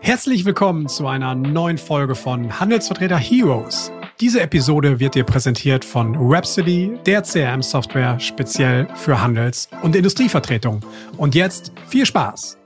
Herzlich 0.00 0.44
willkommen 0.44 0.88
zu 0.88 1.06
einer 1.06 1.34
neuen 1.34 1.78
Folge 1.78 2.14
von 2.14 2.58
Handelsvertreter 2.58 3.16
Heroes. 3.16 3.92
Diese 4.20 4.40
Episode 4.40 5.00
wird 5.00 5.14
dir 5.14 5.24
präsentiert 5.24 5.84
von 5.84 6.16
Rhapsody, 6.18 6.98
der 7.06 7.22
CRM-Software 7.22 8.18
speziell 8.18 8.88
für 8.94 9.20
Handels- 9.20 9.68
und 9.82 9.94
Industrievertretung. 9.94 10.80
Und 11.16 11.34
jetzt 11.34 11.72
viel 11.88 12.04
Spaß! 12.04 12.58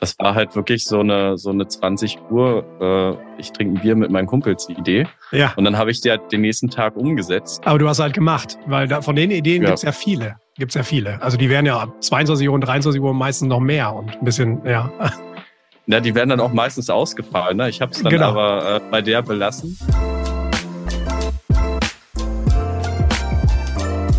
Das 0.00 0.18
war 0.18 0.34
halt 0.34 0.54
wirklich 0.56 0.84
so 0.84 1.00
eine, 1.00 1.38
so 1.38 1.50
eine 1.50 1.66
20 1.66 2.18
Uhr, 2.30 2.64
äh, 2.80 3.40
ich 3.40 3.52
trinke 3.52 3.78
ein 3.78 3.82
Bier 3.82 3.94
mit 3.94 4.10
meinen 4.10 4.26
Kumpels 4.26 4.68
Idee. 4.68 5.06
Ja. 5.30 5.52
Und 5.56 5.64
dann 5.64 5.78
habe 5.78 5.90
ich 5.90 6.00
die 6.00 6.10
halt 6.10 6.32
den 6.32 6.40
nächsten 6.40 6.68
Tag 6.68 6.96
umgesetzt. 6.96 7.62
Aber 7.64 7.78
du 7.78 7.88
hast 7.88 8.00
halt 8.00 8.12
gemacht, 8.14 8.58
weil 8.66 8.88
da, 8.88 9.00
von 9.00 9.16
den 9.16 9.30
Ideen 9.30 9.62
ja. 9.62 9.68
gibt 9.68 9.78
es 9.78 9.82
ja 9.82 9.92
viele. 9.92 10.36
Gibt 10.56 10.72
es 10.72 10.74
ja 10.74 10.82
viele. 10.82 11.22
Also 11.22 11.36
die 11.36 11.48
werden 11.48 11.66
ja 11.66 11.78
ab 11.78 12.02
22 12.02 12.48
Uhr 12.48 12.54
und 12.54 12.60
23 12.62 13.00
Uhr 13.00 13.14
meistens 13.14 13.48
noch 13.48 13.60
mehr 13.60 13.94
und 13.94 14.10
ein 14.10 14.24
bisschen, 14.24 14.60
ja. 14.66 14.92
Ja, 15.86 16.00
die 16.00 16.14
werden 16.14 16.30
dann 16.30 16.40
auch 16.40 16.52
meistens 16.52 16.88
ausgefallen. 16.88 17.58
Ne? 17.58 17.68
Ich 17.68 17.80
habe 17.80 17.92
es 17.92 18.02
dann 18.02 18.10
genau. 18.10 18.30
aber 18.30 18.76
äh, 18.76 18.80
bei 18.90 19.02
der 19.02 19.22
belassen. 19.22 19.76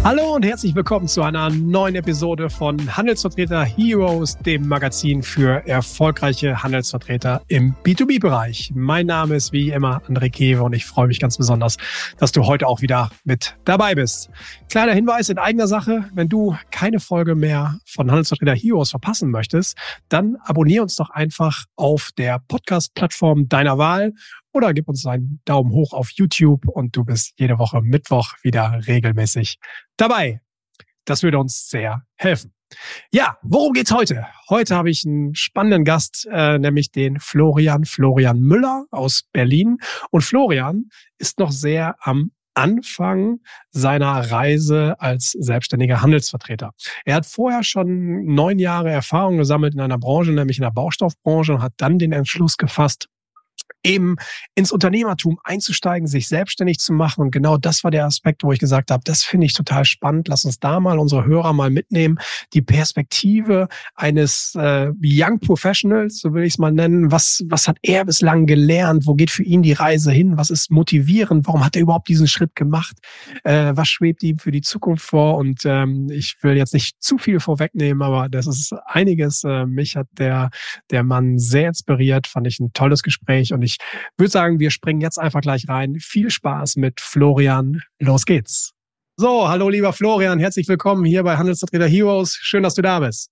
Hallo 0.06 0.36
und 0.36 0.46
herzlich 0.46 0.76
willkommen 0.76 1.08
zu 1.08 1.24
einer 1.24 1.50
neuen 1.50 1.96
Episode 1.96 2.52
von 2.52 2.96
Handelsvertreter 2.96 3.64
Heroes, 3.64 4.38
dem 4.38 4.68
Magazin 4.68 5.24
für 5.24 5.68
erfolgreiche 5.68 6.62
Handelsvertreter 6.62 7.42
im 7.48 7.74
B2B-Bereich. 7.84 8.72
Mein 8.76 9.08
Name 9.08 9.34
ist 9.34 9.52
wie 9.52 9.72
immer 9.72 10.04
André 10.08 10.30
Kewe 10.30 10.62
und 10.62 10.74
ich 10.74 10.86
freue 10.86 11.08
mich 11.08 11.20
ganz 11.20 11.40
besonders, 11.40 11.78
dass 12.20 12.32
du 12.32 12.46
heute 12.46 12.68
auch 12.68 12.84
wieder 12.84 13.10
mit 13.24 13.56
dabei 13.66 13.96
bist. 13.96 14.30
Kleiner 14.70 14.94
Hinweis 14.94 15.30
in 15.30 15.40
eigener 15.40 15.66
Sache, 15.66 16.08
wenn 16.14 16.30
du 16.30 16.56
keine 16.70 17.00
Folge 17.00 17.34
mehr 17.34 17.80
von 17.88 18.12
Handelsvertreter 18.12 18.54
Heroes 18.54 18.92
verpassen 18.92 19.32
möchtest, 19.32 19.76
dann 20.08 20.38
abonniere 20.44 20.84
uns 20.84 20.98
doch 20.98 21.10
einfach 21.10 21.66
auf 21.78 22.12
der 22.16 22.44
Podcast-Plattform 22.48 23.50
deiner 23.50 23.80
Wahl 23.80 24.14
oder 24.56 24.74
gib 24.74 24.88
uns 24.88 25.06
einen 25.06 25.42
Daumen 25.44 25.72
hoch 25.72 25.92
auf 25.94 26.12
YouTube 26.12 26.66
und 26.68 26.96
du 26.96 27.04
bist 27.04 27.34
jede 27.38 27.60
Woche 27.60 27.82
Mittwoch 27.82 28.34
wieder 28.42 28.80
regelmäßig 28.88 29.58
dabei. 29.98 30.42
Das 31.04 31.24
würde 31.24 31.38
uns 31.38 31.70
sehr 31.70 32.04
helfen. 32.16 32.54
Ja, 33.12 33.38
worum 33.44 33.74
geht's 33.74 33.92
heute? 33.92 34.26
Heute 34.50 34.76
habe 34.76 34.90
ich 34.90 35.04
einen 35.06 35.36
spannenden 35.36 35.84
Gast, 35.84 36.28
äh, 36.32 36.58
nämlich 36.58 36.92
den 36.92 37.20
Florian 37.20 37.86
Florian 37.86 38.40
Müller 38.40 38.86
aus 38.92 39.24
Berlin. 39.32 39.78
Und 40.10 40.24
Florian 40.24 40.86
ist 41.20 41.38
noch 41.38 41.52
sehr 41.52 41.96
am 42.00 42.32
Anfang 42.56 43.42
seiner 43.72 44.32
Reise 44.32 44.96
als 45.00 45.32
selbstständiger 45.32 46.02
Handelsvertreter. 46.02 46.72
Er 47.04 47.16
hat 47.16 47.26
vorher 47.26 47.64
schon 47.64 48.26
neun 48.26 48.60
Jahre 48.60 48.90
Erfahrung 48.90 49.38
gesammelt 49.38 49.74
in 49.74 49.82
einer 49.82 50.00
Branche, 50.00 50.32
nämlich 50.32 50.58
in 50.58 50.64
der 50.64 50.72
Baustoffbranche 50.72 51.54
und 51.54 51.62
hat 51.62 51.74
dann 51.78 52.00
den 52.00 52.14
Entschluss 52.14 52.58
gefasst, 52.58 53.10
eben 53.86 54.16
ins 54.56 54.72
Unternehmertum 54.72 55.40
einzusteigen, 55.44 56.08
sich 56.08 56.28
selbstständig 56.28 56.80
zu 56.80 56.92
machen. 56.92 57.22
Und 57.22 57.32
genau 57.32 57.58
das 57.58 57.84
war 57.84 57.92
der 57.92 58.06
Aspekt, 58.06 58.44
wo 58.44 58.52
ich 58.52 58.60
gesagt 58.60 58.92
habe, 58.92 59.04
das 59.06 59.24
finde 59.24 59.46
ich 59.46 59.54
total 59.54 59.86
spannend. 59.86 60.28
Lass 60.28 60.44
uns 60.44 60.60
da 60.60 60.80
mal 60.80 61.00
unsere 61.00 61.26
Hörer 61.26 61.54
mal 61.54 61.70
mitnehmen. 61.70 62.18
Die 62.54 62.62
Perspektive 62.62 63.68
eines 63.96 64.54
äh, 64.56 64.92
Young 65.02 65.40
Professionals, 65.40 66.20
so 66.20 66.34
will 66.34 66.44
ich 66.44 66.54
es 66.54 66.58
mal 66.58 66.72
nennen. 66.72 67.12
Was, 67.12 67.44
was 67.48 67.68
hat 67.68 67.78
er 67.84 68.06
bislang 68.06 68.46
gelernt? 68.46 69.06
Wo 69.06 69.14
geht 69.14 69.32
für 69.32 69.44
ihn 69.44 69.62
die 69.62 69.74
Reise 69.74 70.12
hin? 70.12 70.38
Was 70.38 70.50
ist 70.50 70.72
motivierend? 70.72 71.48
Warum 71.48 71.64
hat 71.64 71.76
er 71.76 71.84
überhaupt 71.84 72.08
diesen 72.08 72.28
Schritt 72.28 72.56
gemacht? 72.56 72.98
Äh, 73.44 73.74
was 73.76 73.88
schwebt 73.88 74.24
ihm 74.24 74.40
für 74.40 74.52
die 74.52 74.62
Zukunft 74.62 75.06
vor? 75.06 75.38
Und 75.38 75.62
ähm, 75.66 76.10
ich 76.10 76.38
will 76.42 76.58
jetzt 76.58 76.74
nicht 76.74 77.02
zu 77.02 77.18
viel 77.18 77.40
vorwegnehmen, 77.40 78.02
aber 78.02 78.30
das 78.30 78.48
ist 78.48 78.74
einiges. 78.88 79.44
Äh, 79.44 79.66
mich 79.66 79.96
hat 79.96 80.08
der, 80.18 80.50
der 80.90 81.04
Mann 81.04 81.38
sehr 81.38 81.68
inspiriert, 81.68 82.28
fand 82.28 82.48
ich 82.48 82.60
ein 82.60 82.74
tolles 82.74 83.04
Gespräch 83.04 83.54
und 83.54 83.62
ich 83.62 83.75
würde 84.18 84.32
sagen, 84.32 84.60
wir 84.60 84.72
springen 84.72 85.02
jetzt 85.02 85.18
einfach 85.18 85.42
gleich 85.42 85.68
rein. 85.68 85.98
Viel 86.00 86.30
Spaß 86.30 86.76
mit 86.78 87.02
Florian. 87.02 87.82
Los 88.00 88.26
geht's. 88.26 88.76
So, 89.18 89.48
hallo 89.48 89.70
lieber 89.70 89.94
Florian, 89.94 90.40
herzlich 90.40 90.68
willkommen 90.68 91.06
hier 91.06 91.24
bei 91.24 91.38
Handelsvertreter 91.38 91.88
Heroes. 91.88 92.38
Schön, 92.42 92.64
dass 92.64 92.76
du 92.76 92.82
da 92.82 93.00
bist. 93.00 93.30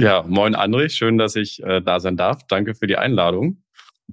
Ja, 0.00 0.22
moin 0.22 0.56
André, 0.56 0.88
schön, 0.88 1.18
dass 1.18 1.36
ich 1.36 1.62
äh, 1.62 1.82
da 1.82 2.00
sein 2.00 2.16
darf. 2.16 2.46
Danke 2.48 2.74
für 2.74 2.86
die 2.86 2.96
Einladung. 2.96 3.62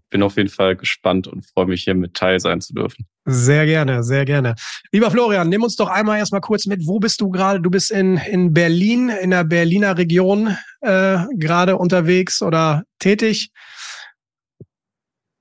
Bin 0.10 0.22
auf 0.22 0.36
jeden 0.36 0.50
Fall 0.50 0.76
gespannt 0.76 1.28
und 1.28 1.46
freue 1.46 1.68
mich 1.68 1.84
hier 1.84 1.96
mit 1.96 2.14
teil 2.16 2.42
sein 2.42 2.60
zu 2.60 2.74
dürfen. 2.74 3.06
Sehr 3.24 3.66
gerne, 3.66 4.04
sehr 4.04 4.26
gerne. 4.26 4.56
Lieber 4.92 5.10
Florian, 5.12 5.48
nimm 5.48 5.64
uns 5.64 5.78
doch 5.78 5.90
einmal 5.90 6.18
erstmal 6.18 6.42
kurz 6.42 6.66
mit. 6.66 6.86
Wo 6.86 7.00
bist 7.00 7.22
du 7.22 7.30
gerade? 7.30 7.62
Du 7.62 7.70
bist 7.70 7.92
in, 7.92 8.18
in 8.18 8.54
Berlin, 8.54 9.10
in 9.10 9.30
der 9.32 9.46
Berliner 9.46 9.98
Region 9.98 10.58
äh, 10.82 11.20
gerade 11.36 11.78
unterwegs 11.78 12.42
oder 12.42 12.84
tätig. 13.00 13.52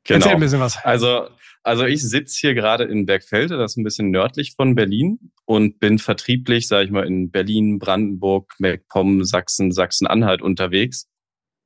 Genau. 0.05 0.19
Erzähl 0.19 0.33
ein 0.33 0.41
bisschen 0.41 0.61
was. 0.61 0.77
Also, 0.85 1.29
also 1.63 1.85
ich 1.85 2.03
sitze 2.03 2.39
hier 2.39 2.55
gerade 2.55 2.85
in 2.85 3.07
Bergfelde, 3.07 3.57
das 3.57 3.73
ist 3.73 3.77
ein 3.79 3.85
bisschen 3.85 4.11
nördlich 4.11 4.55
von 4.55 4.75
Berlin 4.75 5.31
und 5.47 5.81
bin 5.81 5.99
vertrieblich, 5.99 6.69
sage 6.69 6.85
ich 6.85 6.91
mal, 6.91 7.07
in 7.07 7.31
Berlin, 7.31 7.79
Brandenburg, 7.79 8.53
MacPom, 8.59 9.25
Sachsen, 9.25 9.73
Sachsen-Anhalt 9.73 10.43
unterwegs. 10.43 11.09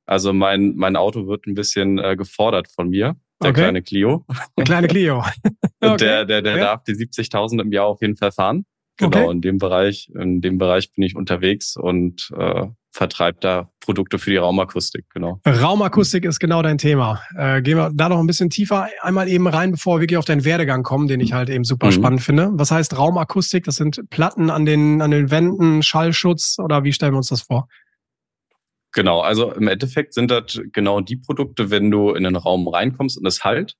Also 0.05 0.33
mein, 0.33 0.75
mein 0.75 0.95
Auto 0.95 1.27
wird 1.27 1.45
ein 1.47 1.53
bisschen 1.53 1.99
äh, 1.99 2.15
gefordert 2.15 2.69
von 2.73 2.89
mir, 2.89 3.17
der 3.43 3.51
okay. 3.51 3.61
kleine 3.61 3.83
Clio. 3.83 4.25
Der 4.57 4.63
kleine 4.63 4.87
Clio. 4.87 5.23
okay. 5.81 5.97
Der, 5.97 6.25
der, 6.25 6.41
der 6.41 6.57
ja. 6.57 6.63
darf 6.63 6.83
die 6.85 6.93
70.000 6.93 7.61
im 7.61 7.71
Jahr 7.71 7.85
auf 7.85 8.01
jeden 8.01 8.15
Fall 8.15 8.31
fahren. 8.31 8.65
Genau, 8.97 9.23
okay. 9.23 9.31
in 9.31 9.41
dem 9.41 9.57
Bereich, 9.59 10.11
in 10.13 10.41
dem 10.41 10.57
Bereich 10.57 10.91
bin 10.93 11.03
ich 11.03 11.15
unterwegs 11.15 11.77
und 11.77 12.31
äh, 12.37 12.67
vertreibt 12.91 13.43
da 13.43 13.69
Produkte 13.79 14.19
für 14.19 14.31
die 14.31 14.37
Raumakustik, 14.37 15.05
genau. 15.13 15.39
Raumakustik 15.45 16.25
ist 16.25 16.39
genau 16.39 16.61
dein 16.61 16.77
Thema. 16.77 17.21
Äh, 17.35 17.61
gehen 17.61 17.77
wir 17.77 17.91
da 17.93 18.09
noch 18.09 18.19
ein 18.19 18.27
bisschen 18.27 18.49
tiefer 18.49 18.87
einmal 19.01 19.27
eben 19.27 19.47
rein, 19.47 19.71
bevor 19.71 19.97
wir 19.97 20.01
wirklich 20.01 20.17
auf 20.17 20.25
deinen 20.25 20.43
Werdegang 20.43 20.83
kommen, 20.83 21.07
den 21.07 21.19
ich 21.19 21.33
halt 21.33 21.49
eben 21.49 21.63
super 21.63 21.87
mhm. 21.87 21.91
spannend 21.91 22.21
finde. 22.21 22.49
Was 22.53 22.71
heißt 22.71 22.97
Raumakustik? 22.97 23.63
Das 23.63 23.75
sind 23.75 24.09
Platten 24.09 24.49
an 24.49 24.65
den, 24.65 25.01
an 25.01 25.11
den 25.11 25.31
Wänden, 25.31 25.83
Schallschutz 25.83 26.57
oder 26.59 26.83
wie 26.83 26.93
stellen 26.93 27.13
wir 27.13 27.17
uns 27.17 27.29
das 27.29 27.43
vor? 27.43 27.67
Genau, 28.91 29.21
also 29.21 29.51
im 29.53 29.67
Endeffekt 29.67 30.15
sind 30.15 30.31
das 30.31 30.59
genau 30.71 30.99
die 31.01 31.17
Produkte, 31.17 31.69
wenn 31.69 31.91
du 31.91 32.11
in 32.11 32.23
den 32.23 32.35
Raum 32.35 32.67
reinkommst 32.67 33.19
und 33.19 33.25
es 33.27 33.43
halt, 33.43 33.75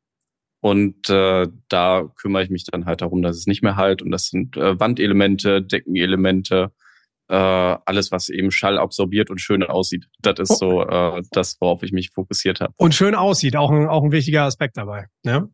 und 0.62 1.10
äh, 1.10 1.48
da 1.70 2.12
kümmere 2.18 2.44
ich 2.44 2.50
mich 2.50 2.66
dann 2.66 2.86
halt 2.86 3.02
darum, 3.02 3.22
dass 3.22 3.38
es 3.38 3.48
nicht 3.48 3.64
mehr 3.64 3.78
halt. 3.78 4.02
Und 4.02 4.12
das 4.12 4.28
sind 4.28 4.58
äh, 4.58 4.80
Wandelemente, 4.80 5.62
Deckenelemente, 5.62 6.72
äh, 7.30 7.36
alles, 7.36 8.12
was 8.12 8.30
eben 8.30 8.52
Schall 8.52 8.78
absorbiert 8.78 9.30
und 9.30 9.40
schön 9.40 9.64
aussieht. 9.64 10.08
Das 10.22 10.40
ist 10.40 10.58
so 10.58 10.82
äh, 10.82 11.22
das, 11.32 11.58
worauf 11.60 11.84
ich 11.84 11.92
mich 11.92 12.10
fokussiert 12.10 12.60
habe. 12.60 12.74
Und 12.78 12.96
schön 12.96 13.16
aussieht, 13.16 13.56
auch 13.56 13.72
ein, 13.72 13.88
auch 13.88 14.04
ein 14.04 14.12
wichtiger 14.12 14.44
Aspekt 14.44 14.78
dabei. 14.78 15.06
Ja? 15.24 15.48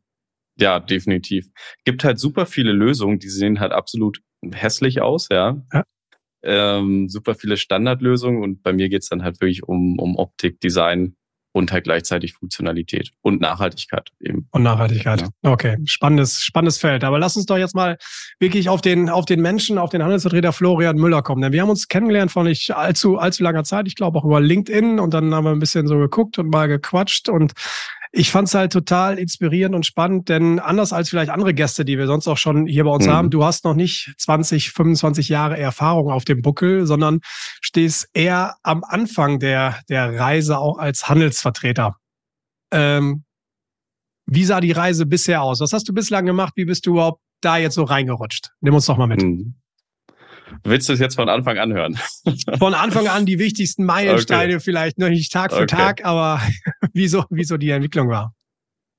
ja, 0.57 0.79
definitiv. 0.79 1.47
Gibt 1.83 2.03
halt 2.03 2.19
super 2.19 2.45
viele 2.45 2.71
Lösungen, 2.71 3.19
die 3.19 3.29
sehen 3.29 3.59
halt 3.59 3.73
absolut 3.73 4.19
hässlich 4.53 5.01
aus, 5.01 5.27
ja. 5.29 5.61
ja. 5.73 5.83
Ähm, 6.43 7.09
super 7.09 7.35
viele 7.35 7.57
Standardlösungen 7.57 8.41
und 8.43 8.61
bei 8.61 8.71
mir 8.71 8.87
geht's 8.87 9.09
dann 9.09 9.23
halt 9.23 9.41
wirklich 9.41 9.63
um, 9.63 9.97
um 9.99 10.15
Optik, 10.15 10.61
Design, 10.61 11.15
und 11.55 11.71
halt 11.71 11.85
gleichzeitig 11.85 12.33
Funktionalität 12.33 13.11
und 13.21 13.39
Nachhaltigkeit 13.39 14.11
eben. 14.19 14.45
Und 14.51 14.63
Nachhaltigkeit. 14.63 15.21
Ja. 15.21 15.51
Okay, 15.51 15.77
spannendes, 15.85 16.43
spannendes 16.43 16.77
Feld. 16.77 17.05
Aber 17.05 17.17
lass 17.17 17.37
uns 17.37 17.45
doch 17.45 17.57
jetzt 17.57 17.73
mal 17.73 17.97
wirklich 18.39 18.67
auf 18.67 18.81
den, 18.81 19.09
auf 19.09 19.23
den 19.23 19.41
Menschen, 19.41 19.77
auf 19.77 19.89
den 19.89 20.03
Handelsvertreter 20.03 20.51
Florian 20.51 20.97
Müller 20.97 21.21
kommen. 21.21 21.41
Denn 21.41 21.53
wir 21.53 21.61
haben 21.61 21.69
uns 21.69 21.87
kennengelernt 21.87 22.33
vor 22.33 22.43
nicht 22.43 22.75
allzu, 22.75 23.17
allzu 23.19 23.41
langer 23.41 23.63
Zeit. 23.63 23.87
Ich 23.87 23.95
glaube 23.95 24.19
auch 24.19 24.25
über 24.25 24.41
LinkedIn 24.41 24.99
und 24.99 25.13
dann 25.13 25.33
haben 25.33 25.45
wir 25.45 25.51
ein 25.51 25.59
bisschen 25.59 25.87
so 25.87 25.97
geguckt 25.97 26.37
und 26.37 26.49
mal 26.49 26.67
gequatscht 26.67 27.29
und 27.29 27.53
ich 28.17 28.31
fand 28.31 28.47
es 28.47 28.53
halt 28.53 28.71
total 28.71 29.19
inspirierend 29.19 29.75
und 29.75 29.85
spannend, 29.85 30.29
denn 30.29 30.59
anders 30.59 30.93
als 30.93 31.09
vielleicht 31.09 31.29
andere 31.29 31.53
Gäste, 31.53 31.83
die 31.83 31.97
wir 31.97 32.07
sonst 32.07 32.29
auch 32.29 32.37
schon 32.37 32.65
hier 32.65 32.85
bei 32.85 32.91
uns 32.91 33.07
mhm. 33.07 33.11
haben, 33.11 33.29
du 33.29 33.43
hast 33.43 33.65
noch 33.65 33.73
nicht 33.73 34.13
20, 34.17 34.71
25 34.71 35.27
Jahre 35.27 35.57
Erfahrung 35.57 36.09
auf 36.09 36.23
dem 36.23 36.41
Buckel, 36.41 36.85
sondern 36.85 37.19
stehst 37.61 38.07
eher 38.13 38.55
am 38.63 38.85
Anfang 38.85 39.39
der, 39.39 39.81
der 39.89 40.17
Reise 40.17 40.59
auch 40.59 40.77
als 40.77 41.09
Handelsvertreter. 41.09 41.97
Ähm, 42.71 43.25
wie 44.25 44.45
sah 44.45 44.61
die 44.61 44.71
Reise 44.71 45.05
bisher 45.05 45.41
aus? 45.41 45.59
Was 45.59 45.73
hast 45.73 45.89
du 45.89 45.93
bislang 45.93 46.25
gemacht? 46.25 46.53
Wie 46.55 46.65
bist 46.65 46.85
du 46.85 46.91
überhaupt 46.91 47.21
da 47.41 47.57
jetzt 47.57 47.75
so 47.75 47.83
reingerutscht? 47.83 48.51
Nimm 48.61 48.73
uns 48.73 48.85
doch 48.85 48.97
mal 48.97 49.07
mit. 49.07 49.21
Mhm. 49.21 49.55
Willst 50.63 50.89
du 50.89 50.93
es 50.93 50.99
jetzt 50.99 51.15
von 51.15 51.29
Anfang 51.29 51.57
an 51.57 51.73
hören? 51.73 51.97
Von 52.59 52.73
Anfang 52.73 53.07
an 53.07 53.25
die 53.25 53.39
wichtigsten 53.39 53.85
Meilensteine, 53.85 54.55
okay. 54.55 54.63
vielleicht 54.63 54.97
noch 54.97 55.09
nicht 55.09 55.31
Tag 55.31 55.51
für 55.51 55.63
okay. 55.63 55.75
Tag, 55.75 56.05
aber 56.05 56.41
wieso, 56.93 57.25
wieso 57.29 57.57
die 57.57 57.69
Entwicklung 57.69 58.09
war. 58.09 58.33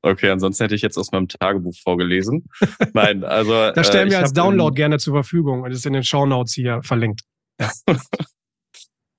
Okay, 0.02 0.30
ansonsten 0.30 0.64
hätte 0.64 0.74
ich 0.74 0.82
jetzt 0.82 0.98
aus 0.98 1.10
meinem 1.10 1.28
Tagebuch 1.28 1.74
vorgelesen. 1.82 2.48
Nein, 2.94 3.24
also. 3.24 3.72
das 3.72 3.88
stellen 3.88 4.08
äh, 4.08 4.12
wir 4.12 4.18
als 4.20 4.32
Download 4.32 4.74
gerne 4.74 4.98
zur 4.98 5.14
Verfügung 5.14 5.62
und 5.62 5.72
ist 5.72 5.86
in 5.86 5.92
den 5.92 6.04
Show 6.04 6.26
Notes 6.26 6.54
hier 6.54 6.82
verlinkt. 6.82 7.22
Ja. 7.60 7.70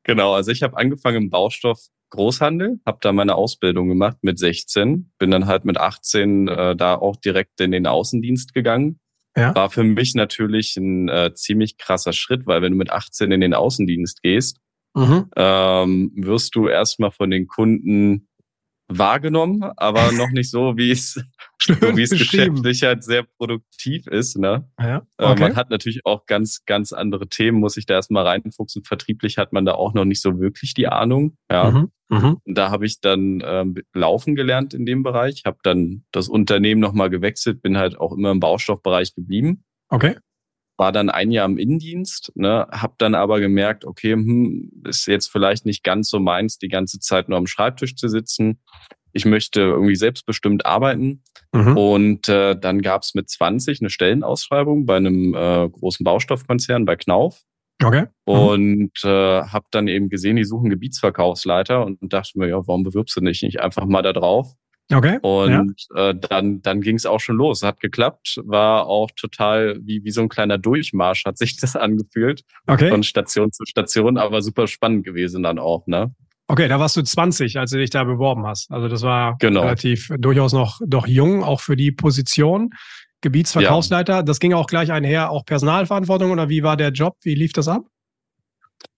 genau, 0.04 0.34
also 0.34 0.52
ich 0.52 0.64
habe 0.64 0.78
angefangen 0.78 1.24
im 1.24 1.30
Baustoff 1.30 1.80
Großhandel, 2.10 2.80
habe 2.86 3.00
da 3.02 3.12
meine 3.12 3.36
Ausbildung 3.36 3.90
gemacht 3.90 4.18
mit 4.22 4.40
16, 4.40 5.12
bin 5.18 5.32
dann 5.32 5.46
halt 5.46 5.66
mit 5.66 5.78
18 5.78 6.48
äh, 6.48 6.76
da 6.76 6.96
auch 6.96 7.18
direkt 7.18 7.60
in 7.60 7.72
den 7.72 7.86
Außendienst 7.86 8.54
gegangen 8.54 9.00
ja. 9.38 9.54
War 9.54 9.70
für 9.70 9.84
mich 9.84 10.16
natürlich 10.16 10.76
ein 10.78 11.10
äh, 11.10 11.32
ziemlich 11.36 11.78
krasser 11.78 12.12
Schritt, 12.12 12.48
weil 12.48 12.64
wenn 12.64 12.72
du 12.72 12.78
mit 12.78 12.90
18 12.90 13.32
in 13.32 13.42
den 13.42 13.54
Außendienst 13.54 14.24
gehst, 14.24 14.58
mhm. 14.96 15.30
ähm, 15.36 16.12
wirst 16.16 16.56
du 16.56 16.68
erstmal 16.68 17.12
von 17.12 17.30
den 17.30 17.48
Kunden 17.48 18.27
wahrgenommen, 18.88 19.64
aber 19.78 20.12
noch 20.14 20.30
nicht 20.32 20.50
so, 20.50 20.78
wie 20.78 20.92
es, 20.92 21.22
wie 21.68 22.02
es 22.02 22.12
geschäftlich 22.12 22.84
halt 22.84 23.04
sehr 23.04 23.24
produktiv 23.24 24.08
ist. 24.08 24.38
Ne? 24.38 24.70
Ja, 24.80 25.04
äh, 25.18 25.26
okay. 25.26 25.42
man 25.42 25.56
hat 25.56 25.70
natürlich 25.70 26.06
auch 26.06 26.26
ganz, 26.26 26.64
ganz 26.66 26.94
andere 26.94 27.28
Themen, 27.28 27.60
muss 27.60 27.78
ich 27.78 27.86
da 27.86 27.96
erstmal 27.96 28.26
reinfuchsen. 28.26 28.84
Vertrieblich 28.84 29.38
hat 29.38 29.54
man 29.54 29.66
da 29.66 29.74
auch 29.74 29.94
noch 29.94 30.06
nicht 30.06 30.22
so 30.22 30.40
wirklich 30.40 30.74
die 30.74 30.88
Ahnung. 30.88 31.38
Ja. 31.52 31.72
Mhm, 31.72 31.92
mh. 32.10 32.36
Da 32.46 32.72
habe 32.72 32.86
ich 32.86 33.02
dann 33.02 33.44
ähm, 33.46 33.76
laufen 33.94 34.36
gelernt 34.36 34.74
in 34.74 34.86
dem 34.86 35.04
Bereich, 35.04 35.44
habe 35.46 35.58
dann 35.64 36.04
das 36.12 36.30
Unternehmen 36.30 36.82
nochmal 36.82 37.10
gewechselt, 37.10 37.62
bin 37.62 37.78
halt 37.78 38.00
auch 38.00 38.14
immer 38.14 38.32
im 38.32 38.40
Baustoffbereich 38.40 39.14
geblieben. 39.16 39.64
Okay 39.90 40.16
war 40.78 40.92
dann 40.92 41.10
ein 41.10 41.32
Jahr 41.32 41.46
im 41.46 41.58
Innendienst, 41.58 42.32
ne, 42.36 42.68
habe 42.72 42.94
dann 43.00 43.16
aber 43.16 43.40
gemerkt, 43.40 43.84
okay, 43.84 44.14
hm, 44.14 44.72
ist 44.86 45.08
jetzt 45.08 45.28
vielleicht 45.28 45.66
nicht 45.66 45.84
ganz 45.84 46.10
so 46.10 46.20
meins, 46.20 46.60
die 46.60 46.70
ganze 46.70 47.00
Zeit 47.00 47.30
nur 47.30 47.38
am 47.38 47.48
Schreibtisch 47.48 47.96
zu 47.96 48.08
sitzen. 48.08 48.60
Ich 49.12 49.26
möchte 49.26 49.62
irgendwie 49.62 49.96
selbstbestimmt 49.96 50.66
arbeiten. 50.66 51.24
Mhm. 51.52 51.78
Und 51.78 52.30
äh, 52.30 52.56
dann 52.56 52.82
gab 52.82 53.02
es 53.02 53.16
mit 53.16 53.30
20 53.30 53.82
eine 53.82 53.90
Stellenausschreibung 53.90 54.86
bei 54.86 54.98
einem 54.98 55.34
äh, 55.34 55.70
großen 55.70 56.04
Baustoffkonzern 56.04 56.86
bei 56.86 56.96
Knauf. 56.96 57.42
Okay. 57.84 58.06
Mhm. 58.28 58.34
Und 58.34 59.04
äh, 59.04 59.42
habe 59.42 59.66
dann 59.72 59.88
eben 59.88 60.10
gesehen, 60.10 60.36
die 60.36 60.46
suchen 60.46 60.70
Gebietsverkaufsleiter 60.70 61.86
und 61.86 61.98
dachte 62.14 62.38
mir, 62.38 62.50
ja, 62.50 62.68
warum 62.68 62.84
bewirbst 62.84 63.16
du 63.16 63.22
dich 63.22 63.42
nicht 63.42 63.60
einfach 63.60 63.86
mal 63.86 64.04
da 64.04 64.14
drauf? 64.14 64.54
Okay. 64.92 65.20
Und 65.22 65.76
ja. 65.94 66.10
äh, 66.10 66.16
dann, 66.16 66.62
dann 66.62 66.82
ging 66.82 66.96
es 66.96 67.06
auch 67.06 67.20
schon 67.20 67.36
los. 67.36 67.62
Hat 67.62 67.80
geklappt, 67.82 68.40
war 68.46 68.88
auch 68.88 69.12
total 69.12 69.80
wie, 69.84 70.04
wie 70.04 70.12
so 70.12 70.22
ein 70.22 70.30
kleiner 70.30 70.58
Durchmarsch, 70.58 71.26
hat 71.26 71.38
sich 71.38 71.58
das 71.62 71.76
angefühlt. 71.76 72.44
Okay. 72.68 72.90
Von 72.90 73.04
Station 73.04 73.52
zu 73.52 73.66
Station, 73.66 74.18
aber 74.18 74.42
super 74.42 74.68
spannend 74.68 75.04
gewesen 75.04 75.44
dann 75.44 75.60
auch, 75.60 75.86
ne? 75.88 76.14
Okay, 76.50 76.70
da 76.70 76.80
warst 76.80 76.96
du 76.96 77.02
20, 77.02 77.60
als 77.60 77.72
du 77.72 77.78
dich 77.78 77.90
da 77.90 78.06
beworben 78.06 78.48
hast. 78.48 78.72
Also 78.72 78.88
das 78.88 79.02
war 79.02 79.36
genau. 79.40 79.64
relativ 79.64 80.10
durchaus 80.18 80.54
noch 80.54 80.80
doch 80.86 81.06
jung, 81.06 81.44
auch 81.44 81.60
für 81.60 81.76
die 81.76 81.92
Position. 81.92 82.70
Gebietsverkaufsleiter, 83.22 84.14
ja. 84.14 84.24
das 84.24 84.40
ging 84.40 84.54
auch 84.54 84.68
gleich 84.68 84.92
einher, 84.92 85.32
auch 85.32 85.44
Personalverantwortung 85.44 86.32
oder 86.32 86.50
wie 86.50 86.64
war 86.64 86.78
der 86.78 86.92
Job? 86.92 87.18
Wie 87.24 87.36
lief 87.36 87.52
das 87.52 87.68
ab? 87.68 87.82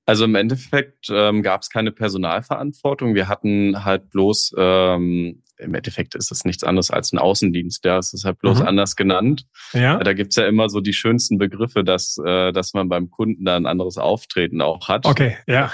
Also 0.06 0.26
im 0.26 0.36
Endeffekt 0.36 1.08
ähm, 1.10 1.42
gab 1.42 1.62
es 1.62 1.70
keine 1.70 1.92
Personalverantwortung. 1.92 3.16
Wir 3.16 3.28
hatten 3.28 3.86
halt 3.86 4.10
bloß, 4.10 4.54
ähm, 4.58 5.42
im 5.60 5.74
Endeffekt 5.74 6.16
ist 6.16 6.32
es 6.32 6.46
nichts 6.46 6.64
anderes 6.64 6.90
als 6.90 7.12
ein 7.12 7.20
Außendienst. 7.20 7.86
Ja, 7.86 7.98
es 7.98 8.14
ist 8.14 8.26
halt 8.26 8.40
bloß 8.40 8.60
mhm. 8.62 8.68
anders 8.68 8.96
genannt. 8.96 9.46
Ja. 9.74 9.98
Da 9.98 10.14
gibt's 10.14 10.36
ja 10.36 10.48
immer 10.48 10.70
so 10.70 10.80
die 10.80 10.94
schönsten 10.94 11.38
Begriffe, 11.38 11.84
dass, 11.84 12.18
äh, 12.24 12.52
dass 12.52 12.74
man 12.74 12.90
beim 12.90 13.10
Kunden 13.10 13.46
da 13.46 13.56
ein 13.56 13.66
anderes 13.66 13.98
Auftreten 13.98 14.62
auch 14.62 14.88
hat. 14.88 15.06
Okay, 15.06 15.38
ja. 15.48 15.72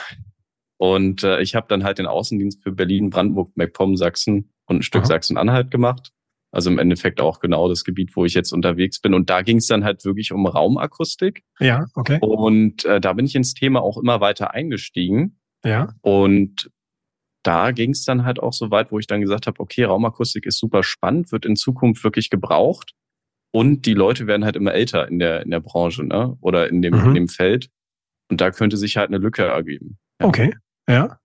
Und 0.77 1.23
äh, 1.23 1.41
ich 1.41 1.55
habe 1.55 1.67
dann 1.69 1.83
halt 1.83 1.99
den 1.99 2.07
Außendienst 2.07 2.63
für 2.63 2.71
Berlin, 2.71 3.09
Brandenburg, 3.09 3.55
MacPom, 3.55 3.95
Sachsen 3.95 4.51
und 4.65 4.77
ein 4.77 4.81
Stück 4.81 5.03
Aha. 5.03 5.07
Sachsen-Anhalt 5.07 5.71
gemacht. 5.71 6.11
Also 6.51 6.69
im 6.69 6.79
Endeffekt 6.79 7.19
auch 7.19 7.39
genau 7.39 7.67
das 7.67 7.83
Gebiet, 7.83 8.15
wo 8.15 8.23
ich 8.23 8.33
jetzt 8.33 8.53
unterwegs 8.53 8.99
bin. 9.01 9.13
Und 9.13 9.29
da 9.29 9.41
ging 9.41 9.57
es 9.57 9.67
dann 9.67 9.83
halt 9.83 10.05
wirklich 10.05 10.31
um 10.31 10.47
Raumakustik. 10.47 11.43
Ja, 11.59 11.85
okay. 11.95 12.17
Und 12.21 12.85
äh, 12.85 13.01
da 13.01 13.13
bin 13.13 13.25
ich 13.25 13.35
ins 13.35 13.53
Thema 13.53 13.81
auch 13.81 13.97
immer 13.97 14.21
weiter 14.21 14.53
eingestiegen. 14.53 15.37
Ja. 15.65 15.89
Und 16.01 16.71
da 17.45 17.71
ging 17.71 17.91
es 17.91 18.03
dann 18.05 18.25
halt 18.25 18.39
auch 18.39 18.53
so 18.53 18.71
weit, 18.71 18.91
wo 18.91 18.99
ich 18.99 19.07
dann 19.07 19.21
gesagt 19.21 19.45
habe, 19.47 19.59
okay, 19.59 19.83
Raumakustik 19.83 20.45
ist 20.45 20.57
super 20.57 20.83
spannend, 20.83 21.31
wird 21.31 21.45
in 21.45 21.55
Zukunft 21.55 22.03
wirklich 22.03 22.29
gebraucht. 22.29 22.93
Und 23.51 23.85
die 23.85 23.93
Leute 23.93 24.27
werden 24.27 24.43
halt 24.43 24.55
immer 24.55 24.73
älter 24.73 25.07
in 25.07 25.19
der, 25.19 25.43
in 25.43 25.51
der 25.51 25.59
Branche, 25.59 26.03
ne? 26.03 26.37
Oder 26.41 26.69
in 26.69 26.81
dem, 26.81 26.95
mhm. 26.95 27.09
in 27.09 27.13
dem 27.13 27.27
Feld. 27.27 27.69
Und 28.29 28.41
da 28.41 28.51
könnte 28.51 28.77
sich 28.77 28.97
halt 28.97 29.09
eine 29.09 29.19
Lücke 29.19 29.43
ergeben. 29.43 29.97
Ja. 30.19 30.27
Okay, 30.27 30.55
ja. 30.89 31.19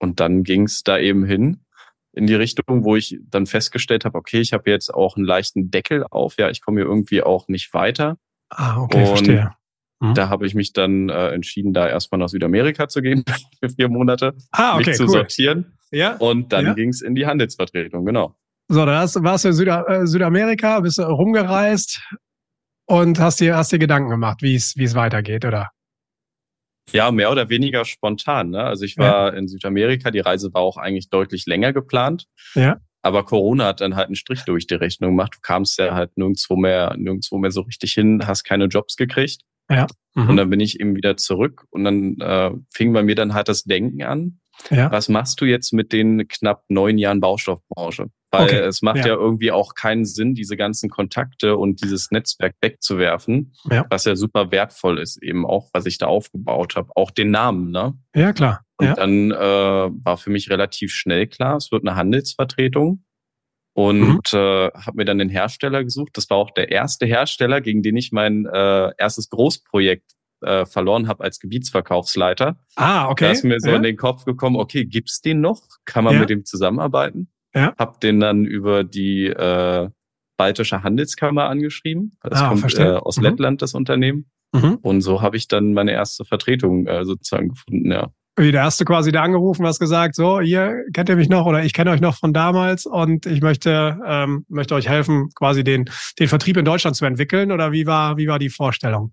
Und 0.00 0.20
dann 0.20 0.42
ging 0.42 0.64
es 0.64 0.82
da 0.82 0.98
eben 0.98 1.24
hin 1.24 1.64
in 2.12 2.26
die 2.26 2.34
Richtung, 2.34 2.84
wo 2.84 2.96
ich 2.96 3.18
dann 3.28 3.46
festgestellt 3.46 4.04
habe, 4.04 4.16
okay, 4.18 4.40
ich 4.40 4.52
habe 4.52 4.70
jetzt 4.70 4.92
auch 4.92 5.16
einen 5.16 5.26
leichten 5.26 5.70
Deckel 5.70 6.04
auf, 6.10 6.36
ja, 6.38 6.48
ich 6.48 6.60
komme 6.60 6.80
hier 6.80 6.88
irgendwie 6.88 7.22
auch 7.22 7.48
nicht 7.48 7.74
weiter. 7.74 8.18
Ah, 8.50 8.80
okay, 8.80 9.00
und 9.00 9.06
verstehe. 9.06 9.54
Mhm. 10.04 10.14
Da 10.14 10.28
habe 10.28 10.46
ich 10.46 10.54
mich 10.54 10.72
dann 10.72 11.08
äh, 11.08 11.28
entschieden, 11.28 11.72
da 11.72 11.88
erstmal 11.88 12.18
nach 12.18 12.28
Südamerika 12.28 12.88
zu 12.88 13.00
gehen 13.00 13.24
für 13.60 13.70
vier 13.70 13.88
Monate, 13.88 14.34
ah, 14.52 14.76
okay, 14.76 14.90
mich 14.90 14.96
zu 14.96 15.04
cool. 15.04 15.10
sortieren. 15.10 15.78
Ja. 15.90 16.16
Und 16.16 16.52
dann 16.52 16.66
ja. 16.66 16.74
ging 16.74 16.90
es 16.90 17.00
in 17.00 17.14
die 17.14 17.26
Handelsvertretung, 17.26 18.04
genau. 18.04 18.36
So, 18.68 18.84
dann 18.84 18.98
hast, 18.98 19.22
warst 19.22 19.44
du 19.44 19.48
in 19.48 19.54
Süda 19.54 19.84
äh, 19.86 20.06
Südamerika, 20.06 20.80
bist 20.80 20.98
du 20.98 21.02
rumgereist 21.02 22.02
und 22.86 23.18
hast 23.18 23.40
dir, 23.40 23.56
hast 23.56 23.72
dir 23.72 23.78
Gedanken 23.78 24.10
gemacht, 24.10 24.42
wie 24.42 24.54
es 24.54 24.76
wie 24.76 24.84
es 24.84 24.94
weitergeht, 24.94 25.44
oder? 25.44 25.70
Ja, 26.92 27.10
mehr 27.10 27.30
oder 27.30 27.48
weniger 27.48 27.84
spontan. 27.84 28.50
Ne? 28.50 28.62
Also 28.62 28.84
ich 28.84 28.98
war 28.98 29.32
ja. 29.32 29.38
in 29.38 29.48
Südamerika, 29.48 30.10
die 30.10 30.20
Reise 30.20 30.52
war 30.52 30.60
auch 30.60 30.76
eigentlich 30.76 31.08
deutlich 31.08 31.46
länger 31.46 31.72
geplant. 31.72 32.26
Ja. 32.54 32.78
Aber 33.00 33.24
Corona 33.24 33.66
hat 33.66 33.80
dann 33.80 33.96
halt 33.96 34.06
einen 34.06 34.16
Strich 34.16 34.44
durch 34.44 34.66
die 34.66 34.74
Rechnung 34.74 35.10
gemacht. 35.10 35.34
Du 35.36 35.38
kamst 35.40 35.78
ja 35.78 35.94
halt 35.94 36.16
nirgendwo 36.16 36.56
mehr, 36.56 36.94
nirgendwo 36.96 37.38
mehr 37.38 37.50
so 37.50 37.62
richtig 37.62 37.92
hin, 37.92 38.26
hast 38.26 38.44
keine 38.44 38.66
Jobs 38.66 38.96
gekriegt. 38.96 39.42
Ja. 39.70 39.86
Mhm. 40.14 40.30
Und 40.30 40.36
dann 40.36 40.50
bin 40.50 40.60
ich 40.60 40.80
eben 40.80 40.96
wieder 40.96 41.16
zurück 41.16 41.64
und 41.70 41.84
dann 41.84 42.20
äh, 42.20 42.50
fing 42.72 42.92
bei 42.92 43.02
mir 43.02 43.14
dann 43.14 43.34
halt 43.34 43.48
das 43.48 43.64
Denken 43.64 44.02
an. 44.02 44.40
Ja. 44.70 44.90
Was 44.90 45.08
machst 45.08 45.40
du 45.40 45.46
jetzt 45.46 45.72
mit 45.72 45.92
den 45.92 46.28
knapp 46.28 46.64
neun 46.68 46.96
Jahren 46.96 47.20
Baustoffbranche? 47.20 48.06
Weil 48.30 48.44
okay. 48.44 48.58
es 48.60 48.82
macht 48.82 48.98
ja. 48.98 49.08
ja. 49.08 49.14
irgendwie 49.14 49.52
auch 49.52 49.74
keinen 49.74 50.04
Sinn, 50.04 50.34
diese 50.34 50.56
ganzen 50.56 50.90
Kontakte 50.90 51.56
und 51.56 51.82
dieses 51.82 52.10
Netzwerk 52.10 52.54
wegzuwerfen, 52.60 53.54
ja. 53.70 53.84
was 53.90 54.04
ja 54.04 54.16
super 54.16 54.50
wertvoll 54.50 54.98
ist, 54.98 55.22
eben 55.22 55.46
auch, 55.46 55.70
was 55.72 55.86
ich 55.86 55.98
da 55.98 56.06
aufgebaut 56.06 56.76
habe. 56.76 56.90
Auch 56.94 57.10
den 57.10 57.30
Namen, 57.30 57.70
ne? 57.70 57.94
Ja, 58.14 58.32
klar. 58.32 58.64
Und 58.76 58.86
ja. 58.86 58.94
dann 58.94 59.30
äh, 59.30 59.36
war 59.36 60.16
für 60.16 60.30
mich 60.30 60.50
relativ 60.50 60.92
schnell 60.92 61.26
klar, 61.26 61.56
es 61.56 61.70
wird 61.70 61.86
eine 61.86 61.96
Handelsvertretung. 61.96 63.04
Und 63.74 64.32
mhm. 64.32 64.38
äh, 64.38 64.70
habe 64.70 64.96
mir 64.96 65.04
dann 65.04 65.18
den 65.18 65.28
Hersteller 65.28 65.82
gesucht. 65.82 66.12
Das 66.14 66.30
war 66.30 66.36
auch 66.36 66.52
der 66.52 66.70
erste 66.70 67.06
Hersteller, 67.06 67.60
gegen 67.60 67.82
den 67.82 67.96
ich 67.96 68.12
mein 68.12 68.46
äh, 68.46 68.92
erstes 68.96 69.28
Großprojekt 69.30 70.12
äh, 70.42 70.64
verloren 70.64 71.08
habe 71.08 71.24
als 71.24 71.40
Gebietsverkaufsleiter. 71.40 72.56
Ah, 72.76 73.10
okay. 73.10 73.24
Da 73.24 73.30
ist 73.32 73.44
mir 73.44 73.58
so 73.58 73.70
ja. 73.70 73.76
in 73.76 73.82
den 73.82 73.96
Kopf 73.96 74.24
gekommen, 74.24 74.56
okay, 74.56 74.84
gibt's 74.84 75.20
den 75.20 75.40
noch? 75.40 75.62
Kann 75.84 76.04
man 76.04 76.14
ja. 76.14 76.20
mit 76.20 76.30
dem 76.30 76.44
zusammenarbeiten? 76.44 77.28
Ja. 77.52 77.74
Hab 77.76 78.00
den 78.00 78.20
dann 78.20 78.44
über 78.44 78.84
die 78.84 79.26
äh, 79.26 79.88
Baltische 80.36 80.82
Handelskammer 80.82 81.48
angeschrieben. 81.48 82.16
Das 82.22 82.42
ah, 82.42 82.48
kommt 82.48 82.78
äh, 82.78 82.92
aus 82.92 83.16
mhm. 83.16 83.24
Lettland, 83.24 83.62
das 83.62 83.74
Unternehmen. 83.74 84.30
Mhm. 84.52 84.78
Und 84.82 85.00
so 85.00 85.22
habe 85.22 85.36
ich 85.36 85.48
dann 85.48 85.72
meine 85.72 85.92
erste 85.92 86.24
Vertretung 86.24 86.86
äh, 86.86 87.04
sozusagen 87.04 87.50
gefunden, 87.50 87.90
ja. 87.90 88.12
Wie, 88.36 88.50
da 88.50 88.64
hast 88.64 88.80
du 88.80 88.84
quasi 88.84 89.12
da 89.12 89.22
angerufen, 89.22 89.64
hast 89.64 89.78
gesagt, 89.78 90.16
so, 90.16 90.40
ihr 90.40 90.84
kennt 90.92 91.08
ihr 91.08 91.14
mich 91.14 91.28
noch 91.28 91.46
oder 91.46 91.62
ich 91.62 91.72
kenne 91.72 91.90
euch 91.90 92.00
noch 92.00 92.16
von 92.16 92.32
damals 92.32 92.84
und 92.84 93.26
ich 93.26 93.40
möchte, 93.40 93.96
ähm, 94.04 94.44
möchte 94.48 94.74
euch 94.74 94.88
helfen, 94.88 95.30
quasi 95.36 95.62
den, 95.62 95.84
den 96.18 96.26
Vertrieb 96.26 96.56
in 96.56 96.64
Deutschland 96.64 96.96
zu 96.96 97.04
entwickeln 97.04 97.52
oder 97.52 97.70
wie 97.70 97.86
war, 97.86 98.16
wie 98.16 98.26
war 98.26 98.40
die 98.40 98.50
Vorstellung? 98.50 99.12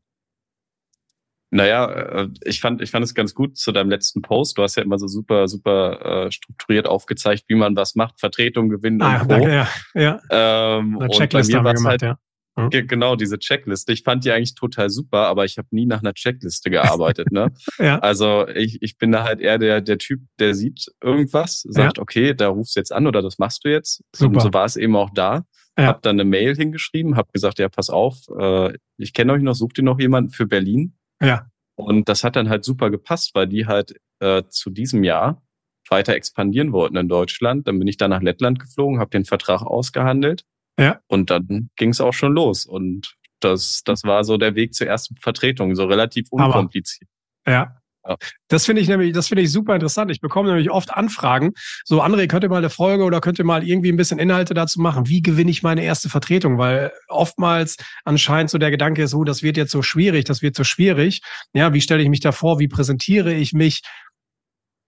Naja, 1.52 1.92
äh, 1.92 2.30
ich 2.46 2.62
fand, 2.62 2.82
ich 2.82 2.90
fand 2.90 3.04
es 3.04 3.14
ganz 3.14 3.36
gut 3.36 3.58
zu 3.58 3.72
deinem 3.72 3.90
letzten 3.90 4.22
Post. 4.22 4.58
Du 4.58 4.64
hast 4.64 4.78
ja 4.78 4.84
immer 4.84 4.98
so 4.98 5.08
super, 5.08 5.48
super 5.48 6.26
äh, 6.26 6.32
strukturiert 6.32 6.88
aufgezeigt, 6.88 7.44
wie 7.48 7.56
man 7.56 7.76
was 7.76 7.94
macht, 7.96 8.20
Vertretung 8.20 8.70
gewinnen 8.70 9.02
ah, 9.02 9.22
und 9.22 9.30
danke, 9.30 9.54
ja, 9.54 9.68
ja. 9.94 10.20
Ähm, 10.32 10.98
Eine 10.98 11.10
Checkliste 11.10 11.58
haben 11.58 11.66
wir 11.66 11.74
gemacht, 11.74 11.92
halt, 11.92 12.02
ja. 12.02 12.18
Mhm. 12.64 12.88
Genau, 12.88 13.16
diese 13.16 13.40
Checkliste. 13.40 13.94
Ich 13.94 14.04
fand 14.04 14.26
die 14.26 14.32
eigentlich 14.32 14.56
total 14.56 14.90
super, 14.90 15.28
aber 15.28 15.46
ich 15.46 15.58
habe 15.58 15.68
nie 15.72 15.86
nach 15.86 16.02
einer 16.02 16.14
Checkliste 16.14 16.70
gearbeitet. 16.70 17.32
ne? 17.32 17.52
ja. 17.80 18.00
Also 18.00 18.48
ich, 18.48 18.82
ich 18.82 18.98
bin 18.98 19.12
da 19.12 19.24
halt 19.24 19.40
eher 19.40 19.58
der, 19.58 19.82
der 19.82 19.98
Typ, 19.98 20.22
der 20.40 20.56
sieht 20.56 20.86
irgendwas, 21.04 21.62
sagt, 21.68 21.98
ja. 21.98 22.02
okay, 22.02 22.34
da 22.34 22.50
rufst 22.50 22.76
du 22.76 22.80
jetzt 22.80 22.92
an 22.92 23.08
oder 23.08 23.22
das 23.22 23.40
machst 23.40 23.66
du 23.66 23.70
jetzt. 23.70 24.04
Super. 24.16 24.34
Und 24.34 24.42
so 24.42 24.54
war 24.54 24.66
es 24.66 24.76
eben 24.76 24.96
auch 24.96 25.10
da. 25.14 25.46
Ja. 25.78 25.88
Hab 25.88 26.02
dann 26.02 26.20
eine 26.20 26.26
Mail 26.26 26.56
hingeschrieben, 26.56 27.16
hab 27.16 27.32
gesagt, 27.32 27.60
ja, 27.60 27.70
pass 27.70 27.90
auf, 27.90 28.18
äh, 28.38 28.78
ich 28.98 29.14
kenne 29.14 29.34
euch 29.34 29.42
noch, 29.42 29.56
sucht 29.56 29.78
ihr 29.78 29.84
noch 29.84 30.00
jemanden 30.00 30.32
für 30.32 30.46
Berlin? 30.46 30.98
Ja. 31.22 31.48
Und 31.76 32.10
das 32.10 32.24
hat 32.24 32.36
dann 32.36 32.50
halt 32.50 32.66
super 32.66 32.90
gepasst, 32.90 33.32
weil 33.34 33.48
die 33.48 33.66
halt 33.66 33.96
äh, 34.20 34.44
zu 34.50 34.70
diesem 34.70 35.04
Jahr 35.04 35.42
weiter 35.90 36.16
expandieren 36.16 36.72
wollten 36.72 36.98
in 36.98 37.10
Deutschland. 37.10 37.68
Dann 37.68 37.80
bin 37.80 37.88
ich 37.88 37.98
da 37.98 38.08
nach 38.08 38.22
Lettland 38.22 38.60
geflogen, 38.60 39.00
habe 39.00 39.10
den 39.12 39.26
Vertrag 39.26 39.62
ausgehandelt. 39.62 40.46
Ja. 40.80 41.00
Und 41.08 41.30
dann 41.30 41.70
ging 41.76 41.90
es 41.90 42.02
auch 42.02 42.14
schon 42.14 42.34
los. 42.34 42.66
Und 42.66 43.16
das, 43.40 43.82
das 43.84 44.04
war 44.04 44.24
so 44.24 44.38
der 44.38 44.56
Weg 44.56 44.74
zur 44.74 44.88
ersten 44.88 45.16
Vertretung, 45.18 45.76
so 45.76 45.86
relativ 45.86 46.28
unkompliziert. 46.30 47.10
Ja. 47.48 47.82
Ja. 48.08 48.18
Das 48.48 48.66
finde 48.66 48.82
ich 48.82 48.88
nämlich, 48.88 49.14
das 49.14 49.28
finde 49.28 49.44
ich 49.44 49.52
super 49.52 49.76
interessant. 49.76 50.10
Ich 50.10 50.22
bekomme 50.22 50.50
nämlich 50.50 50.72
oft 50.72 50.92
Anfragen. 50.92 51.52
So, 51.86 52.02
André, 52.02 52.28
könnt 52.28 52.44
ihr 52.44 52.50
mal 52.50 52.58
eine 52.58 52.70
Folge 52.70 53.04
oder 53.04 53.22
könnt 53.22 53.38
ihr 53.38 53.46
mal 53.46 53.64
irgendwie 53.64 53.92
ein 53.92 53.98
bisschen 53.98 54.18
Inhalte 54.18 54.54
dazu 54.54 54.82
machen? 54.82 55.08
Wie 55.08 55.22
gewinne 55.22 55.52
ich 55.52 55.62
meine 55.62 55.84
erste 55.84 56.10
Vertretung? 56.10 56.58
Weil 56.58 56.92
oftmals 57.08 57.78
anscheinend 58.04 58.50
so 58.50 58.58
der 58.58 58.72
Gedanke 58.72 59.04
ist, 59.04 59.14
oh, 59.14 59.24
das 59.24 59.44
wird 59.44 59.58
jetzt 59.58 59.72
so 59.72 59.84
schwierig, 59.84 60.26
das 60.26 60.42
wird 60.42 60.56
so 60.56 60.64
schwierig. 60.64 61.22
Ja, 61.54 61.74
wie 61.74 61.82
stelle 61.82 62.02
ich 62.02 62.10
mich 62.10 62.22
da 62.22 62.32
vor? 62.32 62.60
Wie 62.60 62.68
präsentiere 62.68 63.34
ich 63.34 63.54
mich? 63.54 63.82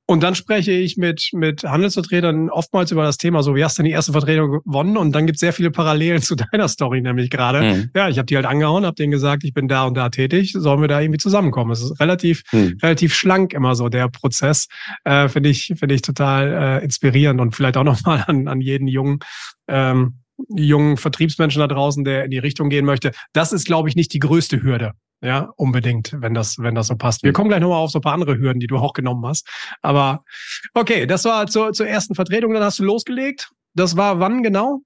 Und 0.05 0.21
dann 0.21 0.35
spreche 0.35 0.71
ich 0.71 0.97
mit, 0.97 1.29
mit 1.31 1.63
Handelsvertretern 1.63 2.49
oftmals 2.49 2.91
über 2.91 3.03
das 3.03 3.17
Thema, 3.17 3.41
so 3.41 3.55
wie 3.55 3.63
hast 3.63 3.77
du 3.77 3.83
denn 3.83 3.89
die 3.89 3.93
erste 3.93 4.11
Vertretung 4.11 4.61
gewonnen? 4.63 4.97
Und 4.97 5.13
dann 5.13 5.25
gibt 5.25 5.37
es 5.37 5.39
sehr 5.39 5.53
viele 5.53 5.71
Parallelen 5.71 6.21
zu 6.21 6.35
deiner 6.35 6.67
Story, 6.67 7.01
nämlich 7.01 7.29
gerade. 7.29 7.61
Mhm. 7.61 7.89
Ja, 7.95 8.09
ich 8.09 8.17
habe 8.17 8.25
die 8.25 8.35
halt 8.35 8.45
angehauen, 8.45 8.85
habe 8.85 8.95
denen 8.95 9.11
gesagt, 9.11 9.45
ich 9.45 9.53
bin 9.53 9.69
da 9.69 9.85
und 9.85 9.95
da 9.95 10.09
tätig, 10.09 10.53
sollen 10.53 10.81
wir 10.81 10.89
da 10.89 10.99
irgendwie 10.99 11.19
zusammenkommen? 11.19 11.71
Es 11.71 11.81
ist 11.81 11.99
relativ, 12.01 12.43
mhm. 12.51 12.77
relativ 12.81 13.13
schlank 13.13 13.53
immer 13.53 13.75
so, 13.75 13.87
der 13.87 14.09
Prozess. 14.09 14.67
Äh, 15.05 15.29
Finde 15.29 15.49
ich, 15.49 15.73
finde 15.77 15.95
ich 15.95 16.01
total 16.01 16.81
äh, 16.81 16.83
inspirierend 16.83 17.39
und 17.39 17.55
vielleicht 17.55 17.77
auch 17.77 17.83
nochmal 17.83 18.23
an, 18.27 18.47
an 18.49 18.59
jeden 18.59 18.87
jungen 18.87 19.19
ähm, 19.67 20.22
jungen 20.55 20.97
Vertriebsmenschen 20.97 21.59
da 21.59 21.67
draußen, 21.67 22.03
der 22.03 22.25
in 22.25 22.31
die 22.31 22.39
Richtung 22.39 22.69
gehen 22.69 22.85
möchte. 22.85 23.11
Das 23.33 23.53
ist, 23.53 23.65
glaube 23.65 23.89
ich, 23.89 23.95
nicht 23.95 24.13
die 24.13 24.19
größte 24.19 24.61
Hürde. 24.61 24.93
Ja, 25.21 25.53
unbedingt, 25.55 26.13
wenn 26.19 26.33
das, 26.33 26.59
wenn 26.59 26.75
das 26.75 26.87
so 26.87 26.97
passt. 26.97 27.23
Wir 27.23 27.31
kommen 27.31 27.47
gleich 27.47 27.61
nochmal 27.61 27.79
auf 27.79 27.91
so 27.91 27.99
ein 27.99 28.01
paar 28.01 28.13
andere 28.13 28.37
Hürden, 28.37 28.59
die 28.59 28.67
du 28.67 28.77
auch 28.77 28.91
genommen 28.91 29.25
hast. 29.25 29.47
Aber 29.81 30.25
okay, 30.73 31.07
das 31.07 31.23
war 31.23 31.47
zur, 31.47 31.71
zur 31.71 31.87
ersten 31.87 32.13
Vertretung, 32.13 32.53
dann 32.53 32.63
hast 32.63 32.79
du 32.79 32.83
losgelegt. 32.83 33.49
Das 33.73 33.95
war 33.95 34.19
wann 34.19 34.43
genau? 34.43 34.81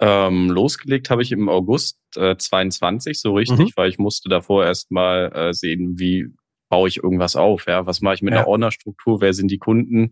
Ähm, 0.00 0.50
losgelegt 0.50 1.08
habe 1.08 1.22
ich 1.22 1.32
im 1.32 1.48
August 1.48 1.98
äh, 2.16 2.36
22 2.36 3.18
so 3.18 3.34
richtig, 3.34 3.58
mhm. 3.58 3.72
weil 3.76 3.88
ich 3.88 3.98
musste 3.98 4.28
davor 4.28 4.66
erstmal 4.66 5.32
äh, 5.32 5.52
sehen, 5.54 5.98
wie 5.98 6.26
baue 6.68 6.88
ich 6.88 7.02
irgendwas 7.02 7.36
auf, 7.36 7.66
ja, 7.66 7.86
was 7.86 8.00
mache 8.02 8.16
ich 8.16 8.22
mit 8.22 8.34
ja. 8.34 8.40
einer 8.40 8.48
Ordnerstruktur, 8.48 9.20
wer 9.20 9.32
sind 9.32 9.50
die 9.50 9.58
Kunden, 9.58 10.10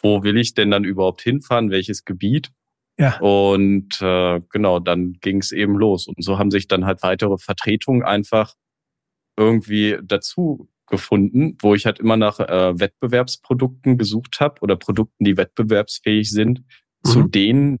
wo 0.00 0.22
will 0.22 0.38
ich 0.38 0.54
denn 0.54 0.70
dann 0.70 0.84
überhaupt 0.84 1.20
hinfahren, 1.20 1.70
welches 1.70 2.04
Gebiet 2.04 2.50
ja. 2.98 3.18
Und 3.18 4.00
äh, 4.00 4.40
genau, 4.50 4.80
dann 4.80 5.14
ging 5.20 5.38
es 5.38 5.52
eben 5.52 5.76
los. 5.76 6.06
Und 6.06 6.22
so 6.22 6.38
haben 6.38 6.50
sich 6.50 6.66
dann 6.66 6.86
halt 6.86 7.02
weitere 7.02 7.36
Vertretungen 7.36 8.02
einfach 8.02 8.54
irgendwie 9.36 9.98
dazu 10.02 10.68
gefunden, 10.86 11.58
wo 11.60 11.74
ich 11.74 11.84
halt 11.84 11.98
immer 11.98 12.16
nach 12.16 12.40
äh, 12.40 12.78
Wettbewerbsprodukten 12.78 13.98
gesucht 13.98 14.40
habe 14.40 14.60
oder 14.62 14.76
Produkten, 14.76 15.24
die 15.24 15.36
wettbewerbsfähig 15.36 16.30
sind, 16.30 16.60
mhm. 17.04 17.08
zu 17.08 17.22
denen, 17.24 17.78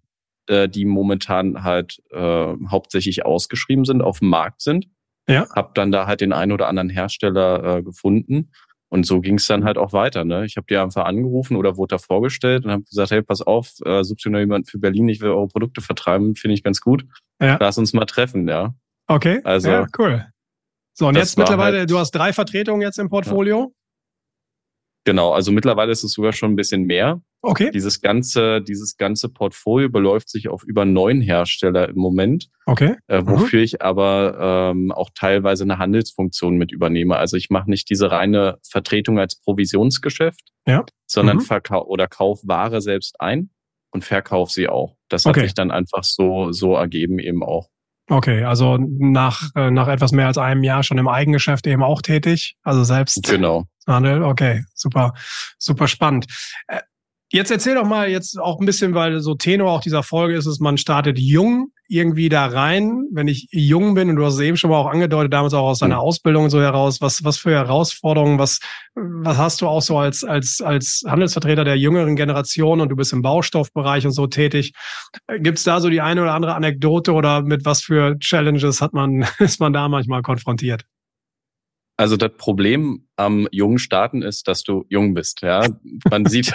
äh, 0.48 0.68
die 0.68 0.84
momentan 0.84 1.62
halt 1.62 2.02
äh, 2.10 2.54
hauptsächlich 2.68 3.24
ausgeschrieben 3.24 3.84
sind, 3.84 4.02
auf 4.02 4.18
dem 4.18 4.28
Markt 4.28 4.60
sind. 4.60 4.88
Ja. 5.28 5.48
Hab 5.50 5.74
dann 5.74 5.92
da 5.92 6.06
halt 6.06 6.20
den 6.20 6.32
einen 6.32 6.52
oder 6.52 6.68
anderen 6.68 6.90
Hersteller 6.90 7.78
äh, 7.78 7.82
gefunden 7.82 8.50
und 8.88 9.06
so 9.06 9.20
ging 9.20 9.36
es 9.36 9.46
dann 9.46 9.64
halt 9.64 9.78
auch 9.78 9.92
weiter. 9.92 10.24
Ne? 10.24 10.44
Ich 10.44 10.56
habe 10.56 10.66
die 10.68 10.76
einfach 10.76 11.04
angerufen 11.04 11.56
oder 11.56 11.76
wurde 11.76 11.96
da 11.96 11.98
vorgestellt 11.98 12.64
und 12.64 12.70
habe 12.70 12.82
gesagt, 12.82 13.10
hey, 13.10 13.22
pass 13.22 13.42
auf, 13.42 13.72
äh, 13.84 14.04
sucht 14.04 14.24
ihr 14.24 14.30
noch 14.30 14.38
jemand 14.38 14.70
für 14.70 14.78
Berlin, 14.78 15.08
ich 15.08 15.20
will 15.20 15.30
eure 15.30 15.48
Produkte 15.48 15.80
vertreiben, 15.80 16.36
finde 16.36 16.54
ich 16.54 16.62
ganz 16.62 16.80
gut. 16.80 17.04
Ja. 17.40 17.56
Lass 17.60 17.78
uns 17.78 17.92
mal 17.92 18.04
treffen, 18.04 18.48
ja. 18.48 18.74
Okay, 19.08 19.40
also, 19.44 19.70
ja, 19.70 19.86
cool. 19.98 20.26
So, 20.92 21.08
und 21.08 21.16
jetzt 21.16 21.36
mittlerweile, 21.36 21.80
halt, 21.80 21.90
du 21.90 21.98
hast 21.98 22.12
drei 22.12 22.32
Vertretungen 22.32 22.80
jetzt 22.80 22.98
im 22.98 23.08
Portfolio. 23.08 23.74
Genau, 25.06 25.30
also 25.30 25.52
mittlerweile 25.52 25.92
ist 25.92 26.02
es 26.02 26.14
sogar 26.14 26.32
schon 26.32 26.50
ein 26.50 26.56
bisschen 26.56 26.82
mehr. 26.82 27.22
Okay. 27.40 27.70
Dieses 27.72 28.00
ganze, 28.00 28.60
dieses 28.60 28.96
ganze 28.96 29.28
Portfolio 29.28 29.88
beläuft 29.88 30.28
sich 30.28 30.48
auf 30.48 30.64
über 30.64 30.84
neun 30.84 31.20
Hersteller 31.20 31.88
im 31.88 31.96
Moment. 31.96 32.48
Okay. 32.66 32.96
Äh, 33.06 33.22
mhm. 33.22 33.28
wofür 33.28 33.60
mhm. 33.60 33.64
ich 33.64 33.82
aber 33.82 34.72
ähm, 34.74 34.90
auch 34.90 35.10
teilweise 35.14 35.62
eine 35.62 35.78
Handelsfunktion 35.78 36.56
mit 36.56 36.72
übernehme. 36.72 37.16
Also 37.16 37.36
ich 37.36 37.50
mache 37.50 37.70
nicht 37.70 37.88
diese 37.88 38.10
reine 38.10 38.58
Vertretung 38.68 39.20
als 39.20 39.40
Provisionsgeschäft, 39.40 40.50
ja. 40.66 40.84
sondern 41.06 41.36
mhm. 41.36 41.42
verkau 41.42 41.86
oder 41.86 42.08
kauf 42.08 42.40
Ware 42.42 42.80
selbst 42.80 43.20
ein 43.20 43.50
und 43.92 44.04
verkauf 44.04 44.50
sie 44.50 44.68
auch. 44.68 44.96
Das 45.08 45.24
hat 45.24 45.36
okay. 45.36 45.42
sich 45.42 45.54
dann 45.54 45.70
einfach 45.70 46.02
so, 46.02 46.50
so 46.50 46.74
ergeben 46.74 47.20
eben 47.20 47.44
auch. 47.44 47.68
Okay, 48.08 48.42
also 48.42 48.76
nach, 48.76 49.50
äh, 49.54 49.70
nach 49.70 49.86
etwas 49.86 50.10
mehr 50.10 50.26
als 50.26 50.38
einem 50.38 50.64
Jahr 50.64 50.82
schon 50.82 50.98
im 50.98 51.08
Eigengeschäft 51.08 51.66
eben 51.68 51.84
auch 51.84 52.02
tätig, 52.02 52.56
also 52.64 52.82
selbst 52.82 53.22
genau. 53.24 53.66
Handel. 53.86 54.22
Okay, 54.22 54.64
super, 54.74 55.14
super 55.58 55.88
spannend. 55.88 56.26
Äh, 56.68 56.80
Jetzt 57.32 57.50
erzähl 57.50 57.74
doch 57.74 57.84
mal 57.84 58.08
jetzt 58.08 58.38
auch 58.38 58.60
ein 58.60 58.66
bisschen, 58.66 58.94
weil 58.94 59.18
so 59.18 59.34
Tenor 59.34 59.72
auch 59.72 59.80
dieser 59.80 60.04
Folge 60.04 60.36
ist 60.36 60.46
es, 60.46 60.60
man 60.60 60.78
startet 60.78 61.18
jung 61.18 61.72
irgendwie 61.88 62.28
da 62.28 62.46
rein. 62.46 63.08
Wenn 63.10 63.26
ich 63.26 63.48
jung 63.50 63.94
bin, 63.94 64.10
und 64.10 64.16
du 64.16 64.24
hast 64.24 64.34
es 64.34 64.40
eben 64.40 64.56
schon 64.56 64.70
mal 64.70 64.76
auch 64.76 64.86
angedeutet, 64.86 65.32
damals 65.32 65.52
auch 65.52 65.66
aus 65.66 65.80
deiner 65.80 65.96
mhm. 65.96 66.02
Ausbildung 66.02 66.50
so 66.50 66.60
heraus, 66.60 67.00
was, 67.00 67.24
was 67.24 67.36
für 67.36 67.50
Herausforderungen, 67.50 68.38
was, 68.38 68.60
was 68.94 69.36
hast 69.38 69.60
du 69.60 69.66
auch 69.66 69.82
so 69.82 69.98
als, 69.98 70.22
als, 70.22 70.60
als 70.60 71.02
Handelsvertreter 71.04 71.64
der 71.64 71.76
jüngeren 71.76 72.14
Generation 72.14 72.80
und 72.80 72.90
du 72.90 72.96
bist 72.96 73.12
im 73.12 73.22
Baustoffbereich 73.22 74.06
und 74.06 74.12
so 74.12 74.28
tätig. 74.28 74.72
Gibt 75.40 75.58
es 75.58 75.64
da 75.64 75.80
so 75.80 75.90
die 75.90 76.00
eine 76.00 76.22
oder 76.22 76.32
andere 76.32 76.54
Anekdote 76.54 77.12
oder 77.12 77.42
mit 77.42 77.64
was 77.64 77.82
für 77.82 78.16
Challenges 78.20 78.80
hat 78.80 78.92
man, 78.92 79.26
ist 79.40 79.58
man 79.58 79.72
da 79.72 79.88
manchmal 79.88 80.22
konfrontiert? 80.22 80.84
Also 81.96 82.16
das 82.16 82.32
Problem 82.36 83.06
am 83.16 83.48
jungen 83.50 83.78
Starten 83.78 84.22
ist, 84.22 84.48
dass 84.48 84.62
du 84.62 84.84
jung 84.88 85.14
bist, 85.14 85.40
ja. 85.40 85.66
Man 86.10 86.26
sieht, 86.26 86.52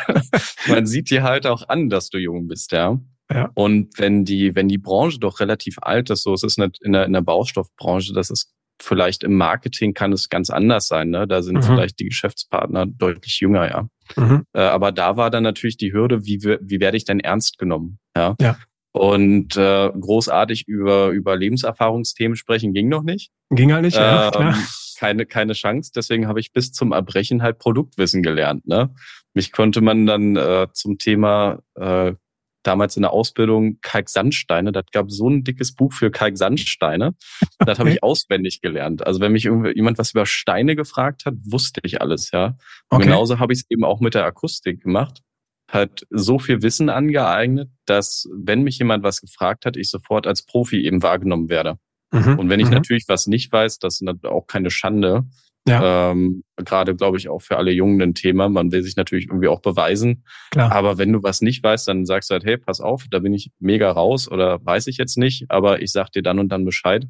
man 0.67 0.85
sieht 0.85 1.09
dir 1.09 1.23
halt 1.23 1.47
auch 1.47 1.67
an, 1.67 1.89
dass 1.89 2.09
du 2.09 2.19
jung 2.19 2.47
bist, 2.47 2.71
ja. 2.71 2.99
ja. 3.31 3.49
Und 3.55 3.97
wenn 3.97 4.23
die, 4.23 4.55
wenn 4.55 4.67
die 4.67 4.77
Branche 4.77 5.19
doch 5.19 5.39
relativ 5.39 5.77
alt 5.81 6.11
ist, 6.11 6.23
so 6.23 6.33
ist 6.33 6.43
es 6.43 6.57
nicht 6.57 6.77
in 6.83 6.93
der, 6.93 7.05
in 7.05 7.13
der 7.13 7.21
Baustoffbranche, 7.21 8.13
das 8.13 8.29
ist 8.29 8.51
vielleicht 8.79 9.23
im 9.23 9.35
Marketing 9.35 9.93
kann 9.93 10.11
es 10.11 10.29
ganz 10.29 10.49
anders 10.49 10.87
sein, 10.87 11.09
ne? 11.09 11.27
Da 11.27 11.43
sind 11.43 11.57
mhm. 11.57 11.63
vielleicht 11.63 11.99
die 11.99 12.05
Geschäftspartner 12.05 12.85
deutlich 12.85 13.39
jünger, 13.39 13.69
ja. 13.69 13.87
Mhm. 14.15 14.43
Äh, 14.53 14.61
aber 14.61 14.91
da 14.91 15.17
war 15.17 15.29
dann 15.29 15.43
natürlich 15.43 15.77
die 15.77 15.93
Hürde, 15.93 16.25
wie, 16.25 16.41
wie 16.43 16.79
werde 16.79 16.97
ich 16.97 17.05
denn 17.05 17.19
ernst 17.19 17.57
genommen, 17.57 17.99
ja. 18.15 18.35
ja. 18.39 18.57
Und 18.91 19.55
äh, 19.55 19.89
großartig 19.89 20.67
über, 20.67 21.09
über 21.09 21.37
Lebenserfahrungsthemen 21.37 22.35
sprechen 22.35 22.73
ging 22.73 22.89
noch 22.89 23.03
nicht. 23.03 23.31
Ging 23.49 23.71
halt 23.71 23.83
nicht, 23.83 23.97
ja, 23.97 24.25
ähm, 24.25 24.31
klar 24.31 24.55
keine, 25.01 25.25
keine 25.25 25.53
Chance. 25.53 25.91
Deswegen 25.95 26.27
habe 26.27 26.39
ich 26.39 26.53
bis 26.53 26.71
zum 26.71 26.91
Erbrechen 26.91 27.41
halt 27.41 27.57
Produktwissen 27.57 28.21
gelernt. 28.21 28.67
Ne? 28.67 28.93
Mich 29.33 29.51
konnte 29.51 29.81
man 29.81 30.05
dann 30.05 30.35
äh, 30.35 30.67
zum 30.73 30.99
Thema 30.99 31.63
äh, 31.73 32.13
damals 32.61 32.97
in 32.97 33.01
der 33.01 33.11
Ausbildung 33.11 33.79
Kalksandsteine, 33.81 34.71
das 34.71 34.85
gab 34.91 35.09
so 35.09 35.27
ein 35.27 35.43
dickes 35.43 35.73
Buch 35.73 35.91
für 35.91 36.11
Kalksandsteine. 36.11 37.15
Das 37.57 37.79
habe 37.79 37.89
ich 37.89 38.03
auswendig 38.03 38.61
gelernt. 38.61 39.05
Also 39.07 39.19
wenn 39.21 39.31
mich 39.31 39.45
jemand 39.45 39.97
was 39.97 40.11
über 40.11 40.27
Steine 40.27 40.75
gefragt 40.75 41.25
hat, 41.25 41.33
wusste 41.45 41.81
ich 41.83 41.99
alles, 41.99 42.29
ja. 42.29 42.55
Okay. 42.91 43.05
genauso 43.05 43.39
habe 43.39 43.53
ich 43.53 43.61
es 43.61 43.65
eben 43.71 43.83
auch 43.83 44.01
mit 44.01 44.13
der 44.13 44.25
Akustik 44.25 44.83
gemacht. 44.83 45.21
Hat 45.67 46.05
so 46.11 46.37
viel 46.37 46.61
Wissen 46.61 46.89
angeeignet, 46.89 47.71
dass 47.85 48.29
wenn 48.31 48.61
mich 48.61 48.77
jemand 48.77 49.03
was 49.03 49.19
gefragt 49.21 49.65
hat, 49.65 49.77
ich 49.77 49.89
sofort 49.89 50.27
als 50.27 50.45
Profi 50.45 50.85
eben 50.85 51.01
wahrgenommen 51.01 51.49
werde. 51.49 51.79
Mhm. 52.11 52.39
Und 52.39 52.49
wenn 52.49 52.59
ich 52.59 52.67
mhm. 52.67 52.73
natürlich 52.73 53.05
was 53.07 53.27
nicht 53.27 53.51
weiß, 53.51 53.79
das 53.79 54.01
ist 54.01 54.25
auch 54.25 54.47
keine 54.47 54.69
Schande. 54.69 55.23
Ja. 55.67 56.11
Ähm, 56.11 56.43
Gerade, 56.57 56.95
glaube 56.95 57.17
ich, 57.17 57.29
auch 57.29 57.41
für 57.41 57.57
alle 57.57 57.71
Jungen 57.71 58.01
ein 58.01 58.15
Thema. 58.15 58.49
Man 58.49 58.71
will 58.71 58.81
sich 58.81 58.95
natürlich 58.95 59.27
irgendwie 59.27 59.47
auch 59.47 59.61
beweisen. 59.61 60.23
Klar. 60.49 60.71
Aber 60.71 60.97
wenn 60.97 61.13
du 61.13 61.21
was 61.21 61.41
nicht 61.41 61.63
weißt, 61.63 61.87
dann 61.87 62.05
sagst 62.05 62.29
du 62.29 62.33
halt, 62.33 62.45
hey, 62.45 62.57
pass 62.57 62.81
auf, 62.81 63.05
da 63.09 63.19
bin 63.19 63.33
ich 63.33 63.51
mega 63.59 63.91
raus 63.91 64.29
oder 64.29 64.63
weiß 64.65 64.87
ich 64.87 64.97
jetzt 64.97 65.17
nicht, 65.17 65.45
aber 65.49 65.81
ich 65.81 65.91
sag 65.91 66.11
dir 66.11 66.23
dann 66.23 66.39
und 66.39 66.49
dann 66.49 66.65
Bescheid 66.65 67.07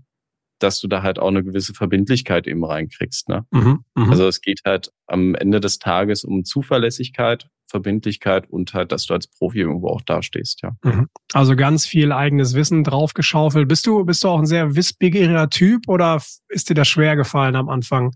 dass 0.63 0.79
du 0.79 0.87
da 0.87 1.01
halt 1.01 1.19
auch 1.19 1.29
eine 1.29 1.43
gewisse 1.43 1.73
Verbindlichkeit 1.73 2.47
eben 2.47 2.63
reinkriegst. 2.63 3.29
Ne? 3.29 3.45
Mhm, 3.51 3.83
mh. 3.95 4.09
Also 4.09 4.27
es 4.27 4.41
geht 4.41 4.61
halt 4.65 4.91
am 5.07 5.35
Ende 5.35 5.59
des 5.59 5.79
Tages 5.79 6.23
um 6.23 6.43
Zuverlässigkeit, 6.43 7.47
Verbindlichkeit 7.67 8.49
und 8.49 8.73
halt, 8.73 8.91
dass 8.91 9.05
du 9.05 9.13
als 9.13 9.27
Profi 9.27 9.59
irgendwo 9.59 9.87
auch 9.87 10.01
dastehst, 10.01 10.61
ja. 10.61 10.71
Mhm. 10.83 11.07
Also 11.33 11.55
ganz 11.55 11.85
viel 11.85 12.11
eigenes 12.11 12.53
Wissen 12.53 12.83
draufgeschaufelt. 12.83 13.67
Bist 13.67 13.87
du, 13.87 14.03
bist 14.05 14.23
du 14.23 14.27
auch 14.27 14.39
ein 14.39 14.45
sehr 14.45 14.75
wissbegieriger 14.75 15.49
Typ 15.49 15.87
oder 15.87 16.21
ist 16.49 16.69
dir 16.69 16.75
das 16.75 16.87
schwer 16.87 17.15
gefallen 17.15 17.55
am 17.55 17.69
Anfang? 17.69 18.11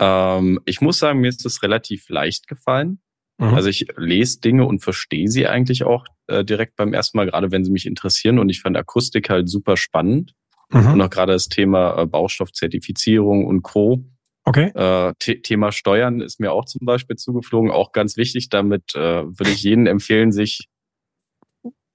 Ähm, 0.00 0.60
ich 0.64 0.80
muss 0.80 0.98
sagen, 0.98 1.20
mir 1.20 1.28
ist 1.28 1.44
es 1.44 1.62
relativ 1.62 2.08
leicht 2.08 2.46
gefallen. 2.46 3.00
Mhm. 3.38 3.54
Also 3.54 3.68
ich 3.68 3.86
lese 3.96 4.40
Dinge 4.40 4.64
und 4.64 4.80
verstehe 4.80 5.28
sie 5.28 5.46
eigentlich 5.46 5.84
auch 5.84 6.06
äh, 6.28 6.44
direkt 6.44 6.76
beim 6.76 6.92
ersten 6.92 7.18
Mal, 7.18 7.26
gerade 7.26 7.50
wenn 7.50 7.64
sie 7.64 7.72
mich 7.72 7.86
interessieren. 7.86 8.38
Und 8.38 8.48
ich 8.48 8.60
fand 8.60 8.76
Akustik 8.76 9.28
halt 9.28 9.48
super 9.48 9.76
spannend. 9.76 10.34
Mhm. 10.70 10.92
Und 10.92 11.02
auch 11.02 11.10
gerade 11.10 11.32
das 11.32 11.48
Thema 11.48 11.98
äh, 11.98 12.06
Baustoffzertifizierung 12.06 13.46
und 13.46 13.62
Co. 13.62 14.04
Okay. 14.44 14.70
Äh, 14.74 15.14
Thema 15.14 15.72
Steuern 15.72 16.20
ist 16.20 16.38
mir 16.38 16.52
auch 16.52 16.66
zum 16.66 16.84
Beispiel 16.84 17.16
zugeflogen, 17.16 17.70
auch 17.70 17.92
ganz 17.92 18.16
wichtig. 18.16 18.50
Damit 18.50 18.94
äh, 18.94 19.24
würde 19.24 19.50
ich 19.50 19.62
jedem 19.62 19.86
empfehlen, 19.86 20.32
sich 20.32 20.68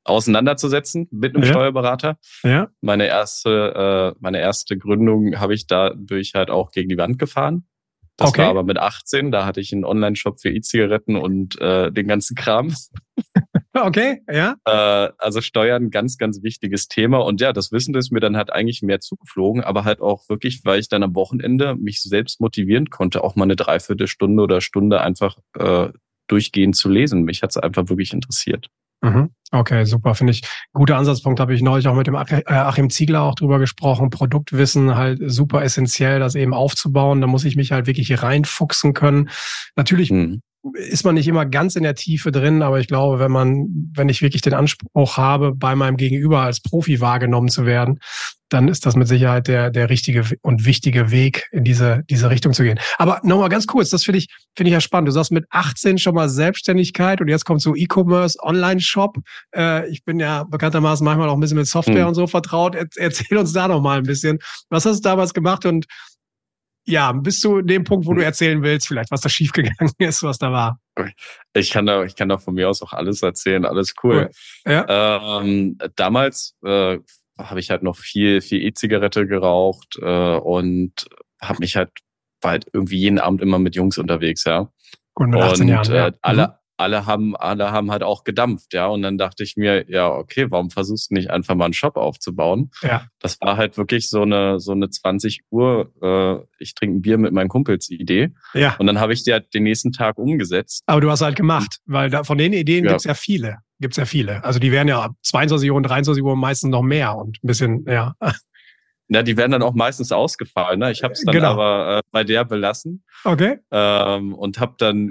auseinanderzusetzen 0.03 1.07
mit 1.11 1.35
einem 1.35 1.43
ja. 1.43 1.51
Steuerberater. 1.51 2.17
Ja. 2.43 2.69
Meine 2.81 3.05
erste, 3.05 4.15
äh, 4.15 4.19
meine 4.19 4.39
erste 4.39 4.77
Gründung 4.77 5.39
habe 5.39 5.53
ich 5.53 5.67
dadurch 5.67 6.33
halt 6.33 6.49
auch 6.49 6.71
gegen 6.71 6.89
die 6.89 6.97
Wand 6.97 7.19
gefahren. 7.19 7.65
Das 8.19 8.29
okay. 8.29 8.41
war 8.41 8.49
aber 8.49 8.63
mit 8.63 8.77
18, 8.77 9.31
da 9.31 9.45
hatte 9.45 9.61
ich 9.61 9.71
einen 9.71 9.85
Online-Shop 9.85 10.41
für 10.41 10.49
E-Zigaretten 10.49 11.15
und 11.15 11.59
äh, 11.61 11.91
den 11.91 12.07
ganzen 12.07 12.35
Kram. 12.35 12.73
Okay, 13.71 14.21
ja. 14.29 14.55
Äh, 14.65 15.11
also 15.19 15.41
Steuern, 15.41 15.91
ganz, 15.91 16.17
ganz 16.17 16.41
wichtiges 16.41 16.87
Thema. 16.87 17.19
Und 17.19 17.39
ja, 17.39 17.53
das 17.53 17.71
Wissen 17.71 17.95
ist 17.95 18.11
mir 18.11 18.19
dann 18.19 18.35
halt 18.35 18.51
eigentlich 18.51 18.81
mehr 18.81 18.99
zugeflogen, 18.99 19.63
aber 19.63 19.83
halt 19.85 20.01
auch 20.01 20.27
wirklich, 20.27 20.65
weil 20.65 20.79
ich 20.79 20.89
dann 20.89 21.03
am 21.03 21.15
Wochenende 21.15 21.75
mich 21.75 22.01
selbst 22.01 22.41
motivieren 22.41 22.89
konnte, 22.89 23.23
auch 23.23 23.35
mal 23.35 23.43
eine 23.43 23.55
Dreiviertelstunde 23.55 24.41
oder 24.41 24.59
Stunde 24.59 25.01
einfach 25.01 25.37
äh, 25.57 25.89
durchgehend 26.27 26.75
zu 26.75 26.89
lesen. 26.89 27.23
Mich 27.23 27.43
hat 27.43 27.51
es 27.51 27.57
einfach 27.57 27.89
wirklich 27.89 28.11
interessiert. 28.11 28.69
Mhm. 29.01 29.29
Okay, 29.51 29.85
super. 29.85 30.13
Finde 30.13 30.31
ich 30.31 30.41
guter 30.73 30.97
Ansatzpunkt. 30.97 31.39
Habe 31.39 31.55
ich 31.55 31.61
neulich 31.61 31.87
auch 31.87 31.95
mit 31.95 32.05
dem 32.07 32.15
äh, 32.15 32.43
Achim 32.47 32.89
Ziegler 32.89 33.23
auch 33.23 33.35
drüber 33.35 33.57
gesprochen. 33.57 34.09
Produktwissen 34.09 34.95
halt 34.95 35.19
super 35.25 35.63
essentiell, 35.63 36.19
das 36.19 36.35
eben 36.35 36.53
aufzubauen. 36.53 37.21
Da 37.21 37.27
muss 37.27 37.45
ich 37.45 37.55
mich 37.55 37.71
halt 37.71 37.87
wirklich 37.87 38.21
reinfuchsen 38.21 38.93
können. 38.93 39.29
Natürlich 39.75 40.11
mhm 40.11 40.41
ist 40.73 41.05
man 41.05 41.15
nicht 41.15 41.27
immer 41.27 41.45
ganz 41.45 41.75
in 41.75 41.83
der 41.83 41.95
Tiefe 41.95 42.31
drin, 42.31 42.61
aber 42.61 42.79
ich 42.79 42.87
glaube, 42.87 43.19
wenn 43.19 43.31
man, 43.31 43.67
wenn 43.95 44.09
ich 44.09 44.21
wirklich 44.21 44.41
den 44.41 44.53
Anspruch 44.53 45.17
habe, 45.17 45.53
bei 45.55 45.75
meinem 45.75 45.97
Gegenüber 45.97 46.41
als 46.41 46.61
Profi 46.61 46.99
wahrgenommen 46.99 47.47
zu 47.47 47.65
werden, 47.65 47.99
dann 48.49 48.67
ist 48.67 48.85
das 48.85 48.95
mit 48.95 49.07
Sicherheit 49.07 49.47
der, 49.47 49.69
der 49.69 49.89
richtige 49.89 50.25
und 50.41 50.65
wichtige 50.65 51.11
Weg, 51.11 51.47
in 51.51 51.63
diese, 51.63 52.03
diese 52.09 52.29
Richtung 52.29 52.53
zu 52.53 52.63
gehen. 52.63 52.79
Aber 52.97 53.21
nochmal 53.23 53.49
ganz 53.49 53.67
kurz, 53.67 53.89
das 53.89 54.03
finde 54.03 54.17
ich, 54.17 54.27
finde 54.55 54.69
ich 54.69 54.73
ja 54.73 54.81
spannend. 54.81 55.07
Du 55.07 55.11
sagst 55.11 55.31
mit 55.31 55.45
18 55.51 55.97
schon 55.97 56.15
mal 56.15 56.29
Selbstständigkeit 56.29 57.21
und 57.21 57.27
jetzt 57.27 57.45
kommt 57.45 57.61
so 57.61 57.75
E-Commerce, 57.75 58.37
Online-Shop. 58.41 59.17
Äh, 59.55 59.87
ich 59.89 60.03
bin 60.03 60.19
ja 60.19 60.43
bekanntermaßen 60.43 61.05
manchmal 61.05 61.29
auch 61.29 61.35
ein 61.35 61.39
bisschen 61.39 61.57
mit 61.57 61.67
Software 61.67 62.01
hm. 62.01 62.07
und 62.09 62.15
so 62.15 62.27
vertraut. 62.27 62.75
erzähl 62.97 63.37
uns 63.37 63.53
da 63.53 63.67
noch 63.67 63.81
mal 63.81 63.99
ein 63.99 64.03
bisschen. 64.03 64.39
Was 64.69 64.85
hast 64.85 65.05
du 65.05 65.09
damals 65.09 65.33
gemacht 65.33 65.65
und 65.65 65.85
ja, 66.89 67.11
bis 67.11 67.39
zu 67.39 67.61
dem 67.61 67.83
Punkt, 67.83 68.07
wo 68.07 68.13
du 68.13 68.23
erzählen 68.23 68.61
willst, 68.61 68.87
vielleicht, 68.87 69.11
was 69.11 69.21
da 69.21 69.29
schiefgegangen 69.29 69.93
ist, 69.97 70.23
was 70.23 70.37
da 70.37 70.51
war. 70.51 70.79
Ich 71.53 71.71
kann 71.71 71.85
da, 71.85 72.03
ich 72.03 72.15
kann 72.15 72.29
da 72.29 72.37
von 72.37 72.55
mir 72.55 72.69
aus 72.69 72.81
auch 72.81 72.93
alles 72.93 73.21
erzählen, 73.21 73.65
alles 73.65 73.93
cool. 74.03 74.29
cool. 74.65 74.71
Ja. 74.71 75.39
Ähm, 75.41 75.77
damals 75.95 76.55
äh, 76.65 76.97
habe 77.37 77.59
ich 77.59 77.69
halt 77.69 77.83
noch 77.83 77.95
viel, 77.95 78.41
viel 78.41 78.61
E-Zigarette 78.63 79.27
geraucht 79.27 79.97
äh, 80.01 80.37
und 80.37 81.07
habe 81.41 81.59
mich 81.59 81.75
halt, 81.75 81.91
war 82.41 82.51
halt 82.51 82.67
irgendwie 82.73 82.97
jeden 82.97 83.19
Abend 83.19 83.41
immer 83.41 83.59
mit 83.59 83.75
Jungs 83.75 83.97
unterwegs, 83.97 84.43
ja. 84.43 84.69
Und 85.13 85.31
mit 85.31 85.41
18 85.41 85.61
und, 85.61 85.67
Jahren, 85.69 85.93
ja. 85.93 86.07
Äh, 86.07 86.11
alle, 86.21 86.47
mhm 86.47 86.58
alle 86.79 87.05
haben, 87.05 87.35
alle 87.35 87.71
haben 87.71 87.91
halt 87.91 88.03
auch 88.03 88.23
gedampft, 88.23 88.73
ja. 88.73 88.87
Und 88.87 89.01
dann 89.01 89.17
dachte 89.17 89.43
ich 89.43 89.57
mir, 89.57 89.89
ja, 89.89 90.09
okay, 90.09 90.47
warum 90.49 90.69
versuchst 90.69 91.11
du 91.11 91.15
nicht 91.15 91.29
einfach 91.29 91.55
mal 91.55 91.65
einen 91.65 91.73
Shop 91.73 91.97
aufzubauen? 91.97 92.71
Ja. 92.81 93.05
Das 93.19 93.39
war 93.41 93.57
halt 93.57 93.77
wirklich 93.77 94.09
so 94.09 94.21
eine, 94.21 94.59
so 94.59 94.71
eine 94.71 94.89
20 94.89 95.41
Uhr, 95.49 95.91
äh, 96.01 96.45
ich 96.63 96.75
trinke 96.75 96.97
ein 96.97 97.01
Bier 97.01 97.17
mit 97.17 97.33
meinen 97.33 97.49
Kumpels 97.49 97.89
Idee. 97.89 98.31
Ja. 98.53 98.75
Und 98.77 98.87
dann 98.87 98.99
habe 98.99 99.13
ich 99.13 99.23
die 99.23 99.33
halt 99.33 99.53
den 99.53 99.63
nächsten 99.63 99.91
Tag 99.91 100.17
umgesetzt. 100.17 100.83
Aber 100.85 101.01
du 101.01 101.11
hast 101.11 101.21
halt 101.21 101.35
gemacht, 101.35 101.79
weil 101.85 102.09
da, 102.09 102.23
von 102.23 102.37
den 102.37 102.53
Ideen 102.53 102.85
ja. 102.85 102.91
gibt's 102.91 103.03
ja 103.03 103.13
viele. 103.13 103.57
Gibt's 103.79 103.97
ja 103.97 104.05
viele. 104.05 104.43
Also 104.43 104.59
die 104.59 104.71
werden 104.71 104.87
ja 104.87 105.01
ab 105.01 105.11
22 105.23 105.69
Uhr 105.71 105.77
und 105.77 105.83
23 105.83 106.23
Uhr 106.23 106.35
meistens 106.35 106.71
noch 106.71 106.81
mehr 106.81 107.15
und 107.15 107.37
ein 107.43 107.47
bisschen, 107.47 107.85
ja. 107.87 108.13
Ja, 109.11 109.23
die 109.23 109.37
werden 109.37 109.51
dann 109.51 109.63
auch 109.63 109.73
meistens 109.73 110.11
ausgefallen. 110.11 110.79
Ne? 110.79 110.91
Ich 110.91 111.01
habe 111.01 111.13
es 111.13 111.23
dann 111.23 111.33
genau. 111.33 111.53
aber 111.53 111.97
äh, 111.97 112.01
bei 112.11 112.23
der 112.23 112.45
belassen. 112.45 113.03
Okay. 113.23 113.57
Ähm, 113.71 114.35
und 114.35 114.59
habe 114.59 114.75
dann 114.77 115.09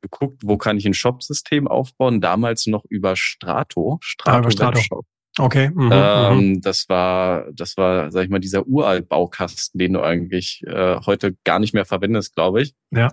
geguckt, 0.00 0.42
wo 0.44 0.56
kann 0.56 0.76
ich 0.76 0.86
ein 0.86 0.94
Shop-System 0.94 1.68
aufbauen. 1.68 2.20
Damals 2.20 2.66
noch 2.66 2.84
über 2.88 3.16
Strato. 3.16 3.98
Strato, 4.00 4.48
ah, 4.48 4.50
Strato. 4.50 4.78
Webshop. 4.78 5.06
Okay. 5.38 5.70
Mhm, 5.72 5.90
ähm, 5.92 6.38
mhm. 6.38 6.60
das 6.60 6.88
war, 6.88 7.46
das 7.52 7.76
war, 7.76 8.10
sag 8.10 8.24
ich 8.24 8.30
mal, 8.30 8.40
dieser 8.40 8.66
uralt 8.66 9.08
Baukasten, 9.08 9.78
den 9.78 9.92
du 9.92 10.02
eigentlich 10.02 10.62
äh, 10.66 11.00
heute 11.06 11.36
gar 11.44 11.58
nicht 11.58 11.74
mehr 11.74 11.84
verwendest, 11.84 12.34
glaube 12.34 12.62
ich. 12.62 12.74
Ja. 12.90 13.10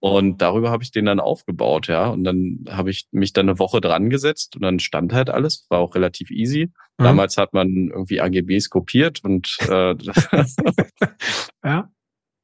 Und 0.00 0.40
darüber 0.40 0.70
habe 0.70 0.84
ich 0.84 0.92
den 0.92 1.06
dann 1.06 1.18
aufgebaut, 1.18 1.88
ja. 1.88 2.08
Und 2.08 2.22
dann 2.24 2.64
habe 2.68 2.90
ich 2.90 3.08
mich 3.10 3.32
dann 3.32 3.48
eine 3.48 3.58
Woche 3.58 3.80
dran 3.80 4.10
gesetzt 4.10 4.54
und 4.54 4.62
dann 4.62 4.78
stand 4.78 5.12
halt 5.12 5.28
alles, 5.28 5.66
war 5.70 5.80
auch 5.80 5.94
relativ 5.94 6.30
easy. 6.30 6.70
Mhm. 6.98 7.04
Damals 7.04 7.36
hat 7.36 7.52
man 7.52 7.90
irgendwie 7.92 8.20
AGBs 8.20 8.70
kopiert 8.70 9.24
und 9.24 9.56
äh, 9.68 9.94
ja. 11.64 11.90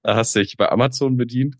da 0.02 0.16
hast 0.16 0.34
du 0.34 0.40
dich 0.40 0.56
bei 0.56 0.70
Amazon 0.70 1.16
bedient. 1.16 1.56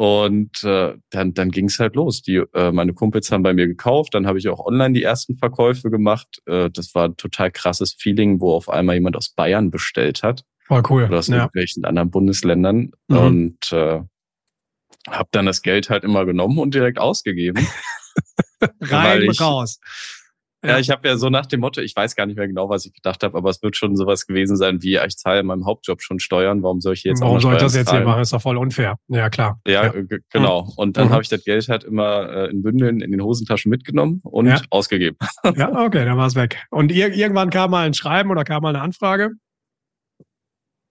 Und 0.00 0.64
äh, 0.64 0.94
dann, 1.10 1.34
dann 1.34 1.50
ging 1.50 1.66
es 1.66 1.78
halt 1.78 1.94
los. 1.94 2.22
Die, 2.22 2.36
äh, 2.54 2.72
meine 2.72 2.94
Kumpels 2.94 3.30
haben 3.30 3.42
bei 3.42 3.52
mir 3.52 3.66
gekauft, 3.66 4.14
dann 4.14 4.26
habe 4.26 4.38
ich 4.38 4.48
auch 4.48 4.64
online 4.64 4.94
die 4.94 5.02
ersten 5.02 5.36
Verkäufe 5.36 5.90
gemacht. 5.90 6.40
Äh, 6.46 6.70
das 6.70 6.94
war 6.94 7.08
ein 7.08 7.18
total 7.18 7.50
krasses 7.50 7.92
Feeling, 7.92 8.40
wo 8.40 8.54
auf 8.54 8.70
einmal 8.70 8.94
jemand 8.94 9.14
aus 9.14 9.28
Bayern 9.28 9.70
bestellt 9.70 10.22
hat. 10.22 10.46
War 10.68 10.90
cool. 10.90 11.04
Oder 11.04 11.18
aus 11.18 11.26
ja. 11.26 11.36
irgendwelchen 11.36 11.84
anderen 11.84 12.10
Bundesländern. 12.10 12.92
Mhm. 13.08 13.16
Und 13.18 13.72
äh, 13.72 14.00
habe 15.06 15.28
dann 15.32 15.44
das 15.44 15.60
Geld 15.60 15.90
halt 15.90 16.02
immer 16.02 16.24
genommen 16.24 16.58
und 16.60 16.74
direkt 16.74 16.98
ausgegeben. 16.98 17.68
Rein, 18.80 19.20
ich, 19.30 19.38
raus. 19.38 19.80
Ja, 20.62 20.78
ich 20.78 20.90
habe 20.90 21.08
ja 21.08 21.16
so 21.16 21.30
nach 21.30 21.46
dem 21.46 21.60
Motto, 21.60 21.80
ich 21.80 21.96
weiß 21.96 22.16
gar 22.16 22.26
nicht 22.26 22.36
mehr 22.36 22.46
genau, 22.46 22.68
was 22.68 22.84
ich 22.84 22.92
gedacht 22.92 23.22
habe, 23.22 23.36
aber 23.36 23.48
es 23.48 23.62
wird 23.62 23.76
schon 23.76 23.96
sowas 23.96 24.26
gewesen 24.26 24.56
sein 24.56 24.82
wie, 24.82 24.96
ich 24.96 25.16
zahle 25.16 25.40
in 25.40 25.46
meinem 25.46 25.64
Hauptjob 25.64 26.02
schon 26.02 26.20
Steuern, 26.20 26.62
warum 26.62 26.80
soll 26.80 26.92
ich 26.92 27.04
jetzt 27.04 27.20
warum 27.22 27.38
auch 27.38 27.42
Warum 27.42 27.52
soll 27.52 27.54
ich 27.54 27.62
das 27.62 27.74
jetzt 27.74 27.90
hier 27.90 28.00
machen? 28.00 28.20
Ist 28.20 28.32
doch 28.32 28.42
voll 28.42 28.58
unfair. 28.58 28.96
Ja, 29.08 29.30
klar. 29.30 29.60
Ja, 29.66 29.84
ja. 29.84 29.92
genau. 30.30 30.70
Und 30.76 30.98
dann 30.98 31.08
mhm. 31.08 31.12
habe 31.12 31.22
ich 31.22 31.28
das 31.30 31.44
Geld 31.44 31.68
halt 31.68 31.84
immer 31.84 32.28
äh, 32.28 32.50
in 32.50 32.62
Bündeln 32.62 33.00
in 33.00 33.10
den 33.10 33.22
Hosentaschen 33.22 33.70
mitgenommen 33.70 34.20
und 34.22 34.46
ja. 34.46 34.60
ausgegeben. 34.70 35.16
Ja, 35.56 35.72
okay, 35.84 36.04
dann 36.04 36.16
war 36.16 36.26
es 36.26 36.36
weg. 36.36 36.64
Und 36.70 36.92
ir 36.92 37.12
irgendwann 37.12 37.50
kam 37.50 37.70
mal 37.70 37.86
ein 37.86 37.94
Schreiben 37.94 38.30
oder 38.30 38.44
kam 38.44 38.62
mal 38.62 38.70
eine 38.70 38.80
Anfrage? 38.80 39.32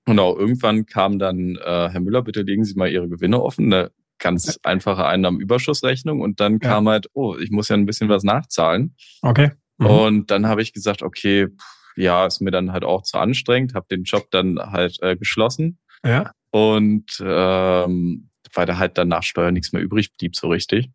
Genau, 0.05 0.35
irgendwann 0.37 0.85
kam 0.85 1.19
dann, 1.19 1.55
äh, 1.55 1.89
Herr 1.89 1.99
Müller, 1.99 2.23
bitte 2.23 2.41
legen 2.41 2.63
Sie 2.63 2.75
mal 2.75 2.89
Ihre 2.89 3.07
Gewinne 3.07 3.41
offen. 3.41 3.71
Eine 3.71 3.91
ganz 4.19 4.59
einfache 4.63 5.05
Einnahmenüberschussrechnung. 5.05 6.21
Und 6.21 6.39
dann 6.39 6.59
kam 6.59 6.87
halt, 6.87 7.07
oh, 7.13 7.35
ich 7.35 7.51
muss 7.51 7.69
ja 7.69 7.75
ein 7.75 7.85
bisschen 7.85 8.09
was 8.09 8.23
nachzahlen. 8.23 8.95
Okay. 9.21 9.51
Mhm. 9.77 9.85
Und 9.85 10.31
dann 10.31 10.47
habe 10.47 10.61
ich 10.61 10.73
gesagt, 10.73 11.01
okay, 11.01 11.47
ja, 11.95 12.25
ist 12.25 12.41
mir 12.41 12.51
dann 12.51 12.71
halt 12.71 12.83
auch 12.83 13.03
zu 13.03 13.17
anstrengend, 13.17 13.73
habe 13.73 13.87
den 13.89 14.03
Job 14.03 14.29
dann 14.31 14.59
halt 14.59 15.01
äh, 15.01 15.15
geschlossen. 15.15 15.79
Ja. 16.05 16.31
Und 16.51 17.21
ähm, 17.21 18.29
weil 18.53 18.65
da 18.65 18.77
halt 18.77 18.97
dann 18.97 19.09
nach 19.09 19.23
Steuern 19.23 19.53
nichts 19.53 19.73
mehr 19.73 19.81
übrig 19.81 20.15
blieb 20.15 20.35
so 20.35 20.47
richtig. 20.47 20.89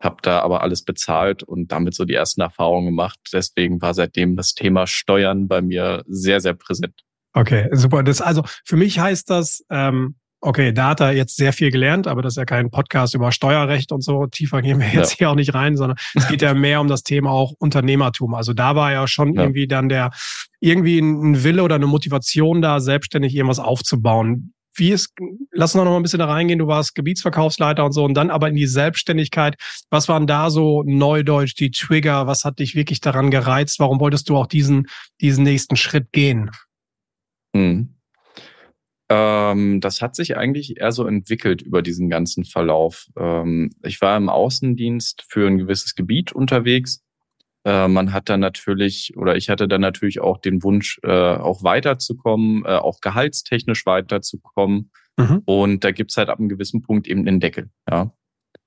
Hab 0.00 0.22
da 0.22 0.40
aber 0.40 0.62
alles 0.62 0.84
bezahlt 0.84 1.42
und 1.42 1.72
damit 1.72 1.94
so 1.94 2.04
die 2.04 2.14
ersten 2.14 2.40
Erfahrungen 2.40 2.86
gemacht. 2.86 3.18
Deswegen 3.32 3.80
war 3.80 3.94
seitdem 3.94 4.36
das 4.36 4.54
Thema 4.54 4.86
Steuern 4.86 5.48
bei 5.48 5.62
mir 5.62 6.04
sehr, 6.06 6.40
sehr 6.40 6.54
präsent. 6.54 7.02
Okay, 7.32 7.68
super. 7.72 8.02
Das 8.02 8.20
also 8.20 8.44
für 8.64 8.76
mich 8.76 8.98
heißt 8.98 9.28
das, 9.30 9.64
ähm, 9.70 10.16
okay, 10.44 10.72
da 10.72 10.90
hat 10.90 11.00
er 11.00 11.12
jetzt 11.12 11.36
sehr 11.36 11.52
viel 11.52 11.70
gelernt, 11.70 12.06
aber 12.06 12.20
das 12.20 12.34
ist 12.34 12.36
ja 12.36 12.44
kein 12.44 12.70
Podcast 12.70 13.14
über 13.14 13.32
Steuerrecht 13.32 13.92
und 13.92 14.02
so. 14.02 14.26
Tiefer 14.26 14.60
gehen 14.60 14.78
wir 14.78 14.88
jetzt 14.88 15.12
ja. 15.12 15.18
hier 15.18 15.30
auch 15.30 15.34
nicht 15.34 15.54
rein, 15.54 15.76
sondern 15.76 15.98
es 16.14 16.28
geht 16.28 16.42
ja 16.42 16.52
mehr 16.54 16.80
um 16.80 16.88
das 16.88 17.02
Thema 17.02 17.30
auch 17.30 17.52
Unternehmertum. 17.58 18.34
Also 18.34 18.52
da 18.52 18.76
war 18.76 18.92
ja 18.92 19.08
schon 19.08 19.34
ja. 19.34 19.42
irgendwie 19.42 19.66
dann 19.66 19.88
der, 19.88 20.10
irgendwie 20.60 20.98
ein 20.98 21.42
Wille 21.44 21.62
oder 21.62 21.76
eine 21.76 21.86
Motivation 21.86 22.60
da, 22.60 22.80
selbstständig 22.80 23.34
irgendwas 23.34 23.58
aufzubauen. 23.58 24.52
Wie 24.76 24.90
ist, 24.90 25.14
lass 25.52 25.74
uns 25.74 25.84
noch 25.84 25.90
mal 25.90 25.96
ein 25.96 26.02
bisschen 26.02 26.18
da 26.18 26.26
reingehen. 26.26 26.58
Du 26.58 26.66
warst 26.66 26.94
Gebietsverkaufsleiter 26.94 27.84
und 27.84 27.92
so 27.92 28.04
und 28.04 28.14
dann 28.14 28.30
aber 28.30 28.48
in 28.48 28.56
die 28.56 28.66
Selbstständigkeit. 28.66 29.56
Was 29.88 30.08
waren 30.08 30.26
da 30.26 30.50
so 30.50 30.82
Neudeutsch, 30.84 31.54
die 31.58 31.70
Trigger? 31.70 32.26
Was 32.26 32.44
hat 32.44 32.58
dich 32.58 32.74
wirklich 32.74 33.00
daran 33.00 33.30
gereizt? 33.30 33.78
Warum 33.78 34.00
wolltest 34.00 34.28
du 34.28 34.36
auch 34.36 34.46
diesen, 34.46 34.88
diesen 35.20 35.44
nächsten 35.44 35.76
Schritt 35.76 36.12
gehen? 36.12 36.50
Mhm. 37.54 37.93
Ähm, 39.08 39.80
das 39.80 40.00
hat 40.00 40.16
sich 40.16 40.36
eigentlich 40.36 40.78
eher 40.78 40.92
so 40.92 41.06
entwickelt 41.06 41.62
über 41.62 41.82
diesen 41.82 42.08
ganzen 42.08 42.44
Verlauf. 42.44 43.06
Ähm, 43.18 43.70
ich 43.82 44.00
war 44.00 44.16
im 44.16 44.28
Außendienst 44.28 45.24
für 45.28 45.46
ein 45.46 45.58
gewisses 45.58 45.94
Gebiet 45.94 46.32
unterwegs. 46.32 47.04
Äh, 47.64 47.88
man 47.88 48.12
hat 48.12 48.28
dann 48.28 48.40
natürlich, 48.40 49.14
oder 49.16 49.36
ich 49.36 49.50
hatte 49.50 49.68
dann 49.68 49.80
natürlich 49.80 50.20
auch 50.20 50.38
den 50.38 50.62
Wunsch, 50.62 50.98
äh, 51.02 51.10
auch 51.10 51.62
weiterzukommen, 51.62 52.64
äh, 52.64 52.76
auch 52.76 53.00
gehaltstechnisch 53.00 53.86
weiterzukommen. 53.86 54.90
Mhm. 55.16 55.42
Und 55.44 55.84
da 55.84 55.92
gibt's 55.92 56.16
halt 56.16 56.28
ab 56.28 56.38
einem 56.38 56.48
gewissen 56.48 56.82
Punkt 56.82 57.06
eben 57.06 57.24
den 57.24 57.40
Deckel. 57.40 57.70
Ja. 57.90 58.12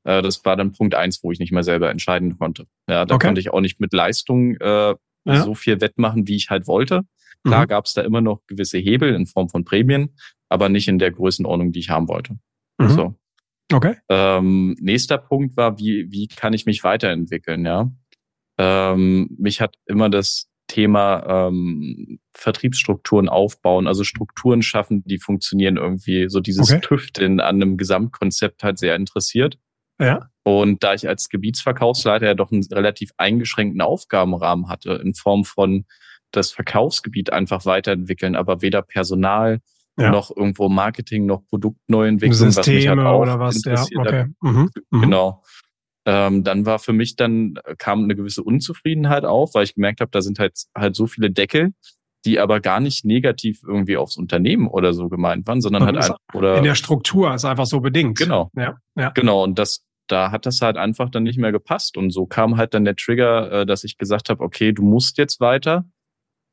Äh, 0.03 0.21
das 0.21 0.43
war 0.45 0.55
dann 0.55 0.71
Punkt 0.71 0.95
eins, 0.95 1.23
wo 1.23 1.31
ich 1.31 1.39
nicht 1.39 1.51
mehr 1.51 1.63
selber 1.63 1.89
entscheiden 1.89 2.37
konnte. 2.37 2.65
Ja, 2.89 3.05
da 3.05 3.15
okay. 3.15 3.27
konnte 3.27 3.41
ich 3.41 3.51
auch 3.51 3.61
nicht 3.61 3.79
mit 3.79 3.93
Leistung 3.93 4.55
äh, 4.55 4.95
ja. 5.25 5.43
so 5.43 5.53
viel 5.53 5.81
wettmachen, 5.81 6.27
wie 6.27 6.35
ich 6.35 6.49
halt 6.49 6.67
wollte. 6.67 7.01
Klar 7.43 7.63
mhm. 7.63 7.67
gab 7.67 7.85
es 7.85 7.93
da 7.93 8.01
immer 8.01 8.21
noch 8.21 8.45
gewisse 8.47 8.77
Hebel 8.77 9.13
in 9.13 9.25
Form 9.25 9.49
von 9.49 9.65
Prämien, 9.65 10.15
aber 10.49 10.69
nicht 10.69 10.87
in 10.87 10.99
der 10.99 11.11
Größenordnung, 11.11 11.71
die 11.71 11.79
ich 11.79 11.89
haben 11.89 12.07
wollte. 12.07 12.37
Mhm. 12.77 12.89
So. 12.89 13.15
Okay. 13.71 13.95
Ähm, 14.09 14.75
nächster 14.79 15.17
Punkt 15.17 15.57
war, 15.57 15.77
wie, 15.77 16.11
wie 16.11 16.27
kann 16.27 16.53
ich 16.53 16.65
mich 16.65 16.83
weiterentwickeln, 16.83 17.65
ja? 17.65 17.91
Ähm, 18.57 19.35
mich 19.37 19.61
hat 19.61 19.75
immer 19.85 20.09
das 20.09 20.49
Thema 20.67 21.47
ähm, 21.47 22.19
Vertriebsstrukturen 22.33 23.29
aufbauen, 23.29 23.87
also 23.87 24.03
Strukturen 24.03 24.61
schaffen, 24.61 25.03
die 25.05 25.19
funktionieren 25.19 25.77
irgendwie, 25.77 26.29
so 26.29 26.39
dieses 26.39 26.71
okay. 26.71 26.81
Tüfteln 26.81 27.39
an 27.39 27.55
einem 27.55 27.77
Gesamtkonzept 27.77 28.63
halt 28.63 28.77
sehr 28.79 28.95
interessiert. 28.95 29.57
Ja. 29.99 30.29
Und 30.43 30.83
da 30.83 30.93
ich 30.93 31.07
als 31.07 31.29
Gebietsverkaufsleiter 31.29 32.25
ja 32.25 32.33
doch 32.33 32.51
einen 32.51 32.63
relativ 32.63 33.11
eingeschränkten 33.17 33.81
Aufgabenrahmen 33.81 34.69
hatte, 34.69 34.93
in 35.03 35.13
Form 35.13 35.43
von 35.43 35.85
das 36.31 36.51
Verkaufsgebiet 36.51 37.31
einfach 37.31 37.65
weiterentwickeln, 37.65 38.35
aber 38.35 38.61
weder 38.61 38.81
Personal 38.81 39.59
ja. 39.97 40.11
noch 40.11 40.35
irgendwo 40.35 40.69
Marketing, 40.69 41.25
noch 41.25 41.45
Produktneuentwicklung, 41.47 42.55
was 42.55 42.67
mich 42.67 42.87
halt 42.87 42.99
auch 42.99 43.21
oder 43.21 43.39
was, 43.39 43.63
ja, 43.65 43.83
okay. 43.97 44.25
Mhm. 44.41 44.69
Mhm. 44.91 45.01
Genau. 45.01 45.43
Ähm, 46.05 46.43
dann 46.43 46.65
war 46.65 46.79
für 46.79 46.93
mich 46.93 47.15
dann, 47.15 47.55
kam 47.77 48.03
eine 48.03 48.15
gewisse 48.15 48.43
Unzufriedenheit 48.43 49.25
auf, 49.25 49.55
weil 49.55 49.63
ich 49.63 49.75
gemerkt 49.75 49.99
habe, 49.99 50.11
da 50.11 50.21
sind 50.21 50.39
halt 50.39 50.53
halt 50.75 50.95
so 50.95 51.07
viele 51.07 51.31
Deckel, 51.31 51.73
die 52.25 52.39
aber 52.39 52.61
gar 52.61 52.79
nicht 52.79 53.05
negativ 53.05 53.61
irgendwie 53.65 53.97
aufs 53.97 54.17
Unternehmen 54.17 54.67
oder 54.67 54.93
so 54.93 55.09
gemeint 55.09 55.47
waren, 55.47 55.61
sondern 55.61 55.85
halt 55.85 55.97
einfach, 55.97 56.17
oder 56.33 56.57
in 56.57 56.63
der 56.63 56.75
Struktur 56.75 57.33
ist 57.33 57.45
einfach 57.45 57.65
so 57.65 57.81
bedingt. 57.81 58.17
Genau. 58.17 58.51
Ja, 58.55 58.77
ja. 58.95 59.09
Genau. 59.09 59.43
Und 59.43 59.59
das 59.59 59.83
da 60.07 60.31
hat 60.31 60.45
das 60.45 60.61
halt 60.61 60.77
einfach 60.77 61.09
dann 61.09 61.23
nicht 61.23 61.37
mehr 61.37 61.51
gepasst. 61.51 61.97
Und 61.97 62.11
so 62.11 62.25
kam 62.25 62.57
halt 62.57 62.73
dann 62.73 62.85
der 62.85 62.95
Trigger, 62.95 63.51
äh, 63.51 63.65
dass 63.65 63.83
ich 63.83 63.97
gesagt 63.97 64.29
habe, 64.29 64.43
okay, 64.43 64.71
du 64.71 64.81
musst 64.81 65.17
jetzt 65.17 65.39
weiter. 65.39 65.85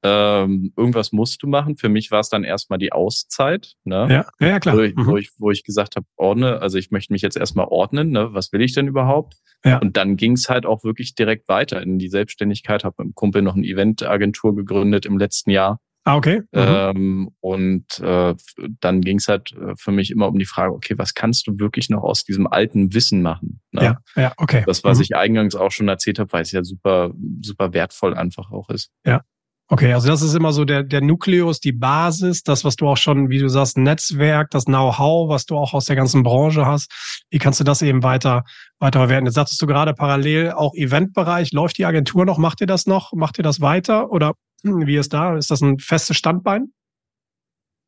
Ähm, 0.06 0.74
irgendwas 0.76 1.12
musst 1.12 1.42
du 1.42 1.46
machen. 1.46 1.78
Für 1.78 1.88
mich 1.88 2.10
war 2.10 2.20
es 2.20 2.28
dann 2.28 2.44
erstmal 2.44 2.78
die 2.78 2.92
Auszeit, 2.92 3.72
ne? 3.84 4.06
Ja, 4.40 4.46
ja 4.46 4.60
klar. 4.60 4.76
Wo 4.76 4.80
ich, 4.82 4.94
mhm. 4.94 5.06
wo 5.06 5.16
ich, 5.16 5.30
wo 5.38 5.50
ich 5.50 5.64
gesagt 5.64 5.96
habe, 5.96 6.06
ordne, 6.16 6.60
also 6.60 6.76
ich 6.76 6.90
möchte 6.90 7.12
mich 7.14 7.22
jetzt 7.22 7.38
erstmal 7.38 7.66
ordnen, 7.68 8.10
ne? 8.10 8.28
Was 8.32 8.52
will 8.52 8.60
ich 8.60 8.74
denn 8.74 8.86
überhaupt? 8.86 9.36
Ja. 9.64 9.78
Und 9.78 9.96
dann 9.96 10.16
ging 10.16 10.32
es 10.32 10.50
halt 10.50 10.66
auch 10.66 10.84
wirklich 10.84 11.14
direkt 11.14 11.48
weiter 11.48 11.80
in 11.80 11.98
die 11.98 12.10
Selbstständigkeit, 12.10 12.84
habe 12.84 12.96
mit 12.98 13.12
dem 13.12 13.14
Kumpel 13.14 13.40
noch 13.40 13.56
eine 13.56 13.66
Eventagentur 13.66 14.54
gegründet 14.54 15.06
im 15.06 15.16
letzten 15.16 15.50
Jahr. 15.50 15.80
Ah, 16.06 16.16
okay. 16.16 16.40
Mhm. 16.40 16.46
Ähm, 16.52 17.30
und 17.40 17.98
äh, 18.00 18.34
dann 18.80 19.00
ging 19.00 19.16
es 19.16 19.28
halt 19.28 19.52
äh, 19.52 19.72
für 19.78 19.90
mich 19.90 20.10
immer 20.10 20.28
um 20.28 20.38
die 20.38 20.44
Frage, 20.44 20.74
okay, 20.74 20.98
was 20.98 21.14
kannst 21.14 21.46
du 21.46 21.58
wirklich 21.58 21.88
noch 21.88 22.02
aus 22.02 22.24
diesem 22.24 22.46
alten 22.46 22.92
Wissen 22.92 23.22
machen? 23.22 23.62
Ne? 23.72 23.84
Ja, 23.84 23.98
ja, 24.14 24.32
okay. 24.36 24.64
Das, 24.66 24.84
was 24.84 24.98
mhm. 24.98 25.04
ich 25.04 25.16
eingangs 25.16 25.54
auch 25.54 25.70
schon 25.70 25.88
erzählt 25.88 26.18
habe, 26.18 26.30
weil 26.32 26.42
es 26.42 26.52
ja 26.52 26.62
super, 26.62 27.14
super 27.40 27.72
wertvoll 27.72 28.12
einfach 28.12 28.50
auch 28.50 28.68
ist. 28.68 28.90
Ja. 29.06 29.22
Okay, 29.68 29.94
also 29.94 30.08
das 30.08 30.20
ist 30.20 30.34
immer 30.34 30.52
so 30.52 30.66
der, 30.66 30.82
der 30.82 31.00
Nukleus, 31.00 31.58
die 31.58 31.72
Basis, 31.72 32.42
das, 32.42 32.64
was 32.64 32.76
du 32.76 32.86
auch 32.86 32.98
schon, 32.98 33.30
wie 33.30 33.38
du 33.38 33.48
sagst, 33.48 33.78
Netzwerk, 33.78 34.50
das 34.50 34.66
Know-how, 34.66 35.30
was 35.30 35.46
du 35.46 35.56
auch 35.56 35.72
aus 35.72 35.86
der 35.86 35.96
ganzen 35.96 36.22
Branche 36.22 36.66
hast. 36.66 36.92
Wie 37.30 37.38
kannst 37.38 37.60
du 37.60 37.64
das 37.64 37.80
eben 37.80 38.02
weiter, 38.02 38.44
weiter 38.78 38.98
verwerten? 39.00 39.24
Jetzt 39.24 39.36
sagtest 39.36 39.62
du 39.62 39.66
gerade 39.66 39.94
parallel 39.94 40.52
auch 40.52 40.74
Eventbereich. 40.74 41.52
Läuft 41.52 41.78
die 41.78 41.86
Agentur 41.86 42.26
noch? 42.26 42.36
Macht 42.36 42.60
ihr 42.60 42.66
das 42.66 42.86
noch? 42.86 43.14
Macht 43.14 43.38
ihr 43.38 43.42
das 43.42 43.62
weiter? 43.62 44.10
Oder 44.10 44.34
wie 44.62 44.96
ist 44.96 45.14
da? 45.14 45.36
Ist 45.36 45.50
das 45.50 45.62
ein 45.62 45.78
festes 45.78 46.18
Standbein? 46.18 46.72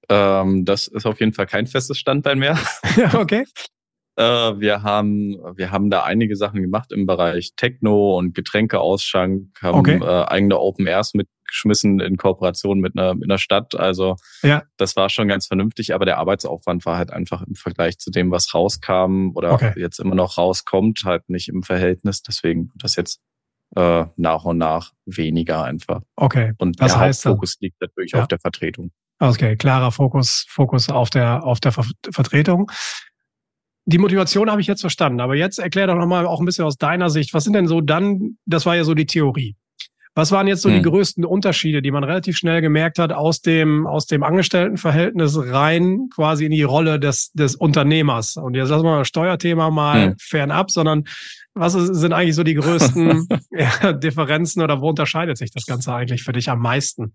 Ähm, 0.09 0.65
das 0.65 0.87
ist 0.87 1.05
auf 1.05 1.21
jeden 1.21 1.35
Fall 1.35 1.47
kein 1.47 1.67
festes 1.67 1.99
Standbein 1.99 2.39
mehr. 2.39 2.59
okay. 3.13 3.45
Äh, 4.17 4.23
wir 4.59 4.83
haben, 4.83 5.37
wir 5.57 5.71
haben 5.71 5.91
da 5.91 6.03
einige 6.03 6.37
Sachen 6.37 6.63
gemacht 6.63 6.91
im 6.93 7.07
Bereich 7.07 7.53
Techno 7.55 8.17
und 8.17 8.35
Getränkeausschank, 8.35 9.49
haben 9.61 9.79
okay. 9.79 9.99
äh, 10.03 10.25
eigene 10.27 10.59
Open 10.59 10.87
Airs 10.87 11.13
mitgeschmissen 11.15 12.01
in 12.01 12.17
Kooperation 12.17 12.81
mit 12.81 12.99
einer, 12.99 13.15
mit 13.15 13.25
einer 13.25 13.39
Stadt. 13.39 13.75
Also 13.75 14.17
ja. 14.43 14.63
das 14.79 14.97
war 14.97 15.11
schon 15.11 15.29
ganz 15.29 15.47
vernünftig, 15.47 15.95
aber 15.95 16.07
der 16.07 16.17
Arbeitsaufwand 16.17 16.87
war 16.87 16.97
halt 16.97 17.13
einfach 17.13 17.43
im 17.43 17.55
Vergleich 17.55 17.99
zu 17.99 18.11
dem, 18.11 18.31
was 18.31 18.55
rauskam 18.55 19.33
oder 19.35 19.53
okay. 19.53 19.73
jetzt 19.77 20.01
immer 20.01 20.15
noch 20.15 20.39
rauskommt, 20.39 21.03
halt 21.05 21.29
nicht 21.29 21.49
im 21.49 21.63
Verhältnis. 21.63 22.23
Deswegen 22.23 22.71
wird 22.73 22.85
das 22.85 22.97
jetzt 22.97 23.21
äh, 23.75 24.07
nach 24.17 24.45
und 24.45 24.57
nach 24.57 24.93
weniger 25.05 25.65
einfach. 25.65 26.01
Okay. 26.17 26.53
Und 26.57 26.81
das 26.81 26.93
der 26.93 27.01
heißt, 27.01 27.23
Fokus 27.25 27.57
liegt 27.61 27.81
natürlich 27.83 28.13
ja. 28.13 28.23
auf 28.23 28.29
der 28.29 28.39
Vertretung. 28.39 28.93
Okay, 29.19 29.57
klarer 29.57 29.93
Fokus, 29.93 30.45
Fokus 30.49 30.91
auf 30.91 31.09
der, 31.09 31.43
auf 31.45 31.59
der 31.59 31.73
Ver 31.73 31.85
Vertretung. 32.11 32.71
Die 33.89 33.99
Motivation 33.99 34.51
habe 34.51 34.61
ich 34.61 34.67
jetzt 34.67 34.81
verstanden, 34.81 35.21
aber 35.21 35.37
jetzt 35.37 35.59
erklär 35.59 35.87
doch 35.87 35.95
nochmal 35.95 36.27
auch 36.27 36.41
ein 36.41 36.47
bisschen 36.47 36.65
aus 36.65 36.77
deiner 36.77 37.09
Sicht, 37.09 37.33
was 37.33 37.45
sind 37.45 37.53
denn 37.53 37.69
so 37.69 37.81
dann, 37.81 38.37
das 38.45 38.67
war 38.67 38.75
ja 38.75 38.85
so 38.85 38.95
die 38.95 39.07
Theorie. 39.07 39.57
Was 40.17 40.33
waren 40.33 40.49
jetzt 40.49 40.63
so 40.63 40.71
hm. 40.71 40.77
die 40.77 40.83
größten 40.83 41.27
Unterschiede, 41.27 41.83
die 41.83 41.91
man 41.91 42.03
relativ 42.03 42.39
schnell 42.39 42.63
gemerkt 42.63 42.99
hat 42.99 43.13
aus 43.13 43.43
dem, 43.43 43.87
aus 43.87 44.07
dem 44.07 44.23
Angestelltenverhältnis 44.23 45.39
rein 45.39 46.09
quasi 46.13 46.47
in 46.47 46.53
die 46.53 46.63
Rolle 46.63 46.99
des, 46.99 47.33
des 47.33 47.55
Unternehmers? 47.55 48.37
Und 48.37 48.55
jetzt 48.55 48.71
lassen 48.71 48.85
wir 48.85 48.99
das 48.99 49.09
Steuerthema 49.09 49.71
mal 49.71 50.07
hm. 50.07 50.15
fernab, 50.19 50.71
sondern 50.71 51.05
was 51.53 51.75
sind 51.75 52.15
eigentlich 52.15 52.35
so 52.35 52.45
die 52.45 52.55
größten 52.55 53.29
ja, 53.51 53.93
Differenzen 53.93 54.63
oder 54.63 54.81
wo 54.81 54.89
unterscheidet 54.89 55.37
sich 55.37 55.51
das 55.51 55.67
Ganze 55.67 55.95
eigentlich 55.95 56.23
für 56.23 56.33
dich 56.33 56.49
am 56.49 56.61
meisten? 56.61 57.13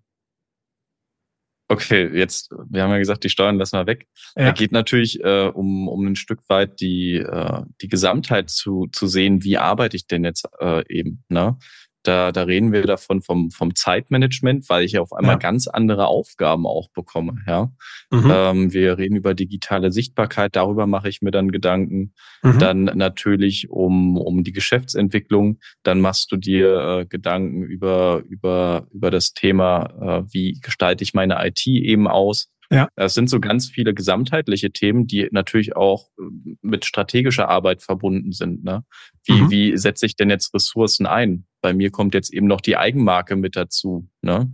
Okay, 1.72 2.10
jetzt, 2.14 2.52
wir 2.70 2.84
haben 2.84 2.92
ja 2.92 2.98
gesagt, 2.98 3.24
die 3.24 3.30
Steuern 3.30 3.58
lassen 3.58 3.78
wir 3.78 3.88
weg. 3.88 4.08
Ja. 4.36 4.48
Da 4.48 4.52
geht 4.52 4.74
natürlich 4.74 5.24
äh, 5.24 5.48
um, 5.48 5.88
um 5.88 6.06
ein 6.06 6.18
Stück 6.18 6.42
weit 6.50 6.82
die, 6.82 7.16
äh, 7.16 7.62
die 7.82 7.88
Gesamtheit 7.88 8.50
zu, 8.50 8.88
zu 8.92 9.08
sehen, 9.08 9.46
wie 9.46 9.58
arbeite 9.58 9.96
ich 9.96 10.06
denn 10.06 10.26
jetzt 10.26 10.50
äh, 10.60 10.84
eben. 10.90 11.24
Ne? 11.30 11.58
Da, 12.04 12.32
da 12.32 12.44
reden 12.44 12.72
wir 12.72 12.84
davon 12.84 13.22
vom, 13.22 13.52
vom 13.52 13.76
Zeitmanagement, 13.76 14.70
weil 14.70 14.84
ich 14.84 14.94
ja 14.94 15.02
auf 15.02 15.14
einmal 15.14 15.36
ja. 15.36 15.40
ganz 15.40 15.68
andere 15.68 16.08
Aufgaben 16.08 16.66
auch 16.66 16.90
bekomme. 16.90 17.36
Ja? 17.48 17.72
Mhm. 18.10 18.32
Ähm, 18.34 18.74
wir 18.74 18.98
reden 18.98 19.16
über 19.16 19.34
digitale 19.34 19.92
Sichtbarkeit, 19.92 20.56
darüber 20.56 20.88
mache 20.88 21.10
ich 21.10 21.22
mir 21.22 21.32
dann 21.32 21.52
Gedanken. 21.52 22.14
Mhm. 22.42 22.60
Dann 22.60 22.84
natürlich 22.84 23.70
um, 23.70 24.18
um 24.18 24.44
die 24.44 24.52
Geschäftsentwicklung. 24.52 25.60
Dann 25.84 26.02
machst 26.02 26.32
du 26.32 26.38
dir 26.38 27.02
äh, 27.02 27.06
Gedanken 27.06 27.64
über, 27.64 28.24
über, 28.28 28.88
über 28.92 29.12
das 29.12 29.34
Thema, 29.34 30.24
äh, 30.26 30.34
wie 30.34 30.60
gestalte 30.62 31.04
ich 31.04 31.14
meine 31.14 31.46
IT 31.46 31.68
eben 31.68 32.08
aus. 32.08 32.50
Ja. 32.72 32.88
Das 32.96 33.14
sind 33.14 33.30
so 33.30 33.42
ganz 33.42 33.70
viele 33.70 33.94
gesamtheitliche 33.94 34.72
Themen, 34.72 35.06
die 35.06 35.28
natürlich 35.32 35.76
auch 35.76 36.08
äh, 36.18 36.56
mit 36.62 36.86
strategischer 36.86 37.50
Arbeit 37.50 37.84
verbunden 37.84 38.32
sind. 38.32 38.64
Ne? 38.64 38.86
Wie, 39.26 39.34
mhm. 39.34 39.52
wie 39.52 39.78
setze 39.78 40.06
ich 40.06 40.16
denn 40.16 40.30
jetzt 40.30 40.54
Ressourcen 40.54 41.06
ein? 41.06 41.46
Bei 41.62 41.74
mir 41.74 41.92
kommt 41.92 42.14
jetzt 42.14 42.34
eben 42.34 42.48
noch 42.48 42.62
die 42.62 42.78
Eigenmarke 42.78 43.36
mit 43.36 43.56
dazu. 43.56 44.08
Ne? 44.22 44.52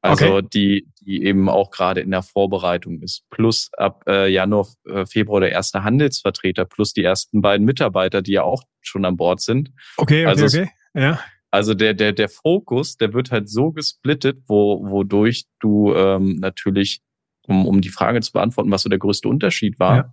Also 0.00 0.36
okay. 0.36 0.48
die, 0.52 0.88
die 1.00 1.24
eben 1.24 1.48
auch 1.48 1.70
gerade 1.70 2.00
in 2.00 2.10
der 2.10 2.22
Vorbereitung 2.22 3.00
ist. 3.00 3.28
Plus 3.30 3.70
ab 3.76 4.04
äh, 4.06 4.30
Januar, 4.30 4.68
äh, 4.86 5.06
Februar 5.06 5.40
der 5.40 5.52
erste 5.52 5.82
Handelsvertreter, 5.82 6.64
plus 6.64 6.92
die 6.92 7.02
ersten 7.02 7.42
beiden 7.42 7.64
Mitarbeiter, 7.64 8.22
die 8.22 8.32
ja 8.32 8.42
auch 8.42 8.62
schon 8.80 9.04
an 9.04 9.16
Bord 9.16 9.40
sind. 9.40 9.72
Okay, 9.96 10.24
okay, 10.24 10.26
also 10.26 10.44
okay. 10.44 10.70
Ja. 10.94 11.20
Also 11.50 11.74
der, 11.74 11.94
der, 11.94 12.12
der 12.12 12.28
Fokus, 12.28 12.96
der 12.96 13.12
wird 13.12 13.30
halt 13.30 13.48
so 13.48 13.72
gesplittet, 13.72 14.42
wo, 14.46 14.84
wodurch 14.88 15.46
du 15.60 15.94
ähm, 15.94 16.36
natürlich 16.36 17.00
um, 17.48 17.66
um 17.66 17.80
die 17.80 17.88
Frage 17.88 18.20
zu 18.20 18.32
beantworten, 18.32 18.70
was 18.70 18.82
so 18.82 18.88
der 18.88 18.98
größte 18.98 19.28
Unterschied 19.28 19.80
war, 19.80 19.96
ja. 19.96 20.12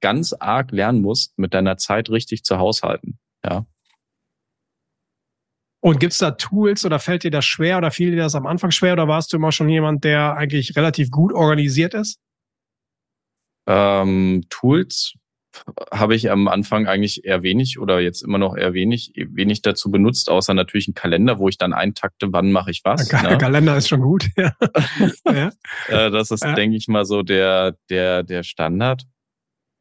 ganz 0.00 0.34
arg 0.34 0.70
lernen 0.70 1.00
musst, 1.00 1.36
mit 1.38 1.54
deiner 1.54 1.78
Zeit 1.78 2.10
richtig 2.10 2.44
zu 2.44 2.58
haushalten. 2.58 3.18
Ja. 3.44 3.66
Und 5.80 6.00
gibt's 6.00 6.18
da 6.18 6.32
Tools 6.32 6.84
oder 6.84 6.98
fällt 6.98 7.22
dir 7.22 7.30
das 7.30 7.44
schwer 7.44 7.78
oder 7.78 7.90
fiel 7.90 8.10
dir 8.10 8.18
das 8.18 8.34
am 8.34 8.46
Anfang 8.46 8.70
schwer 8.70 8.94
oder 8.94 9.06
warst 9.06 9.32
du 9.32 9.36
immer 9.36 9.52
schon 9.52 9.68
jemand, 9.68 10.04
der 10.04 10.36
eigentlich 10.36 10.76
relativ 10.76 11.10
gut 11.10 11.32
organisiert 11.32 11.94
ist? 11.94 12.18
Ähm, 13.66 14.44
Tools 14.48 15.14
habe 15.92 16.14
ich 16.14 16.30
am 16.30 16.48
Anfang 16.48 16.86
eigentlich 16.86 17.24
eher 17.24 17.42
wenig 17.42 17.78
oder 17.78 18.00
jetzt 18.00 18.22
immer 18.22 18.38
noch 18.38 18.56
eher 18.56 18.74
wenig, 18.74 19.12
wenig 19.16 19.62
dazu 19.62 19.90
benutzt, 19.90 20.30
außer 20.30 20.54
natürlich 20.54 20.88
ein 20.88 20.94
Kalender, 20.94 21.38
wo 21.38 21.48
ich 21.48 21.58
dann 21.58 21.72
eintakte, 21.72 22.28
wann 22.30 22.52
mache 22.52 22.70
ich 22.70 22.82
was. 22.84 23.08
Ka 23.08 23.22
ne? 23.22 23.38
Kalender 23.38 23.76
ist 23.76 23.88
schon 23.88 24.02
gut. 24.02 24.28
ja. 24.36 24.52
ja. 25.24 25.50
Äh, 25.88 26.10
das 26.10 26.30
ist, 26.30 26.44
ja. 26.44 26.54
denke 26.54 26.76
ich 26.76 26.88
mal, 26.88 27.04
so 27.04 27.22
der, 27.22 27.76
der, 27.90 28.22
der 28.22 28.42
Standard. 28.42 29.04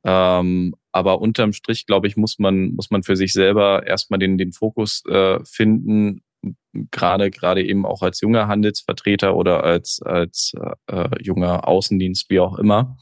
Ähm, 0.07 0.73
aber 0.93 1.19
unterm 1.19 1.51
Strich, 1.51 1.85
glaube 1.85 2.07
ich, 2.07 2.15
muss 2.15 2.39
man, 2.39 2.73
muss 2.75 2.89
man 2.89 3.03
für 3.03 3.17
sich 3.17 3.33
selber 3.33 3.85
erstmal 3.85 4.19
den, 4.19 4.37
den 4.37 4.53
Fokus 4.53 5.03
äh, 5.05 5.39
finden, 5.43 6.21
gerade, 6.91 7.29
gerade 7.29 7.61
eben 7.65 7.85
auch 7.85 8.01
als 8.01 8.21
junger 8.21 8.47
Handelsvertreter 8.47 9.35
oder 9.35 9.65
als, 9.65 10.01
als 10.01 10.53
äh, 10.87 11.21
junger 11.21 11.67
Außendienst, 11.67 12.29
wie 12.29 12.39
auch 12.39 12.57
immer 12.57 12.95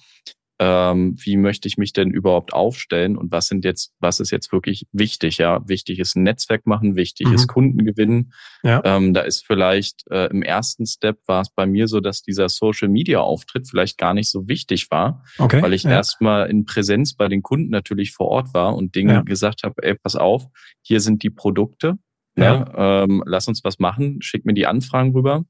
ähm, 0.57 1.15
wie 1.19 1.35
möchte 1.35 1.67
ich 1.67 1.77
mich 1.77 1.91
denn 1.91 2.11
überhaupt 2.11 2.53
aufstellen 2.53 3.17
und 3.17 3.31
was 3.31 3.47
sind 3.47 3.65
jetzt, 3.65 3.93
was 3.99 4.21
ist 4.21 4.31
jetzt 4.31 4.53
wirklich 4.53 4.87
wichtig? 4.93 5.37
Ja, 5.37 5.67
wichtig 5.67 5.99
ist 5.99 6.15
ein 6.15 6.23
Netzwerk 6.23 6.65
machen, 6.65 6.95
wichtig 6.95 7.27
mhm. 7.27 7.33
ist 7.33 7.47
Kunden 7.47 7.83
gewinnen. 7.83 8.31
Ja. 8.63 8.81
Ähm, 8.85 9.13
da 9.13 9.21
ist 9.21 9.45
vielleicht 9.45 10.09
äh, 10.09 10.27
im 10.27 10.41
ersten 10.43 10.85
Step 10.85 11.19
war 11.25 11.41
es 11.41 11.49
bei 11.49 11.65
mir 11.65 11.87
so, 11.87 11.99
dass 11.99 12.21
dieser 12.21 12.47
Social 12.47 12.87
Media 12.87 13.19
Auftritt 13.19 13.67
vielleicht 13.69 13.97
gar 13.97 14.13
nicht 14.13 14.29
so 14.29 14.47
wichtig 14.47 14.89
war, 14.91 15.23
okay. 15.39 15.61
weil 15.61 15.73
ich 15.73 15.83
ja. 15.83 15.91
erstmal 15.91 16.49
in 16.49 16.65
Präsenz 16.65 17.15
bei 17.15 17.27
den 17.27 17.41
Kunden 17.43 17.69
natürlich 17.69 18.13
vor 18.13 18.27
Ort 18.27 18.53
war 18.53 18.75
und 18.75 18.95
Dinge 18.95 19.13
ja. 19.13 19.21
gesagt 19.21 19.63
habe, 19.63 19.83
ey, 19.83 19.95
pass 19.95 20.15
auf, 20.15 20.45
hier 20.81 21.01
sind 21.01 21.21
die 21.23 21.29
Produkte, 21.29 21.97
ne? 22.35 22.71
ähm, 22.75 23.23
lass 23.25 23.49
uns 23.49 23.63
was 23.65 23.79
machen, 23.79 24.21
schick 24.21 24.45
mir 24.45 24.53
die 24.53 24.67
Anfragen 24.67 25.11
rüber. 25.11 25.43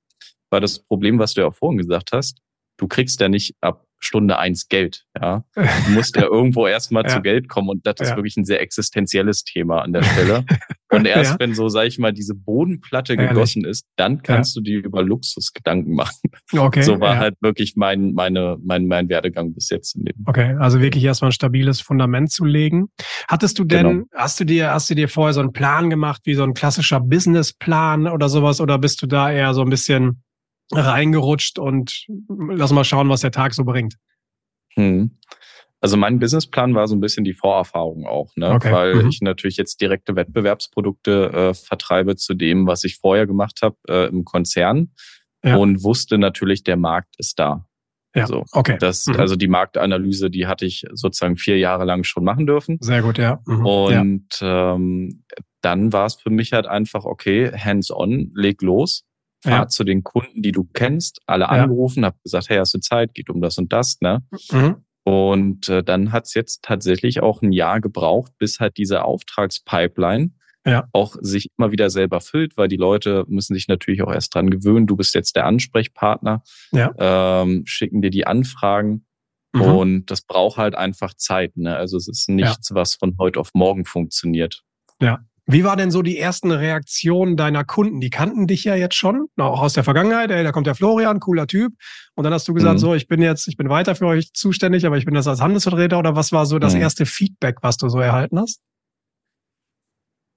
Weil 0.52 0.62
das 0.62 0.80
Problem, 0.80 1.20
was 1.20 1.34
du 1.34 1.42
ja 1.42 1.52
vorhin 1.52 1.78
gesagt 1.78 2.12
hast, 2.12 2.40
du 2.78 2.88
kriegst 2.88 3.20
ja 3.20 3.30
nicht 3.30 3.56
ab 3.62 3.85
Stunde 4.06 4.38
eins 4.38 4.68
Geld. 4.68 5.06
Ja, 5.20 5.44
du 5.56 5.92
musst 5.92 6.16
ja 6.16 6.24
irgendwo 6.24 6.68
erstmal 6.68 7.04
ja. 7.04 7.10
zu 7.10 7.22
Geld 7.22 7.50
kommen 7.50 7.70
und 7.70 7.86
das 7.86 7.96
ja. 8.00 8.06
ist 8.06 8.16
wirklich 8.16 8.38
ein 8.38 8.46
sehr 8.46 8.62
existenzielles 8.62 9.44
Thema 9.44 9.82
an 9.82 9.94
der 9.94 10.04
Stelle. 10.04 10.46
Und 10.92 11.06
erst 11.06 11.32
ja. 11.34 11.40
wenn 11.40 11.54
so, 11.54 11.68
sag 11.68 11.88
ich 11.88 11.98
mal, 11.98 12.14
diese 12.14 12.36
Bodenplatte 12.36 13.18
gegossen 13.18 13.66
ist, 13.66 13.86
dann 13.96 14.22
kannst 14.22 14.56
du 14.56 14.62
dir 14.62 14.84
über 14.84 15.04
Luxus 15.04 15.52
Gedanken 15.52 15.94
machen. 15.94 16.30
Okay. 16.56 16.84
So 16.84 17.00
war 17.00 17.18
halt 17.18 17.36
wirklich 17.42 17.74
mein, 17.76 18.14
meine, 18.14 18.58
mein, 18.64 18.88
mein 18.88 19.10
Werdegang 19.10 19.54
bis 19.54 19.70
jetzt 19.70 19.96
im 19.96 20.06
Leben. 20.06 20.24
Okay, 20.28 20.56
also 20.60 20.82
wirklich 20.82 21.04
erstmal 21.04 21.30
ein 21.30 21.34
stabiles 21.34 21.82
Fundament 21.82 22.32
zu 22.32 22.46
legen. 22.46 22.88
Hattest 23.28 23.60
du 23.60 23.64
denn, 23.64 23.88
genau. 23.88 24.06
hast 24.14 24.40
du 24.40 24.46
dir, 24.46 24.72
hast 24.72 24.90
du 24.90 24.96
dir 24.96 25.10
vorher 25.10 25.34
so 25.34 25.42
einen 25.42 25.54
Plan 25.54 25.90
gemacht, 25.90 26.22
wie 26.26 26.36
so 26.36 26.44
ein 26.44 26.54
klassischer 26.54 27.00
Businessplan 27.02 28.08
oder 28.08 28.30
sowas, 28.30 28.62
oder 28.62 28.78
bist 28.78 29.02
du 29.02 29.08
da 29.08 29.32
eher 29.32 29.54
so 29.54 29.62
ein 29.62 29.70
bisschen 29.70 30.24
reingerutscht 30.72 31.60
und 31.60 32.06
lass 32.28 32.72
mal 32.72 32.84
schauen, 32.84 33.10
was 33.10 33.22
der 33.22 33.32
Tag 33.32 33.54
so 33.54 33.64
bringt. 33.64 33.96
Hm. 34.74 35.18
Also 35.82 35.98
mein 35.98 36.18
Businessplan 36.20 36.74
war 36.74 36.88
so 36.88 36.96
ein 36.96 37.00
bisschen 37.00 37.24
die 37.24 37.34
Vorerfahrung 37.34 38.08
auch, 38.08 38.36
ne? 38.36 38.52
Okay. 38.54 38.72
weil 38.72 38.96
mhm. 38.96 39.10
ich 39.10 39.22
natürlich 39.22 39.58
jetzt 39.58 39.82
direkte 39.82 40.16
Wettbewerbsprodukte 40.16 41.32
äh, 41.32 41.54
vertreibe 41.54 42.16
zu 42.16 42.34
dem, 42.34 42.66
was 42.66 42.84
ich 42.84 42.98
vorher 42.98 43.28
gemacht 43.28 43.60
habe 43.62 43.76
äh, 43.88 44.08
im 44.08 44.26
Konzern 44.26 44.94
ja. 45.44 45.58
und 45.58 45.84
wusste 45.84 46.18
natürlich, 46.18 46.64
der 46.64 46.78
Markt 46.78 47.16
ist 47.20 47.38
da. 47.38 47.68
Ja, 48.16 48.26
so. 48.26 48.46
okay. 48.54 48.78
Das, 48.80 49.06
Mhm. 49.06 49.18
Also 49.18 49.36
die 49.36 49.48
Marktanalyse, 49.48 50.32
die 50.32 50.48
hatte 50.48 50.66
ich 50.66 50.86
sozusagen 50.94 51.38
vier 51.38 51.60
Jahre 51.60 51.86
lang 51.86 52.04
schon 52.04 52.24
machen 52.24 52.48
dürfen. 52.48 52.78
Sehr 52.80 53.02
gut, 53.02 53.18
ja. 53.18 53.42
Mhm. 53.46 53.66
Und 53.66 54.28
ähm, 54.42 55.24
dann 55.62 55.94
war 55.94 56.06
es 56.06 56.16
für 56.16 56.30
mich 56.30 56.54
halt 56.54 56.66
einfach, 56.66 57.06
okay, 57.06 57.52
hands-on, 57.52 58.32
leg 58.34 58.62
los, 58.62 59.04
fahr 59.46 59.62
Ja. 59.64 59.68
zu 59.68 59.84
den 59.84 60.04
Kunden, 60.04 60.42
die 60.42 60.52
du 60.52 60.66
kennst, 60.74 61.22
alle 61.26 61.46
Ja. 61.46 61.50
angerufen, 61.50 62.04
hab 62.06 62.22
gesagt, 62.24 62.50
hey, 62.50 62.58
hast 62.58 62.74
du 62.74 62.80
Zeit, 62.80 63.14
geht 63.14 63.30
um 63.30 63.42
das 63.42 63.58
und 63.58 63.72
das, 63.74 64.00
ne? 64.02 64.24
ja. 64.52 64.58
Mhm. 64.60 64.76
Und 65.08 65.70
äh, 65.70 65.84
dann 65.84 66.12
hat's 66.12 66.34
jetzt 66.34 66.64
tatsächlich 66.64 67.22
auch 67.22 67.42
ein 67.44 67.52
Jahr 67.52 67.80
gebraucht, 67.80 68.32
bis 68.40 68.60
halt 68.60 68.78
diese 68.78 69.04
Auftragspipeline 69.06 70.32
Ja. 70.66 70.88
auch 70.94 71.16
sich 71.22 71.50
immer 71.58 71.72
wieder 71.72 71.92
selber 71.92 72.22
füllt, 72.22 72.58
weil 72.58 72.68
die 72.68 72.76
Leute 72.76 73.24
müssen 73.28 73.54
sich 73.54 73.68
natürlich 73.68 74.02
auch 74.02 74.12
erst 74.12 74.34
dran 74.34 74.50
gewöhnen. 74.50 74.88
Du 74.88 74.96
bist 74.96 75.14
jetzt 75.14 75.36
der 75.36 75.46
Ansprechpartner, 75.46 76.42
Ja. 76.72 76.92
ähm, 76.98 77.64
schicken 77.68 78.02
dir 78.02 78.10
die 78.10 78.26
Anfragen 78.26 79.06
Mhm. 79.54 79.62
und 79.62 80.06
das 80.08 80.24
braucht 80.24 80.58
halt 80.58 80.74
einfach 80.74 81.14
Zeit. 81.14 81.56
Ne? 81.56 81.76
Also 81.78 81.98
es 81.98 82.08
ist 82.08 82.28
nichts, 82.28 82.74
was 82.74 82.96
von 82.96 83.16
heute 83.20 83.40
auf 83.40 83.52
morgen 83.54 83.86
funktioniert. 83.86 84.64
Wie 85.48 85.64
war 85.64 85.76
denn 85.76 85.92
so 85.92 86.02
die 86.02 86.18
ersten 86.18 86.50
Reaktionen 86.52 87.38
deiner 87.38 87.64
Kunden? 87.64 88.00
Die 88.00 88.10
kannten 88.10 88.48
dich 88.48 88.64
ja 88.64 88.74
jetzt 88.76 88.96
schon, 88.96 89.28
auch 89.38 89.62
aus 89.62 89.74
der 89.74 89.84
Vergangenheit. 89.84 90.32
Ey, 90.32 90.44
da 90.44 90.52
kommt 90.52 90.66
der 90.66 90.74
Florian, 90.74 91.20
cooler 91.20 91.46
Typ. 91.46 91.74
Und 92.16 92.24
dann 92.24 92.34
hast 92.34 92.48
du 92.48 92.54
gesagt, 92.56 92.76
Mhm. 92.76 92.80
so, 92.80 92.94
ich 92.96 93.08
bin 93.08 93.22
jetzt, 93.22 93.48
ich 93.48 93.56
bin 93.56 93.70
weiter 93.70 93.94
für 93.96 94.08
euch 94.08 94.34
zuständig, 94.34 94.86
aber 94.88 94.98
ich 94.98 95.06
bin 95.06 95.14
das 95.14 95.28
als 95.28 95.42
Handelsvertreter. 95.42 96.00
Oder 96.00 96.16
was 96.16 96.32
war 96.32 96.48
so 96.48 96.58
das 96.58 96.74
Mhm. 96.74 96.82
erste 96.82 97.06
Feedback, 97.06 97.58
was 97.62 97.78
du 97.78 97.90
so 97.90 98.00
erhalten 98.00 98.40
hast? 98.40 98.60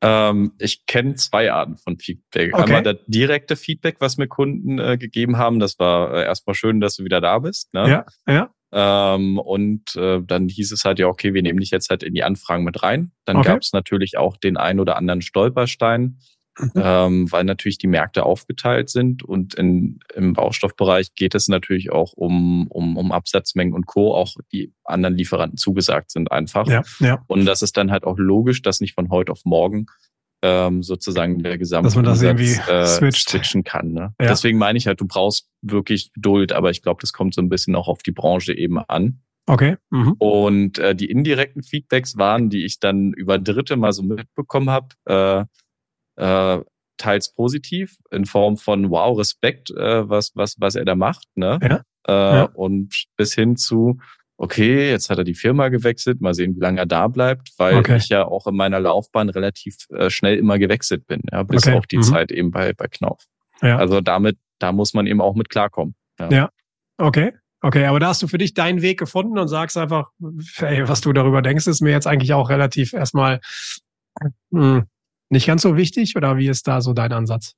Ähm, 0.01 0.53
ich 0.59 0.87
kenne 0.87 1.14
zwei 1.16 1.51
Arten 1.53 1.77
von 1.77 1.99
Feedback. 1.99 2.55
Okay. 2.55 2.62
Einmal 2.62 2.83
das 2.83 2.97
direkte 3.09 3.57
Feedback, 3.57 3.97
was 4.01 4.16
mir 4.16 4.29
Kunden 4.29 4.79
äh, 4.79 4.97
gegeben 4.97 5.38
haben. 5.38 5.59
Das 5.59 5.79
war 5.79 6.14
äh, 6.14 6.23
erstmal 6.25 6.55
schön, 6.55 6.81
dass 6.81 6.97
du 6.97 7.05
wieder 7.05 7.21
da 7.21 7.38
bist. 7.40 7.73
Ne? 7.75 7.88
Ja, 7.88 8.07
ja. 8.33 8.51
Ähm, 8.72 9.38
und 9.38 9.96
äh, 9.96 10.20
dann 10.22 10.48
hieß 10.48 10.72
es 10.72 10.85
halt 10.85 10.98
ja, 10.98 11.07
okay, 11.07 11.33
wir 11.35 11.42
nehmen 11.42 11.61
dich 11.61 11.70
jetzt 11.70 11.90
halt 11.90 12.02
in 12.02 12.14
die 12.14 12.22
Anfragen 12.22 12.64
mit 12.64 12.83
rein. 12.83 13.12
Dann 13.24 13.38
Okay. 13.38 13.48
gab 13.48 13.62
es 13.62 13.72
natürlich 13.72 14.18
auch 14.18 14.37
den 14.37 14.57
ein 14.57 14.78
oder 14.81 14.96
anderen 14.96 15.22
Stolperstein, 15.22 16.18
Mhm. 16.61 16.72
ähm, 16.74 17.33
weil 17.33 17.44
natürlich 17.44 17.78
die 17.78 17.87
Märkte 17.87 18.24
aufgeteilt 18.24 18.90
sind 18.90 19.22
und 19.22 19.54
in, 19.54 20.00
im 20.14 20.33
Baustoffbereich 20.33 21.14
geht 21.14 21.37
es 21.37 21.46
natürlich 21.46 21.92
auch 21.92 22.14
um, 22.14 22.66
um, 22.68 22.96
um 22.96 23.12
Absatzmengen 23.12 23.72
und 23.74 23.87
Co. 23.87 24.12
Auch 24.12 24.35
die 24.52 24.72
anderen 24.83 25.14
Lieferanten 25.16 25.57
zugesagt 25.57 26.11
sind 26.11 26.33
einfach. 26.33 26.66
Ja, 26.66 26.83
ja. 26.98 27.22
Und 27.28 27.44
das 27.44 27.62
ist 27.62 27.76
dann 27.76 27.92
halt 27.92 28.02
auch 28.02 28.18
logisch, 28.18 28.61
dass 28.62 28.81
nicht 28.81 28.94
von 28.94 29.09
heute 29.11 29.31
auf 29.31 29.44
morgen 29.44 29.87
ähm, 30.42 30.83
sozusagen 30.83 31.42
der 31.42 31.59
gesamte 31.59 31.87
Dass 31.87 31.96
man 31.96 32.05
das 32.05 32.22
irgendwie 32.22 32.53
äh, 32.70 32.87
switcht. 32.87 33.29
switchen 33.29 33.64
kann. 33.64 33.92
Ne? 33.92 34.14
Ja. 34.20 34.29
Deswegen 34.29 34.59
meine 34.59 34.79
ich 34.79 34.87
halt, 34.87 35.01
du 35.01 35.07
brauchst 35.07 35.48
wirklich 35.62 36.12
Geduld, 36.12 36.53
aber 36.53 36.70
ich 36.70 36.83
glaube, 36.83 37.01
das 37.01 37.12
kommt 37.12 37.35
so 37.35 37.40
ein 37.42 37.48
bisschen 37.48 37.74
auch 37.74 37.88
auf 37.88 38.03
die 38.03 38.12
Branche 38.12 38.53
eben 38.57 38.79
an. 38.79 39.20
Okay. 39.46 39.77
Mhm. 39.90 40.12
Und 40.18 40.79
äh, 40.79 40.94
die 40.94 41.11
indirekten 41.11 41.62
Feedbacks 41.62 42.16
waren, 42.18 42.51
die 42.51 42.64
ich 42.64 42.81
dann 42.81 43.12
über 43.14 43.38
Dritte 43.38 43.77
mal 43.77 43.92
so 43.92 44.03
mitbekommen 44.03 44.70
habe, 44.70 44.88
äh, 45.07 45.44
äh, 46.22 46.62
teils 46.98 47.33
positiv 47.33 47.96
in 48.11 48.27
Form 48.27 48.57
von 48.57 48.90
Wow, 48.90 49.18
Respekt, 49.18 49.70
äh, 49.70 50.09
was, 50.09 50.33
was, 50.35 50.57
was 50.59 50.74
er 50.74 50.85
da 50.85 50.94
macht. 50.94 51.27
Ne? 51.35 51.59
Ja. 51.62 51.77
Äh, 52.07 52.37
Ja. 52.37 52.44
Und 52.55 53.07
bis 53.16 53.35
hin 53.35 53.57
zu, 53.57 53.98
okay, 54.38 54.88
jetzt 54.90 55.11
hat 55.11 55.18
er 55.18 55.24
die 55.24 55.35
Firma 55.35 55.68
gewechselt, 55.68 56.20
mal 56.20 56.33
sehen, 56.33 56.55
wie 56.57 56.61
lange 56.61 56.79
er 56.81 56.87
da 56.87 57.09
bleibt, 57.09 57.51
weil 57.59 57.77
Okay. 57.79 57.96
ich 57.96 58.09
ja 58.09 58.24
auch 58.24 58.46
in 58.46 58.57
meiner 58.57 58.81
Laufbahn 58.81 59.29
relativ 59.29 59.77
äh, 59.90 60.09
schnell 60.11 60.38
immer 60.38 60.59
gewechselt 60.59 61.07
bin, 61.07 61.20
ja, 61.31 61.42
bis 61.42 61.66
Okay. 61.66 61.77
auf 61.77 61.87
die 61.87 61.98
Mhm. 61.98 62.03
Zeit 62.03 62.31
eben 62.33 62.51
bei, 62.51 62.72
bei 62.72 62.87
Knauf. 62.87 63.24
Ja. 63.61 63.77
Also 63.79 64.01
damit, 64.01 64.38
da 64.61 64.72
muss 64.72 64.94
man 64.94 65.07
eben 65.07 65.20
auch 65.20 65.35
mit 65.35 65.48
klarkommen. 65.51 65.94
Ja. 66.31 66.51
Okay. 66.96 67.33
Okay, 67.61 67.87
aber 67.87 67.98
da 67.98 68.09
hast 68.09 68.22
du 68.22 68.29
für 68.29 68.38
dich 68.38 68.55
deinen 68.55 68.83
Weg 68.83 69.01
gefunden 69.01 69.37
und 69.37 69.48
sagst 69.48 69.77
einfach, 69.77 70.11
ey, 70.61 70.88
was 70.88 71.01
du 71.01 71.12
darüber 71.12 71.42
denkst, 71.42 71.66
ist 71.66 71.81
mir 71.81 71.90
jetzt 71.90 72.07
eigentlich 72.07 72.33
auch 72.33 72.48
relativ 72.51 72.92
erstmal 72.92 73.40
hm, 74.53 74.85
nicht 75.31 75.46
ganz 75.46 75.62
so 75.62 75.77
wichtig 75.77 76.14
oder 76.16 76.37
wie 76.37 76.48
ist 76.48 76.68
da 76.68 76.81
so 76.81 76.92
dein 76.92 77.12
Ansatz? 77.12 77.55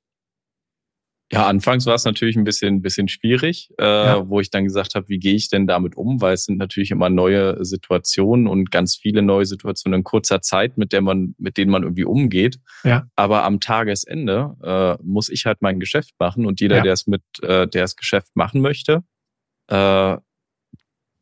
Ja, 1.31 1.47
anfangs 1.47 1.85
war 1.85 1.95
es 1.95 2.03
natürlich 2.03 2.35
ein 2.35 2.43
bisschen, 2.43 2.81
bisschen 2.81 3.07
schwierig, 3.07 3.69
äh, 3.79 3.83
Ja. 3.83 4.29
wo 4.29 4.39
ich 4.41 4.49
dann 4.51 4.65
gesagt 4.65 4.95
habe, 4.95 5.07
wie 5.07 5.17
gehe 5.19 5.33
ich 5.35 5.49
denn 5.49 5.65
damit 5.65 5.95
um? 5.95 6.19
Weil 6.21 6.33
es 6.33 6.43
sind 6.43 6.57
natürlich 6.57 6.91
immer 6.91 7.09
neue 7.09 7.63
Situationen 7.63 8.47
und 8.47 8.69
ganz 8.69 8.95
viele 8.97 9.21
neue 9.21 9.45
Situationen 9.45 9.99
in 9.99 10.03
kurzer 10.03 10.41
Zeit, 10.41 10.77
mit 10.77 10.91
der 10.91 11.01
man, 11.01 11.33
mit 11.37 11.57
denen 11.57 11.71
man 11.71 11.83
irgendwie 11.83 12.03
umgeht. 12.05 12.59
Ja. 12.83 13.07
Aber 13.15 13.43
am 13.43 13.59
Tagesende 13.61 14.55
äh, 14.61 15.01
muss 15.03 15.29
ich 15.29 15.45
halt 15.45 15.61
mein 15.61 15.79
Geschäft 15.79 16.13
machen 16.19 16.45
und 16.45 16.59
jeder, 16.59 16.77
Ja. 16.77 16.83
der 16.83 16.93
es 16.93 17.07
mit, 17.07 17.23
äh, 17.41 17.65
der 17.67 17.83
das 17.83 17.95
Geschäft 17.95 18.35
machen 18.35 18.59
möchte, 18.59 19.03
äh, 19.69 20.17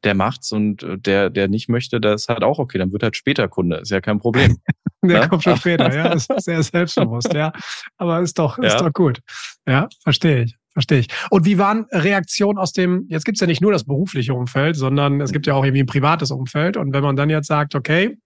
der 0.06 0.14
macht's 0.16 0.52
und 0.54 0.82
äh, 0.82 0.98
der, 0.98 1.30
der 1.30 1.50
nicht 1.50 1.68
möchte, 1.68 2.00
das 2.00 2.22
ist 2.24 2.30
halt 2.30 2.44
auch 2.44 2.58
okay. 2.58 2.78
Dann 2.78 2.92
wird 2.94 3.04
halt 3.04 3.16
später 3.18 3.48
Kunde, 3.50 3.78
ist 3.78 3.92
ja 3.92 4.00
kein 4.02 4.18
Problem. 4.20 4.58
Der 5.04 5.22
Ne? 5.22 5.30
kommt 5.30 5.44
schon 5.44 5.56
später, 5.58 5.94
ja, 5.96 6.10
das 6.10 6.28
ist 6.28 6.46
sehr 6.46 6.62
selbstbewusst, 6.64 7.34
ja. 7.34 7.52
Aber 7.98 8.20
ist 8.22 8.38
doch, 8.38 8.58
ist 8.60 8.74
Ja. 8.74 8.80
doch 8.80 8.92
gut. 8.94 9.20
Ja, 9.68 9.88
verstehe 10.04 10.44
ich. 10.44 10.56
Verstehe 10.74 11.00
ich. 11.00 11.08
Und 11.30 11.46
wie 11.46 11.58
waren 11.58 11.86
Reaktionen 11.92 12.58
aus 12.60 12.74
dem, 12.74 13.06
jetzt 13.10 13.26
gibt's 13.26 13.42
ja 13.42 13.48
nicht 13.48 13.62
nur 13.62 13.72
das 13.72 13.86
berufliche 13.86 14.34
Umfeld, 14.34 14.76
sondern 14.76 15.20
es 15.22 15.32
gibt 15.32 15.48
ja 15.48 15.54
auch 15.56 15.64
irgendwie 15.64 15.84
ein 15.84 15.88
privates 15.88 16.32
Umfeld. 16.32 16.78
Und 16.78 16.94
wenn 16.94 17.02
man 17.04 17.16
dann 17.16 17.30
jetzt 17.30 17.48
sagt, 17.48 17.76
okay, 17.76 18.18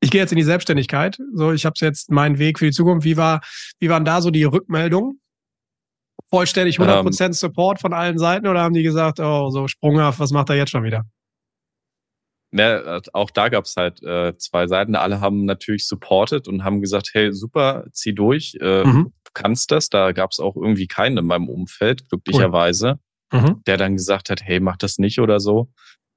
ich 0.00 0.10
gehe 0.10 0.20
jetzt 0.20 0.32
in 0.32 0.36
die 0.36 0.42
Selbstständigkeit, 0.44 1.18
so 1.32 1.52
ich 1.52 1.64
habe 1.64 1.74
jetzt 1.80 2.10
meinen 2.10 2.38
Weg 2.38 2.58
für 2.58 2.66
die 2.66 2.72
Zukunft, 2.72 3.04
wie 3.06 3.16
war, 3.16 3.40
wie 3.80 3.88
waren 3.88 4.04
da 4.04 4.20
so 4.20 4.30
die 4.30 4.44
Rückmeldungen? 4.44 5.20
Vollständig 6.28 6.78
100% 6.78 7.32
Support 7.32 7.80
von 7.80 7.92
allen 7.92 8.18
Seiten 8.18 8.46
oder 8.46 8.60
haben 8.60 8.74
die 8.74 8.82
gesagt, 8.82 9.20
oh, 9.20 9.50
so 9.50 9.66
sprunghaft, 9.66 10.18
was 10.20 10.30
macht 10.30 10.50
er 10.50 10.56
jetzt 10.56 10.70
schon 10.70 10.84
wieder? 10.84 11.04
Ne, 12.56 13.00
auch 13.14 13.30
da 13.32 13.48
gab's 13.48 13.74
halt 13.76 14.00
äh, 14.04 14.36
zwei 14.38 14.68
Seiten. 14.68 14.94
Alle 14.94 15.20
haben 15.20 15.44
natürlich 15.44 15.88
supported 15.88 16.46
und 16.46 16.62
haben 16.62 16.80
gesagt, 16.80 17.10
hey, 17.12 17.32
super, 17.32 17.84
zieh 17.90 18.14
durch, 18.14 18.56
äh, 18.60 18.84
Mhm. 18.84 19.12
du 19.24 19.30
kannst 19.34 19.72
das. 19.72 19.88
Da 19.88 20.12
gab's 20.12 20.38
auch 20.38 20.54
irgendwie 20.54 20.86
keinen 20.86 21.18
in 21.18 21.26
meinem 21.26 21.48
Umfeld, 21.48 22.08
glücklicherweise, 22.08 23.00
Mhm. 23.32 23.62
der 23.66 23.76
dann 23.76 23.96
gesagt 23.96 24.30
hat, 24.30 24.40
hey, 24.44 24.60
mach 24.60 24.76
das 24.76 24.98
nicht 24.98 25.18
oder 25.18 25.40
so. 25.40 25.72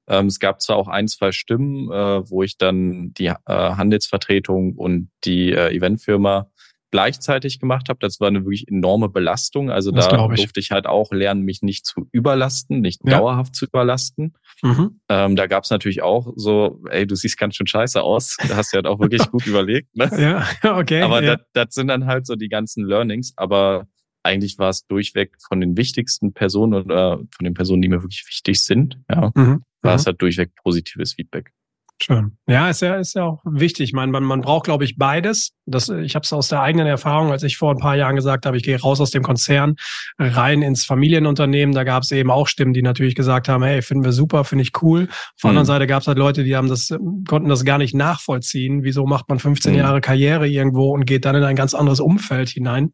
Ähm, 0.08 0.26
es 0.26 0.38
gab 0.38 0.62
zwar 0.62 0.76
auch 0.76 0.86
ein, 0.86 1.08
zwei 1.08 1.32
Stimmen, 1.32 1.90
äh, 1.90 2.30
wo 2.30 2.44
ich 2.44 2.56
dann 2.56 3.12
die 3.14 3.26
äh, 3.26 3.34
Handelsvertretung 3.46 4.76
und 4.76 5.10
die 5.24 5.50
äh, 5.50 5.74
Eventfirma 5.74 6.50
gleichzeitig 6.90 7.58
gemacht 7.60 7.88
habe. 7.88 7.98
Das 8.00 8.18
war 8.20 8.28
eine 8.28 8.40
wirklich 8.44 8.66
enorme 8.68 9.08
Belastung. 9.08 9.70
Also 9.70 9.90
Das 9.90 10.08
da 10.08 10.28
ich. 10.32 10.36
durfte 10.40 10.60
ich 10.60 10.70
halt 10.70 10.86
auch 10.86 11.12
lernen, 11.12 11.42
mich 11.42 11.62
nicht 11.62 11.84
zu 11.86 12.08
überlasten, 12.12 12.80
nicht 12.80 13.00
Ja. 13.04 13.18
dauerhaft 13.18 13.54
zu 13.54 13.66
überlasten. 13.66 14.34
Mhm. 14.62 15.00
Ähm, 15.08 15.36
da 15.36 15.46
gab's 15.46 15.70
natürlich 15.70 16.02
auch 16.02 16.32
so, 16.36 16.82
ey, 16.90 17.06
du 17.06 17.14
siehst 17.14 17.38
ganz 17.38 17.56
schön 17.56 17.66
scheiße 17.66 18.02
aus. 18.02 18.36
Da 18.48 18.56
hast 18.56 18.72
du 18.72 18.76
halt 18.76 18.86
auch 18.86 19.00
wirklich 19.00 19.30
gut 19.30 19.46
überlegt. 19.46 19.94
Ne? 19.96 20.10
Ja, 20.18 20.46
okay. 20.78 21.02
Aber 21.02 21.22
ja. 21.22 21.36
das, 21.36 21.46
das 21.52 21.74
sind 21.74 21.88
dann 21.88 22.06
halt 22.06 22.26
so 22.26 22.34
die 22.36 22.48
ganzen 22.48 22.84
Learnings. 22.86 23.32
Aber 23.36 23.86
eigentlich 24.22 24.58
war 24.58 24.70
es 24.70 24.86
durchweg 24.86 25.36
von 25.46 25.60
den 25.60 25.76
wichtigsten 25.76 26.32
Personen 26.32 26.74
oder 26.74 27.18
von 27.18 27.44
den 27.44 27.54
Personen, 27.54 27.82
die 27.82 27.88
mir 27.88 28.02
wirklich 28.02 28.24
wichtig 28.28 28.62
sind, 28.62 28.98
ja, 29.10 29.30
Mhm. 29.34 29.62
war 29.82 29.92
Mhm. 29.92 29.96
es 29.96 30.06
halt 30.06 30.20
durchweg 30.20 30.54
positives 30.62 31.14
Feedback. 31.14 31.52
Schön. 32.00 32.38
Ja, 32.46 32.70
ist 32.70 32.80
ja, 32.80 32.94
ist 32.94 33.14
ja 33.14 33.24
auch 33.24 33.42
wichtig. 33.44 33.88
Ich 33.88 33.92
meine, 33.92 34.12
man, 34.12 34.22
man 34.22 34.40
braucht, 34.40 34.64
glaube 34.64 34.84
ich, 34.84 34.96
beides. 34.96 35.50
Das, 35.66 35.88
ich 35.88 36.14
habe 36.14 36.22
es 36.22 36.32
aus 36.32 36.48
der 36.48 36.62
eigenen 36.62 36.86
Erfahrung, 36.86 37.32
als 37.32 37.42
ich 37.42 37.56
vor 37.56 37.72
ein 37.72 37.78
paar 37.78 37.96
Jahren 37.96 38.14
gesagt 38.14 38.46
habe, 38.46 38.56
ich 38.56 38.62
gehe 38.62 38.80
raus 38.80 39.00
aus 39.00 39.10
dem 39.10 39.22
Konzern, 39.24 39.74
rein 40.18 40.62
ins 40.62 40.84
Familienunternehmen. 40.84 41.74
Da 41.74 41.82
gab 41.82 42.04
es 42.04 42.12
eben 42.12 42.30
auch 42.30 42.46
Stimmen, 42.46 42.72
die 42.72 42.82
natürlich 42.82 43.16
gesagt 43.16 43.48
haben, 43.48 43.64
hey, 43.64 43.82
finden 43.82 44.04
wir 44.04 44.12
super, 44.12 44.44
finde 44.44 44.62
ich 44.62 44.72
cool. 44.80 45.08
Auf 45.10 45.16
der 45.42 45.48
Mhm. 45.48 45.50
anderen 45.50 45.66
Seite 45.66 45.86
gab 45.88 46.02
es 46.02 46.06
halt 46.08 46.18
Leute, 46.18 46.44
die 46.44 46.54
haben 46.56 46.68
das, 46.68 46.88
konnten 47.26 47.48
das 47.48 47.64
gar 47.64 47.78
nicht 47.78 47.94
nachvollziehen. 47.94 48.84
Wieso 48.84 49.04
macht 49.04 49.28
man 49.28 49.40
15 49.40 49.72
Mhm. 49.72 49.78
Jahre 49.78 50.00
Karriere 50.00 50.46
irgendwo 50.48 50.92
und 50.94 51.04
geht 51.04 51.24
dann 51.24 51.34
in 51.34 51.42
ein 51.42 51.56
ganz 51.56 51.74
anderes 51.74 51.98
Umfeld 52.00 52.48
hinein? 52.48 52.92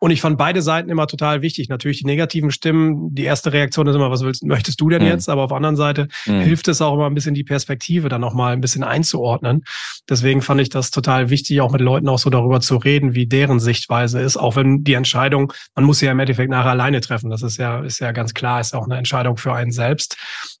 Und 0.00 0.10
ich 0.10 0.20
fand 0.20 0.38
beide 0.38 0.62
Seiten 0.62 0.90
immer 0.90 1.06
total 1.06 1.42
wichtig. 1.42 1.68
Natürlich 1.68 1.98
die 1.98 2.06
negativen 2.06 2.50
Stimmen. 2.50 3.14
Die 3.14 3.24
erste 3.24 3.52
Reaktion 3.52 3.86
ist 3.86 3.94
immer, 3.94 4.10
was 4.10 4.22
willst, 4.22 4.44
möchtest 4.44 4.80
du 4.80 4.88
denn 4.88 5.02
Mhm. 5.02 5.08
jetzt? 5.08 5.28
Aber 5.28 5.42
auf 5.42 5.48
der 5.48 5.56
anderen 5.56 5.76
Seite 5.76 6.08
Mhm. 6.26 6.40
hilft 6.40 6.68
es 6.68 6.80
auch 6.82 6.94
immer 6.94 7.06
ein 7.06 7.14
bisschen 7.14 7.34
die 7.34 7.44
Perspektive 7.44 8.08
dann 8.08 8.20
nochmal 8.20 8.52
ein 8.52 8.60
bisschen 8.60 8.84
einzuordnen. 8.84 9.62
Deswegen 10.08 10.42
fand 10.42 10.60
ich 10.60 10.68
das 10.68 10.90
total 10.90 11.30
wichtig, 11.30 11.60
auch 11.60 11.72
mit 11.72 11.80
Leuten 11.80 12.08
auch 12.08 12.18
so 12.18 12.30
darüber 12.30 12.60
zu 12.60 12.76
reden, 12.76 13.14
wie 13.14 13.26
deren 13.26 13.60
Sichtweise 13.60 14.20
ist, 14.20 14.36
auch 14.36 14.56
wenn 14.56 14.84
die 14.84 14.94
Entscheidung, 14.94 15.52
man 15.74 15.84
muss 15.84 15.98
sie 16.00 16.06
ja 16.06 16.12
im 16.12 16.18
Endeffekt 16.20 16.50
nachher 16.50 16.70
alleine 16.70 17.00
treffen. 17.00 17.30
Das 17.30 17.42
ist 17.42 17.56
ja, 17.58 17.80
ist 17.80 18.00
ja 18.00 18.12
ganz 18.12 18.34
klar, 18.34 18.60
ist 18.60 18.74
auch 18.74 18.84
eine 18.84 18.96
Entscheidung 18.98 19.36
für 19.36 19.52
einen 19.54 19.72
selbst. 19.72 20.16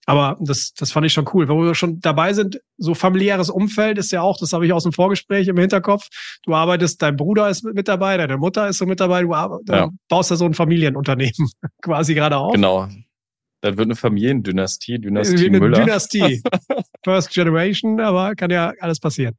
Aber 0.06 0.36
das, 0.40 0.72
das 0.74 0.90
fand 0.90 1.06
ich 1.06 1.12
schon 1.12 1.28
cool. 1.32 1.48
Wo 1.48 1.62
wir 1.62 1.74
schon 1.74 2.00
dabei 2.00 2.32
sind, 2.32 2.60
so 2.76 2.94
familiäres 2.94 3.50
Umfeld 3.50 3.98
ist 3.98 4.10
ja 4.10 4.22
auch, 4.22 4.36
das 4.38 4.52
habe 4.52 4.66
ich 4.66 4.72
aus 4.72 4.82
dem 4.82 4.92
Vorgespräch 4.92 5.46
im 5.48 5.56
Hinterkopf. 5.58 6.08
Du 6.44 6.54
arbeitest, 6.54 7.00
dein 7.02 7.16
Bruder 7.16 7.48
ist 7.48 7.62
mit 7.64 7.86
dabei, 7.86 8.16
deine 8.16 8.36
Mutter 8.36 8.68
ist 8.68 8.78
so 8.78 8.86
mit 8.86 8.98
dabei, 9.00 9.22
du 9.22 9.32
arbe- 9.32 9.60
Ja. 9.68 9.90
baust 10.08 10.30
da 10.32 10.36
so 10.36 10.44
ein 10.44 10.54
Familienunternehmen 10.54 11.32
quasi 11.82 12.14
gerade 12.14 12.36
auf. 12.36 12.52
Genau. 12.54 12.88
Das 13.60 13.76
wird 13.76 13.86
eine 13.86 13.94
Familiendynastie, 13.94 14.98
Dynastie 14.98 15.38
Wie 15.38 15.46
eine 15.46 15.60
Müller. 15.60 15.78
Dynastie. 15.78 16.42
First 17.04 17.30
Generation, 17.30 18.00
aber 18.00 18.34
kann 18.34 18.50
ja 18.50 18.72
alles 18.80 18.98
passieren. 18.98 19.36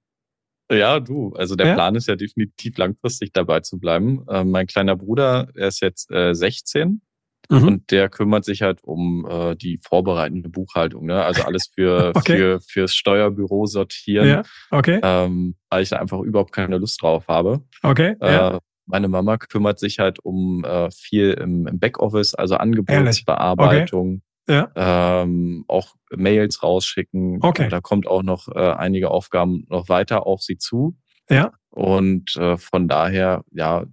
Ja, 0.72 1.02
du. 1.02 1.34
Also 1.36 1.56
der 1.58 1.68
Ja? 1.68 1.74
Plan 1.74 1.96
ist 1.96 2.08
ja 2.08 2.16
definitiv 2.16 2.78
langfristig 2.78 3.34
dabei 3.34 3.60
zu 3.60 3.78
bleiben. 3.80 4.26
Ähm, 4.30 4.50
mein 4.52 4.66
kleiner 4.66 4.96
Bruder, 4.96 5.50
er 5.56 5.68
ist 5.68 5.82
jetzt 5.82 6.10
äh, 6.10 6.34
16 6.34 7.02
Mhm. 7.50 7.68
Und 7.68 7.92
der 7.92 8.10
kümmert 8.10 8.46
sich 8.46 8.62
halt 8.62 8.84
um 8.84 9.28
äh, 9.30 9.56
die 9.56 9.78
vorbereitende 9.78 10.50
Buchhaltung, 10.50 11.06
ne? 11.06 11.24
Also 11.24 11.44
alles 11.44 11.70
für, 11.74 12.12
okay. 12.16 12.38
für 12.38 12.60
fürs 12.62 12.96
Steuerbüro 12.96 13.66
sortieren. 13.66 14.28
Ja, 14.28 14.44
okay. 14.72 15.00
Ähm, 15.04 15.56
weil 15.70 15.84
ich 15.84 15.90
da 15.90 15.98
einfach 15.98 16.20
überhaupt 16.20 16.54
keine 16.54 16.78
Lust 16.78 17.02
drauf 17.02 17.28
habe. 17.28 17.62
Okay. 17.82 18.16
Äh, 18.22 18.34
ja. 18.34 18.60
Meine 18.86 19.08
Mama 19.08 19.38
kümmert 19.38 19.80
sich 19.80 20.00
halt 20.00 20.20
um 20.20 20.66
äh, 20.66 20.90
viel 20.92 21.32
im, 21.32 21.68
im 21.68 21.80
Backoffice, 21.80 22.36
also 22.36 22.56
Angebotsbearbeitung. 22.56 24.16
Okay. 24.16 24.22
Ja. 24.50 25.22
Ähm, 25.24 25.64
auch 25.70 25.96
Mails 26.14 26.64
rausschicken. 26.64 27.40
Okay. 27.42 27.70
Da 27.70 27.80
kommt 27.80 28.08
auch 28.08 28.24
noch 28.24 28.50
äh, 28.50 28.60
einige 28.60 29.10
Aufgaben 29.10 29.66
noch 29.70 29.88
weiter 29.88 30.28
auf 30.28 30.42
sie 30.42 30.58
zu. 30.58 30.98
Ja. 31.30 31.54
Und 31.70 32.36
äh, 32.36 32.58
von 32.58 32.90
daher, 32.90 33.44
ja, 33.52 33.86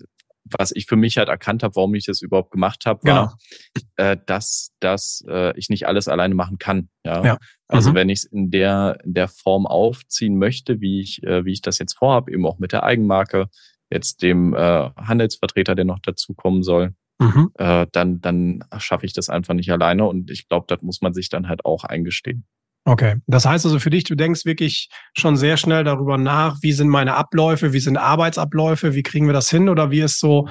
was 0.59 0.73
ich 0.75 0.87
für 0.87 0.97
mich 0.97 1.19
halt 1.19 1.29
erkannt 1.29 1.63
habe, 1.63 1.77
warum 1.77 1.95
ich 1.95 2.05
das 2.05 2.23
überhaupt 2.23 2.51
gemacht 2.51 2.87
habe, 2.87 3.01
war, 3.05 3.37
genau. 3.75 4.11
äh, 4.11 4.17
dass, 4.27 4.73
dass 4.81 5.25
äh, 5.29 5.57
ich 5.59 5.69
nicht 5.69 5.87
alles 5.87 6.09
alleine 6.09 6.35
machen 6.35 6.59
kann. 6.59 6.89
Ja. 7.05 7.25
ja. 7.25 7.39
Also 7.69 7.91
mhm. 7.91 7.95
wenn 7.95 8.09
ich 8.09 8.21
es 8.21 8.25
in 8.25 8.51
der, 8.51 8.99
in 9.05 9.15
der 9.15 9.29
Form 9.29 9.67
aufziehen 9.67 10.39
möchte, 10.39 10.81
wie 10.81 11.01
ich, 11.01 11.23
äh, 11.23 11.45
wie 11.45 11.53
ich 11.53 11.63
das 11.63 11.79
jetzt 11.79 11.97
vorhabe, 11.97 12.33
eben 12.33 12.47
auch 12.47 12.59
mit 12.59 12.73
der 12.73 12.83
Eigenmarke, 12.83 13.49
jetzt 13.91 14.23
dem 14.23 14.55
äh, 14.55 14.91
Handelsvertreter, 14.97 15.75
der 15.75 15.85
noch 15.85 16.01
dazukommen 16.01 16.63
soll, 16.63 16.95
mhm. 17.19 17.51
äh, 17.55 17.87
dann, 17.93 18.21
dann 18.21 18.65
schaffe 18.79 19.07
ich 19.07 19.13
das 19.13 19.29
einfach 19.29 19.55
nicht 19.55 19.71
alleine. 19.71 20.07
Und 20.07 20.31
ich 20.31 20.49
glaube, 20.49 20.67
das 20.69 20.83
muss 20.83 21.01
man 21.01 21.15
sich 21.15 21.29
dann 21.29 21.49
halt 21.49 21.65
auch 21.65 21.85
eingestehen. 21.85 22.45
Okay, 22.85 23.17
das 23.27 23.45
heißt 23.45 23.67
also 23.67 23.79
für 23.79 23.91
dich, 23.91 24.05
du 24.05 24.15
denkst 24.15 24.45
wirklich 24.47 24.89
schon 25.17 25.37
sehr 25.37 25.57
schnell 25.57 25.85
darüber 25.85 26.17
nach, 26.17 26.59
wie 26.63 26.73
sind 26.73 26.89
meine 26.89 27.15
Abläufe, 27.15 27.73
wie 27.73 27.81
sind 27.81 27.99
Arbeitsabläufe, 27.99 28.95
wie 28.95 29.03
kriegen 29.03 29.27
wir 29.27 29.35
das 29.35 29.51
hin 29.51 29.69
oder 29.69 29.91
wie 29.91 30.01
ist 30.01 30.19
so, 30.19 30.49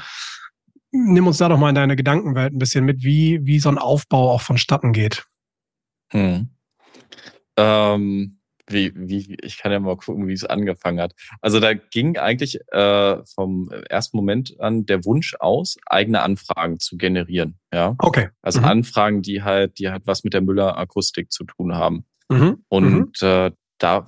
nimm 0.92 1.28
uns 1.28 1.38
da 1.38 1.50
doch 1.50 1.58
mal 1.58 1.70
in 1.70 1.76
deine 1.76 1.96
Gedankenwelt 1.96 2.54
ein 2.54 2.60
bisschen 2.60 2.86
mit, 2.86 3.04
wie, 3.04 3.40
wie 3.44 3.60
so 3.60 3.70
ein 3.70 3.78
Aufbau 3.78 4.32
auch 4.32 4.42
vonstatten 4.42 4.94
geht. 4.94 5.26
Hm. 6.12 6.50
Ähm, 7.58 8.39
wie, 8.70 8.94
wie, 8.96 9.38
ich 9.42 9.58
kann 9.58 9.72
ja 9.72 9.80
mal 9.80 9.98
gucken, 9.98 10.28
wie 10.28 10.34
es 10.34 10.46
angefangen 10.46 11.00
hat. 11.00 11.14
Also 11.42 11.60
da 11.60 11.74
ging 11.74 12.18
eigentlich 12.18 12.60
äh, 12.72 13.18
vom 13.26 13.70
ersten 13.90 14.18
Moment 14.18 14.60
an 14.60 14.86
der 14.86 15.06
Wunsch 15.06 15.36
aus, 15.40 15.78
eigene 15.86 16.22
Anfragen 16.22 16.80
zu 16.80 16.98
generieren. 16.98 17.60
Ja. 17.74 17.96
Okay. 18.00 18.30
Also 18.42 18.60
mhm. 18.60 18.66
Anfragen, 18.66 19.22
die 19.22 19.44
halt, 19.44 19.80
die 19.80 19.90
halt 19.90 20.04
was 20.06 20.24
mit 20.24 20.34
der 20.34 20.42
Müller-Akustik 20.42 21.32
zu 21.32 21.44
tun 21.44 21.76
haben. 21.76 22.06
Mhm. 22.30 22.64
Und 22.70 23.22
mhm. 23.22 23.28
Äh, 23.28 23.52
da 23.80 24.06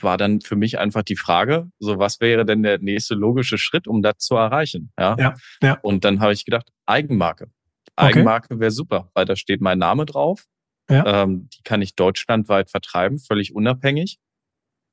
war 0.00 0.16
dann 0.16 0.40
für 0.40 0.56
mich 0.56 0.78
einfach 0.78 1.02
die 1.02 1.16
Frage, 1.16 1.70
so 1.78 1.98
was 1.98 2.20
wäre 2.20 2.44
denn 2.44 2.62
der 2.62 2.78
nächste 2.78 3.14
logische 3.14 3.58
Schritt, 3.58 3.86
um 3.86 4.02
das 4.02 4.18
zu 4.18 4.34
erreichen? 4.34 4.90
Ja. 4.98 5.16
ja, 5.18 5.34
ja. 5.62 5.78
Und 5.82 6.04
dann 6.04 6.20
habe 6.20 6.32
ich 6.32 6.44
gedacht, 6.44 6.68
Eigenmarke. 6.86 7.50
Eigenmarke 7.94 8.54
okay. 8.54 8.60
wäre 8.60 8.70
super, 8.70 9.10
weil 9.14 9.26
da 9.26 9.36
steht 9.36 9.60
mein 9.60 9.78
Name 9.78 10.06
drauf. 10.06 10.46
Ja. 10.90 11.22
Ähm, 11.22 11.48
die 11.52 11.62
kann 11.62 11.82
ich 11.82 11.94
deutschlandweit 11.94 12.70
vertreiben, 12.70 13.18
völlig 13.18 13.54
unabhängig. 13.54 14.18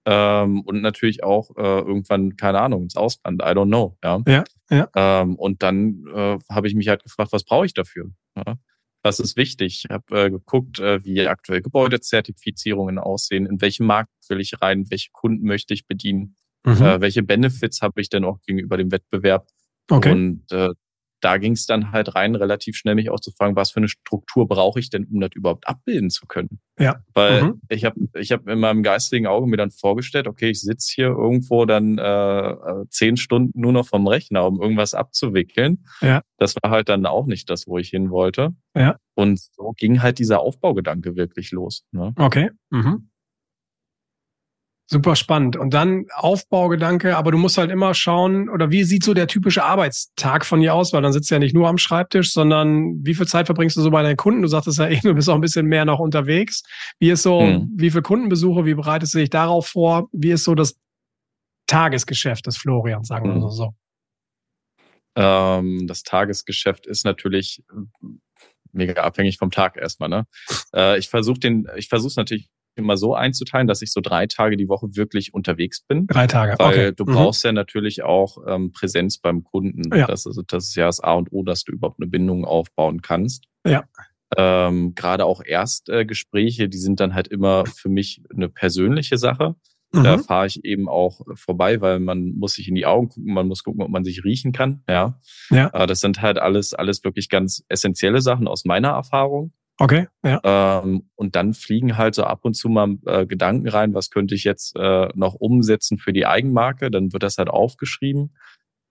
Ähm, 0.06 0.62
und 0.62 0.82
natürlich 0.82 1.24
auch 1.24 1.56
äh, 1.58 1.62
irgendwann, 1.62 2.36
keine 2.36 2.62
Ahnung, 2.62 2.84
ins 2.84 2.96
Ausland, 2.96 3.42
I 3.42 3.48
don't 3.48 3.68
know. 3.68 3.98
Ja. 4.04 4.22
ja, 4.28 4.44
ja. 4.70 4.90
Ähm, 4.96 5.36
und 5.36 5.62
dann 5.62 6.06
äh, 6.14 6.40
habe 6.50 6.68
ich 6.68 6.76
mich 6.76 6.88
halt 6.88 7.04
gefragt, 7.04 7.34
was 7.34 7.44
brauche 7.44 7.66
ich 7.66 7.74
dafür? 7.74 8.10
Ja? 8.36 8.56
Was 9.04 9.20
ist 9.20 9.38
wichtig? 9.38 9.86
Ich 9.86 9.92
habe 9.92 10.26
äh, 10.26 10.30
geguckt, 10.30 10.80
äh, 10.80 11.04
wie 11.04 11.26
aktuell 11.28 11.62
Gebäudezertifizierungen 11.62 12.98
aussehen, 12.98 13.46
in 13.46 13.62
welchen 13.62 13.86
Markt 13.86 14.12
will 14.28 14.42
ich 14.42 14.62
rein, 14.62 14.90
welche 14.90 15.10
Kunden 15.12 15.46
möchte 15.46 15.74
ich 15.74 15.86
bedienen, 15.88 16.36
mhm. 16.66 16.82
äh, 16.82 17.02
welche 17.02 17.24
Benefits 17.24 17.82
habe 17.82 18.02
ich 18.02 18.10
denn 18.10 18.26
auch 18.26 18.42
gegenüber 18.42 18.78
dem 18.78 18.92
Wettbewerb. 18.92 19.48
Okay. 19.90 20.12
Und 20.12 20.52
äh, 20.52 20.70
da 21.22 21.38
ging 21.38 21.54
es 21.54 21.66
dann 21.66 21.92
halt 21.92 22.16
rein, 22.16 22.36
relativ 22.36 22.76
schnell 22.76 22.96
mich 22.96 23.10
auch 23.10 23.20
zu 23.20 23.32
fragen, 23.32 23.56
was 23.56 23.72
für 23.72 23.80
eine 23.80 23.90
Struktur 23.90 24.48
brauche 24.48 24.80
ich 24.80 24.90
denn, 24.90 25.06
um 25.06 25.20
das 25.20 25.32
überhaupt 25.34 25.68
abbilden 25.68 26.10
zu 26.10 26.28
können? 26.28 26.60
Ja. 26.80 27.04
Weil 27.14 27.44
mhm. 27.44 27.62
ich 27.70 27.86
habe 27.86 28.00
ich 28.16 28.32
hab 28.32 28.48
in 28.48 28.60
meinem 28.60 28.84
geistigen 28.84 29.28
Auge 29.28 29.48
mir 29.48 29.58
dann 29.58 29.72
vorgestellt, 29.72 30.28
okay, 30.28 30.50
ich 30.50 30.62
sitze 30.62 30.92
hier 30.94 31.08
irgendwo 31.08 31.66
dann 31.66 31.98
äh, 31.98 32.50
äh, 32.52 32.86
zehn 32.90 33.18
Stunden 33.18 33.60
nur 33.60 33.74
noch 33.74 33.88
vom 33.88 34.08
Rechner, 34.08 34.46
um 34.46 34.62
irgendwas 34.62 34.94
abzuwickeln. 34.94 35.84
Ja. 36.02 36.22
Das 36.38 36.56
war 36.62 36.72
halt 36.72 36.90
dann 36.90 37.06
auch 37.06 37.26
nicht 37.26 37.50
das, 37.50 37.68
wo 37.68 37.78
ich 37.78 37.90
hin 37.90 38.12
wollte. 38.12 38.56
Ja. 38.76 38.98
Und 39.16 39.40
so 39.40 39.74
ging 39.76 40.02
halt 40.02 40.20
dieser 40.20 40.40
Aufbaugedanke 40.40 41.16
wirklich 41.16 41.52
los. 41.52 41.84
Ne? 41.92 42.14
Okay. 42.18 42.52
Mhm. 42.70 43.09
Super 44.92 45.16
spannend. 45.16 45.56
Und 45.56 45.76
dann 45.76 46.08
Aufbaugedanke, 46.16 47.16
aber 47.16 47.32
du 47.32 47.38
musst 47.38 47.60
halt 47.60 47.70
immer 47.70 47.94
schauen, 47.94 48.50
oder 48.50 48.72
wie 48.72 48.84
sieht 48.84 49.04
so 49.04 49.14
der 49.14 49.28
typische 49.28 49.64
Arbeitstag 49.64 50.44
von 50.48 50.62
dir 50.62 50.74
aus? 50.74 50.94
Weil 50.94 51.04
dann 51.04 51.14
sitzt 51.14 51.30
du 51.30 51.36
ja 51.36 51.40
nicht 51.40 51.54
nur 51.54 51.68
am 51.68 51.78
Schreibtisch, 51.78 52.34
sondern 52.34 52.96
wie 53.04 53.14
viel 53.14 53.28
Zeit 53.28 53.46
verbringst 53.46 53.78
du 53.78 53.82
so 53.82 53.92
bei 53.92 54.02
deinen 54.02 54.18
Kunden? 54.18 54.42
Du 54.42 54.48
sagtest 54.48 54.80
ja 54.80 54.88
eh, 54.90 55.00
du 55.00 55.14
bist 55.14 55.30
auch 55.30 55.36
ein 55.36 55.42
bisschen 55.42 55.68
mehr 55.68 55.86
noch 55.86 56.00
unterwegs. 56.00 56.64
Wie 56.98 57.12
ist 57.12 57.22
so, 57.22 57.40
hm. 57.40 57.70
wie 57.76 57.92
viel 57.92 58.02
Kundenbesuche, 58.02 58.66
wie 58.66 58.74
bereitest 58.74 59.14
du 59.14 59.20
dich 59.20 59.30
darauf 59.30 59.68
vor? 59.68 60.10
Wie 60.12 60.32
ist 60.32 60.44
so 60.44 60.56
das 60.56 60.76
Tagesgeschäft 61.68 62.48
des 62.48 62.58
Florian, 62.58 63.04
sagen 63.04 63.28
wir 63.28 63.36
hm. 63.36 63.50
so? 63.52 63.76
Ähm, 65.16 65.86
das 65.86 66.02
Tagesgeschäft 66.02 66.88
ist 66.88 67.06
natürlich 67.06 67.64
mega 68.72 69.04
abhängig 69.04 69.38
vom 69.38 69.52
Tag 69.52 69.78
erstmal. 69.78 70.10
Ne? 70.10 70.26
Äh, 70.72 71.00
ich 71.00 71.10
versuche 71.10 71.40
den, 71.40 71.68
ich 71.78 71.90
versuche 71.90 72.10
es 72.10 72.16
natürlich 72.16 72.48
immer 72.76 72.98
so 72.98 73.14
einzuteilen, 73.14 73.68
dass 73.68 73.82
ich 73.82 73.92
so 73.92 74.02
drei 74.02 74.26
Tage 74.28 74.58
die 74.58 74.70
Woche 74.70 74.96
wirklich 74.96 75.34
unterwegs 75.34 75.82
bin. 75.82 76.08
Drei 76.08 76.28
Tage, 76.28 76.56
Weil 76.58 76.68
okay. 76.68 76.94
du 76.96 77.06
mhm. 77.06 77.14
brauchst 77.14 77.44
ja 77.44 77.52
natürlich 77.52 78.04
auch 78.04 78.38
ähm, 78.48 78.72
Präsenz 78.72 79.18
beim 79.18 79.44
Kunden. 79.44 79.96
Ja. 79.96 80.08
Das, 80.08 80.26
ist, 80.26 80.42
das 80.48 80.66
ist 80.70 80.76
ja 80.76 80.86
das 80.86 81.00
A 81.00 81.14
und 81.14 81.32
O, 81.32 81.44
dass 81.44 81.64
du 81.64 81.72
überhaupt 81.72 82.00
eine 82.00 82.10
Bindung 82.10 82.46
aufbauen 82.46 83.02
kannst. 83.02 83.46
Ja. 83.66 83.84
Ähm, 84.38 84.94
Gerade 84.96 85.26
auch 85.26 85.44
Erstgespräche, 85.44 86.66
äh, 86.66 86.70
die 86.70 86.78
sind 86.78 87.00
dann 87.00 87.14
halt 87.14 87.28
immer 87.28 87.66
für 87.66 87.90
mich 87.90 88.22
eine 88.34 88.48
persönliche 88.48 89.18
Sache. 89.18 89.56
Mhm. 89.92 90.04
Da 90.04 90.18
fahre 90.20 90.46
ich 90.46 90.64
eben 90.64 90.88
auch 90.88 91.22
vorbei, 91.34 91.82
weil 91.82 92.00
man 92.00 92.36
muss 92.38 92.54
sich 92.54 92.68
in 92.68 92.76
die 92.76 92.86
Augen 92.86 93.10
gucken, 93.10 93.34
man 93.34 93.48
muss 93.48 93.64
gucken, 93.64 93.82
ob 93.82 93.90
man 93.90 94.04
sich 94.04 94.24
riechen 94.24 94.52
kann. 94.52 94.84
Ja. 94.88 95.20
ja. 95.50 95.70
Äh, 95.74 95.88
das 95.88 96.00
sind 96.00 96.22
halt 96.22 96.38
alles, 96.38 96.74
alles 96.74 97.04
wirklich 97.04 97.30
ganz 97.30 97.64
essentielle 97.70 98.22
Sachen 98.22 98.48
aus 98.48 98.66
meiner 98.66 98.90
Erfahrung. 98.90 99.52
Okay, 99.80 100.08
ja. 100.24 100.82
Ähm, 100.84 101.10
und 101.16 101.36
dann 101.38 101.54
fliegen 101.54 101.98
halt 101.98 102.14
so 102.14 102.26
ab 102.26 102.42
und 102.44 102.54
zu 102.54 102.68
mal 102.68 102.98
äh, 103.06 103.26
Gedanken 103.26 103.70
rein, 103.70 103.94
was 103.94 104.10
könnte 104.10 104.36
ich 104.36 104.44
jetzt 104.44 104.76
äh, 104.76 105.08
noch 105.16 105.36
umsetzen 105.36 105.98
für 105.98 106.12
die 106.12 106.26
Eigenmarke. 106.26 106.92
Dann 106.92 107.14
wird 107.14 107.24
das 107.24 107.38
halt 107.38 107.50
aufgeschrieben. 107.50 108.36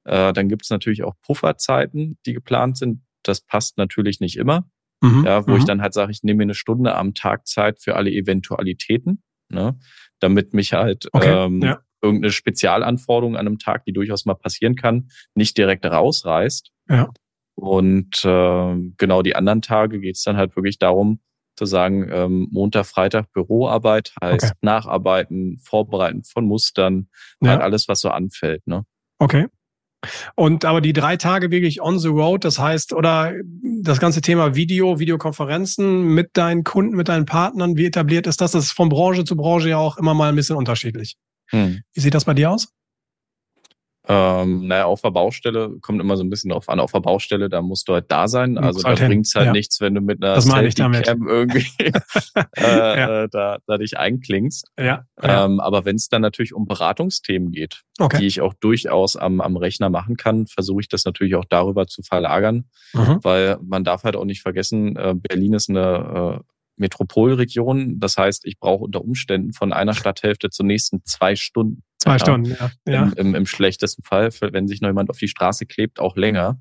Äh, 0.04 0.32
dann 0.32 0.48
gibt 0.48 0.64
es 0.64 0.70
natürlich 0.70 1.04
auch 1.04 1.14
Pufferzeiten, 1.20 2.18
die 2.24 2.32
geplant 2.32 2.78
sind. 2.78 3.02
Das 3.22 3.42
passt 3.42 3.76
natürlich 3.76 4.20
nicht 4.20 4.36
immer. 4.36 4.66
Mhm, 5.00 5.24
ja, 5.26 5.46
wo 5.46 5.54
ich 5.54 5.62
mhm. 5.62 5.66
dann 5.66 5.82
halt 5.82 5.94
sage, 5.94 6.10
ich 6.10 6.22
nehme 6.22 6.38
mir 6.38 6.44
eine 6.44 6.54
Stunde 6.54 6.96
am 6.96 7.14
Tag 7.14 7.46
Zeit 7.46 7.80
für 7.80 7.94
alle 7.94 8.10
Eventualitäten, 8.10 9.22
ne, 9.48 9.78
damit 10.18 10.54
mich 10.54 10.72
halt 10.72 11.08
okay, 11.12 11.44
ähm, 11.44 11.62
ja. 11.62 11.80
irgendeine 12.02 12.32
Spezialanforderung 12.32 13.36
an 13.36 13.46
einem 13.46 13.58
Tag, 13.58 13.84
die 13.84 13.92
durchaus 13.92 14.24
mal 14.24 14.34
passieren 14.34 14.74
kann, 14.74 15.10
nicht 15.34 15.56
direkt 15.56 15.86
rausreißt. 15.86 16.72
Ja. 16.88 17.12
Und 17.58 18.24
äh, 18.24 18.74
genau 18.98 19.22
die 19.22 19.34
anderen 19.34 19.62
Tage 19.62 19.98
geht 19.98 20.14
es 20.14 20.22
dann 20.22 20.36
halt 20.36 20.54
wirklich 20.54 20.78
darum, 20.78 21.18
zu 21.56 21.66
sagen, 21.66 22.08
ähm, 22.08 22.46
Montag, 22.52 22.86
Freitag 22.86 23.32
Büroarbeit 23.32 24.14
heißt 24.22 24.44
okay. 24.44 24.54
Nacharbeiten, 24.60 25.58
Vorbereiten 25.58 26.22
von 26.22 26.44
Mustern, 26.44 27.08
ja. 27.40 27.50
halt 27.50 27.62
alles, 27.62 27.88
was 27.88 28.00
so 28.00 28.10
anfällt. 28.10 28.64
Ne? 28.68 28.84
Okay. 29.18 29.48
Und 30.36 30.64
aber 30.64 30.80
die 30.80 30.92
drei 30.92 31.16
Tage 31.16 31.50
wirklich 31.50 31.82
on 31.82 31.98
the 31.98 32.06
road, 32.06 32.44
das 32.44 32.60
heißt, 32.60 32.92
oder 32.92 33.34
das 33.82 33.98
ganze 33.98 34.20
Thema 34.20 34.54
Video, 34.54 35.00
Videokonferenzen 35.00 36.14
mit 36.14 36.36
deinen 36.36 36.62
Kunden, 36.62 36.94
mit 36.94 37.08
deinen 37.08 37.26
Partnern, 37.26 37.76
wie 37.76 37.86
etabliert 37.86 38.28
ist 38.28 38.40
das? 38.40 38.52
Das 38.52 38.66
ist 38.66 38.70
von 38.70 38.88
Branche 38.88 39.24
zu 39.24 39.34
Branche 39.34 39.70
ja 39.70 39.78
auch 39.78 39.96
immer 39.96 40.14
mal 40.14 40.28
ein 40.28 40.36
bisschen 40.36 40.54
unterschiedlich. 40.54 41.16
Hm. 41.50 41.80
Wie 41.92 42.00
sieht 42.00 42.14
das 42.14 42.24
bei 42.24 42.34
dir 42.34 42.52
aus? 42.52 42.68
Ähm, 44.10 44.66
naja, 44.66 44.86
auf 44.86 45.02
der 45.02 45.10
Baustelle 45.10 45.76
kommt 45.82 46.00
immer 46.00 46.16
so 46.16 46.24
ein 46.24 46.30
bisschen 46.30 46.50
drauf 46.50 46.70
an. 46.70 46.80
Auf 46.80 46.92
der 46.92 47.00
Baustelle, 47.00 47.50
da 47.50 47.60
musst 47.60 47.88
du 47.88 47.92
halt 47.92 48.10
da 48.10 48.26
sein. 48.26 48.56
Also 48.56 48.80
da 48.80 48.94
bringt 48.94 49.26
es 49.26 49.34
halt 49.34 49.46
ja. 49.46 49.52
nichts, 49.52 49.82
wenn 49.82 49.94
du 49.94 50.00
mit 50.00 50.24
einer 50.24 50.40
Selfie-Cam 50.40 51.28
irgendwie 51.28 51.66
äh, 52.56 52.62
ja. 52.62 53.24
äh, 53.24 53.28
da, 53.30 53.58
da 53.66 53.76
dich 53.76 53.98
einklingst. 53.98 54.70
Ja. 54.78 55.04
Ähm, 55.20 55.60
aber 55.60 55.84
wenn 55.84 55.96
es 55.96 56.08
dann 56.08 56.22
natürlich 56.22 56.54
um 56.54 56.66
Beratungsthemen 56.66 57.52
geht, 57.52 57.82
okay. 57.98 58.18
die 58.18 58.26
ich 58.26 58.40
auch 58.40 58.54
durchaus 58.54 59.16
am, 59.16 59.42
am 59.42 59.58
Rechner 59.58 59.90
machen 59.90 60.16
kann, 60.16 60.46
versuche 60.46 60.80
ich 60.80 60.88
das 60.88 61.04
natürlich 61.04 61.34
auch 61.34 61.44
darüber 61.46 61.86
zu 61.86 62.02
verlagern, 62.02 62.64
mhm. 62.94 63.18
weil 63.22 63.58
man 63.62 63.84
darf 63.84 64.04
halt 64.04 64.16
auch 64.16 64.24
nicht 64.24 64.40
vergessen, 64.40 64.96
äh, 64.96 65.14
Berlin 65.14 65.52
ist 65.52 65.68
eine 65.68 66.38
äh, 66.38 66.57
Metropolregion. 66.78 68.00
Das 68.00 68.16
heißt, 68.16 68.46
ich 68.46 68.58
brauche 68.58 68.84
unter 68.84 69.02
Umständen 69.02 69.52
von 69.52 69.72
einer 69.72 69.94
Stadthälfte 69.94 70.50
zur 70.50 70.66
nächsten 70.66 71.04
zwei 71.04 71.36
Stunden. 71.36 71.82
Zwei 71.98 72.12
ja, 72.12 72.18
Stunden, 72.18 72.50
ja. 72.50 72.70
ja. 72.86 73.02
Im, 73.04 73.12
im, 73.14 73.34
Im, 73.34 73.46
schlechtesten 73.46 74.02
Fall, 74.02 74.30
wenn 74.40 74.68
sich 74.68 74.80
noch 74.80 74.88
jemand 74.88 75.10
auf 75.10 75.18
die 75.18 75.28
Straße 75.28 75.66
klebt, 75.66 75.98
auch 75.98 76.16
länger. 76.16 76.60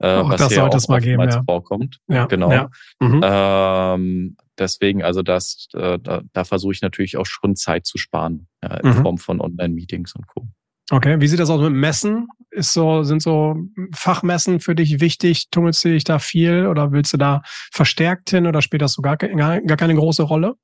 Äh, 0.00 0.16
auch 0.16 0.30
was 0.30 0.40
das 0.40 0.54
sollte 0.54 0.76
es 0.76 0.88
mal 0.88 1.00
geben, 1.00 1.22
ja. 1.22 1.42
vorkommt. 1.44 2.00
Ja, 2.08 2.26
genau. 2.26 2.50
Ja. 2.50 2.70
Mhm. 2.98 3.20
Ähm, 3.22 4.36
deswegen, 4.58 5.04
also 5.04 5.22
das, 5.22 5.68
äh, 5.74 5.98
da, 6.00 6.22
da 6.32 6.44
versuche 6.44 6.72
ich 6.72 6.82
natürlich 6.82 7.16
auch 7.16 7.26
schon 7.26 7.54
Zeit 7.54 7.86
zu 7.86 7.98
sparen, 7.98 8.48
ja, 8.62 8.74
in 8.78 8.88
mhm. 8.88 9.02
Form 9.02 9.18
von 9.18 9.40
Online-Meetings 9.40 10.16
und 10.16 10.26
Co. 10.26 10.48
Okay, 10.92 11.20
wie 11.20 11.26
sieht 11.26 11.40
das 11.40 11.50
aus 11.50 11.60
mit 11.60 11.72
Messen? 11.72 12.28
ist 12.52 12.72
so, 12.74 13.02
sind 13.02 13.22
so 13.22 13.56
Fachmessen 13.94 14.60
für 14.60 14.74
dich 14.74 15.00
wichtig? 15.00 15.48
Tummelst 15.50 15.84
du 15.84 15.88
dich 15.88 16.04
da 16.04 16.18
viel 16.18 16.66
oder 16.66 16.92
willst 16.92 17.12
du 17.12 17.16
da 17.16 17.42
verstärkt 17.72 18.30
hin 18.30 18.46
oder 18.46 18.62
spielt 18.62 18.82
das 18.82 18.92
so 18.92 19.02
gar, 19.02 19.16
gar, 19.16 19.60
gar 19.60 19.76
keine 19.76 19.94
große 19.94 20.22
Rolle? 20.22 20.54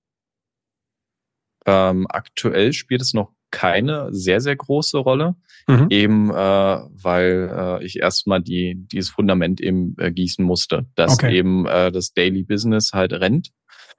Ähm, 1.66 2.06
aktuell 2.08 2.72
spielt 2.72 3.02
es 3.02 3.14
noch 3.14 3.32
keine 3.50 4.08
sehr, 4.12 4.42
sehr 4.42 4.56
große 4.56 4.98
Rolle, 4.98 5.34
mhm. 5.66 5.86
eben 5.88 6.30
äh, 6.30 6.34
weil 6.34 7.50
äh, 7.80 7.84
ich 7.84 7.98
erstmal 7.98 8.42
die, 8.42 8.74
dieses 8.76 9.08
Fundament 9.08 9.60
eben 9.60 9.94
äh, 9.98 10.12
gießen 10.12 10.44
musste, 10.44 10.86
dass 10.94 11.14
okay. 11.14 11.34
eben 11.34 11.66
äh, 11.66 11.90
das 11.90 12.12
Daily 12.12 12.42
Business 12.42 12.92
halt 12.92 13.14
rennt, 13.14 13.48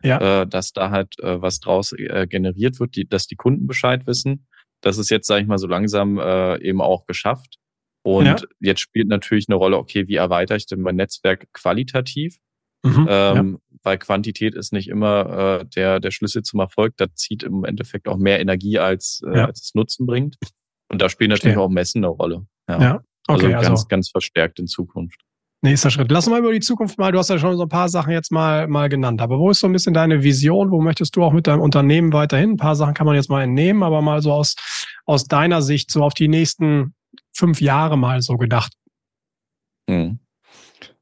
ja. 0.04 0.42
äh, 0.42 0.48
dass 0.48 0.74
da 0.74 0.92
halt 0.92 1.20
äh, 1.20 1.42
was 1.42 1.60
draus 1.60 1.94
äh, 1.94 2.28
generiert 2.28 2.80
wird, 2.80 2.96
die, 2.96 3.10
dass 3.10 3.26
die 3.26 3.36
Kunden 3.36 3.66
Bescheid 3.66 4.06
wissen. 4.06 4.46
Das 4.82 4.98
ist 4.98 5.10
jetzt, 5.10 5.28
sage 5.28 5.42
ich 5.42 5.48
mal, 5.48 5.58
so 5.58 5.68
langsam 5.68 6.18
äh, 6.20 6.62
eben 6.62 6.82
auch 6.82 7.06
geschafft. 7.06 7.58
Und 8.02 8.26
ja. 8.26 8.38
jetzt 8.60 8.80
spielt 8.80 9.08
natürlich 9.08 9.50
eine 9.50 9.56
Rolle, 9.56 9.78
okay, 9.78 10.08
wie 10.08 10.16
erweitere 10.16 10.58
ich 10.58 10.66
denn 10.66 10.82
mein 10.82 10.96
Netzwerk 10.96 11.48
qualitativ? 11.54 12.38
Mhm, 12.84 13.08
ähm, 13.10 13.60
ja. 13.62 13.78
Weil 13.84 13.98
Quantität 13.98 14.56
ist 14.56 14.72
nicht 14.72 14.88
immer 14.88 15.60
äh, 15.62 15.66
der, 15.66 16.00
der 16.00 16.12
Schlüssel 16.12 16.44
zum 16.44 16.60
Erfolg. 16.60 16.96
Das 16.98 17.10
zieht 17.16 17.44
im 17.44 17.66
Endeffekt 17.66 18.08
auch 18.08 18.18
mehr 18.18 18.40
Energie, 18.40 18.80
als, 18.80 19.22
äh, 19.26 19.38
ja. 19.38 19.46
als 19.46 19.64
es 19.64 19.76
Nutzen 19.76 20.06
bringt. 20.06 20.38
Und 20.90 21.02
da 21.02 21.10
spielen 21.10 21.30
natürlich 21.30 21.58
auch 21.58 21.70
Messen 21.70 22.04
eine 22.04 22.08
Rolle. 22.08 22.46
Ja. 22.68 22.82
ja. 22.82 23.04
Okay, 23.28 23.46
also 23.46 23.50
ganz, 23.50 23.70
also, 23.70 23.88
ganz 23.88 24.10
verstärkt 24.10 24.60
in 24.60 24.68
Zukunft. 24.68 25.22
Nächster 25.62 25.90
Schritt. 25.90 26.10
Lass 26.10 26.26
uns 26.26 26.32
mal 26.32 26.40
über 26.40 26.54
die 26.54 26.62
Zukunft 26.62 26.98
mal, 26.98 27.12
du 27.12 27.20
hast 27.20 27.30
ja 27.30 27.38
schon 27.38 27.58
so 27.58 27.64
ein 27.64 27.70
paar 27.70 27.90
Sachen 27.90 28.14
jetzt 28.14 28.32
mal, 28.32 28.68
mal 28.68 28.88
genannt, 28.88 29.22
aber 29.22 29.40
wo 29.40 29.50
ist 29.50 29.60
so 29.60 29.68
ein 29.68 29.74
bisschen 29.74 29.94
deine 29.94 30.24
Vision? 30.24 30.72
Wo 30.72 30.80
möchtest 30.82 31.18
du 31.18 31.24
auch 31.24 31.34
mit 31.34 31.48
deinem 31.48 31.60
Unternehmen 31.60 32.14
weiterhin? 32.14 32.52
Ein 32.52 32.58
paar 32.58 32.78
Sachen 32.78 32.94
kann 32.94 33.06
man 33.06 33.16
jetzt 33.16 33.30
mal 33.30 33.44
entnehmen, 33.44 33.84
aber 33.84 34.02
mal 34.02 34.22
so 34.22 34.32
aus, 34.32 34.56
aus 35.06 35.26
deiner 35.26 35.62
Sicht, 35.62 35.92
so 35.92 36.04
auf 36.04 36.14
die 36.14 36.30
nächsten 36.30 36.94
fünf 37.34 37.60
Jahre 37.60 37.98
mal 37.98 38.22
so 38.22 38.38
gedacht. 38.38 38.72
Hm. 39.90 40.20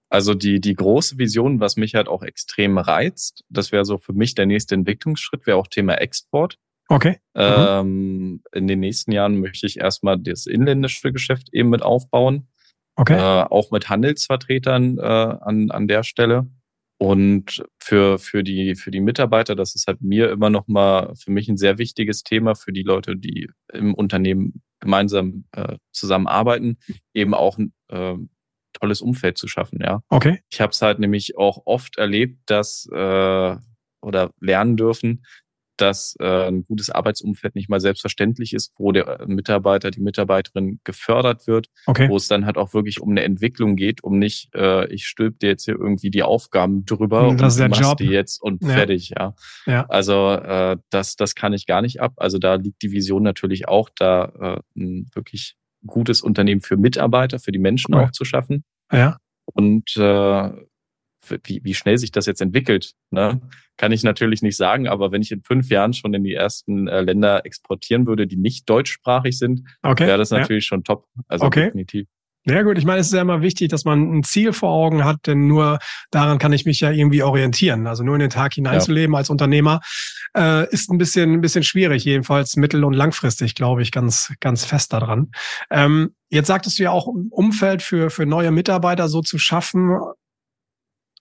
Also 0.10 0.34
die, 0.34 0.60
die 0.60 0.74
große 0.74 1.20
Vision, 1.20 1.60
was 1.60 1.76
mich 1.76 1.94
halt 1.94 2.08
auch 2.08 2.24
extrem 2.24 2.78
reizt, 2.78 3.44
das 3.50 3.72
wäre 3.72 3.86
so 3.86 3.98
für 4.00 4.14
mich 4.14 4.34
der 4.34 4.46
nächste 4.48 4.74
Entwicklungsschritt, 4.74 5.46
wäre 5.46 5.58
auch 5.58 5.68
Thema 5.68 5.96
Export. 5.96 6.58
Okay. 6.88 7.18
Mhm. 7.36 7.42
Ähm, 7.44 8.42
in 8.54 8.68
den 8.68 8.80
nächsten 8.80 9.12
Jahren 9.12 9.40
möchte 9.40 9.68
ich 9.68 9.78
erstmal 9.78 10.18
das 10.18 10.46
inländische 10.46 11.12
Geschäft 11.12 11.50
eben 11.52 11.70
mit 11.70 11.84
aufbauen. 11.84 12.48
Okay. 12.98 13.14
Äh, 13.14 13.46
auch 13.50 13.72
mit 13.72 13.90
Handelsvertretern 13.90 14.98
äh, 14.98 15.02
an, 15.02 15.72
an 15.72 15.88
der 15.88 16.04
Stelle. 16.04 16.48
Und 17.00 17.64
für, 17.80 18.18
für, 18.18 18.44
die, 18.44 18.76
für 18.76 18.90
die 18.90 19.02
Mitarbeiter, 19.02 19.56
das 19.56 19.76
ist 19.76 19.86
halt 19.88 20.02
mir 20.02 20.32
immer 20.32 20.50
noch 20.50 20.68
mal 20.68 21.14
für 21.16 21.30
mich 21.30 21.48
ein 21.48 21.58
sehr 21.58 21.78
wichtiges 21.78 22.24
Thema, 22.24 22.56
für 22.56 22.74
die 22.74 22.82
Leute, 22.82 23.16
die 23.16 23.50
im 23.72 23.94
Unternehmen 23.94 24.64
gemeinsam 24.80 25.46
äh, 25.52 25.78
zusammenarbeiten, 25.92 26.80
eben 27.14 27.36
auch 27.36 27.60
ein 27.60 27.72
äh, 27.90 28.16
tolles 28.74 29.02
Umfeld 29.02 29.38
zu 29.38 29.48
schaffen, 29.48 29.80
ja. 29.82 30.02
Okay. 30.10 30.40
Ich 30.50 30.60
habe 30.60 30.72
es 30.72 30.82
halt 30.82 31.00
nämlich 31.00 31.38
auch 31.38 31.62
oft 31.66 31.98
erlebt, 31.98 32.40
dass 32.48 32.88
äh, 32.92 33.56
oder 34.02 34.32
lernen 34.40 34.78
dürfen, 34.78 35.24
dass 35.78 36.16
äh, 36.20 36.48
ein 36.48 36.64
gutes 36.66 36.90
Arbeitsumfeld 36.90 37.56
nicht 37.56 37.70
mal 37.70 37.80
selbstverständlich 37.80 38.54
ist, 38.54 38.74
wo 38.78 38.92
der 38.92 39.26
Mitarbeiter, 39.28 39.92
die 39.92 40.02
Mitarbeiterin 40.02 40.80
gefördert 40.84 41.48
wird, 41.48 41.70
okay. 41.86 42.10
wo 42.10 42.18
es 42.18 42.28
dann 42.28 42.46
halt 42.46 42.58
auch 42.58 42.74
wirklich 42.74 43.02
um 43.02 43.12
eine 43.12 43.24
Entwicklung 43.24 43.76
geht, 43.76 44.04
um 44.04 44.20
nicht, 44.20 44.54
äh, 44.56 44.88
ich 44.94 45.06
stülp 45.06 45.40
dir 45.40 45.50
jetzt 45.50 45.66
hier 45.66 45.76
irgendwie 45.76 46.10
die 46.10 46.24
Aufgaben 46.24 46.86
drüber 46.86 47.36
das 47.38 47.60
und 47.60 47.70
machst 47.70 47.82
Job. 47.82 47.98
die 47.98 48.06
jetzt 48.06 48.42
und 48.42 48.64
ja. 48.64 48.70
fertig, 48.70 49.14
ja. 49.18 49.36
ja. 49.66 49.86
Also 49.88 50.32
äh, 50.32 50.78
das, 50.90 51.16
das 51.16 51.36
kann 51.36 51.54
ich 51.54 51.66
gar 51.66 51.82
nicht 51.82 52.02
ab. 52.02 52.14
Also 52.18 52.40
da 52.40 52.56
liegt 52.56 52.82
die 52.82 52.92
Vision 52.92 53.24
natürlich 53.24 53.68
auch, 53.68 53.90
da 53.96 54.64
äh, 54.76 54.80
ein 54.80 55.10
wirklich 55.14 55.56
gutes 55.86 56.22
Unternehmen 56.22 56.62
für 56.62 56.78
Mitarbeiter, 56.78 57.40
für 57.40 57.52
die 57.52 57.60
Menschen 57.60 57.94
cool. 57.94 58.04
auch 58.04 58.12
zu 58.12 58.26
schaffen. 58.26 58.64
Ja. 58.92 59.18
Und 59.46 59.96
äh, 59.96 60.52
wie, 61.30 61.62
wie 61.64 61.74
schnell 61.74 61.98
sich 61.98 62.12
das 62.12 62.26
jetzt 62.26 62.42
entwickelt, 62.42 62.94
ne? 63.12 63.42
kann 63.78 63.92
ich 63.92 64.04
natürlich 64.04 64.42
nicht 64.42 64.58
sagen. 64.58 64.88
Aber 64.88 65.12
wenn 65.12 65.22
ich 65.22 65.32
in 65.32 65.42
fünf 65.42 65.70
Jahren 65.70 65.94
schon 65.94 66.14
in 66.14 66.24
die 66.24 66.34
ersten 66.34 66.88
äh, 66.88 67.02
Länder 67.02 67.46
exportieren 67.46 68.08
würde, 68.08 68.28
die 68.28 68.38
nicht 68.38 68.70
deutschsprachig 68.70 69.38
sind, 69.38 69.64
okay, 69.84 70.08
wäre 70.08 70.18
das 70.18 70.32
natürlich 70.32 70.66
ja. 70.66 70.70
schon 70.70 70.84
top. 70.84 71.06
Also 71.28 71.46
okay. 71.46 71.66
definitiv. 71.66 72.08
Ja 72.50 72.62
gut, 72.62 72.78
ich 72.78 72.86
meine, 72.86 73.02
es 73.02 73.08
ist 73.08 73.14
ja 73.14 73.22
immer 73.22 73.42
wichtig, 73.42 73.68
dass 73.70 73.84
man 73.84 74.20
ein 74.20 74.24
Ziel 74.24 74.54
vor 74.54 74.70
Augen 74.70 75.04
hat, 75.04 75.28
denn 75.28 75.48
nur 75.48 75.80
daran 76.12 76.38
kann 76.38 76.54
ich 76.54 76.66
mich 76.66 76.80
ja 76.80 76.92
irgendwie 76.92 77.22
orientieren. 77.22 77.88
Also 77.88 78.04
nur 78.04 78.16
in 78.16 78.22
den 78.22 78.30
Tag 78.30 78.54
hineinzuleben 78.54 79.14
ja. 79.14 79.18
als 79.18 79.30
Unternehmer 79.30 79.82
äh, 80.36 80.66
ist 80.70 80.90
ein 80.90 80.98
bisschen 80.98 81.34
ein 81.34 81.42
bisschen 81.42 81.64
schwierig, 81.64 82.06
jedenfalls 82.06 82.56
mittel- 82.56 82.86
und 82.86 82.94
langfristig, 82.94 83.54
glaube 83.54 83.82
ich, 83.82 83.92
ganz 83.92 84.34
ganz 84.40 84.64
fest 84.64 84.94
daran. 84.94 85.32
Ähm, 85.70 86.16
jetzt 86.30 86.48
sagtest 86.48 86.80
du 86.80 86.84
ja 86.84 86.92
auch, 86.92 87.08
Umfeld 87.32 87.82
für 87.82 88.10
für 88.10 88.26
neue 88.26 88.52
Mitarbeiter 88.52 89.10
so 89.10 89.22
zu 89.22 89.38
schaffen. 89.38 90.00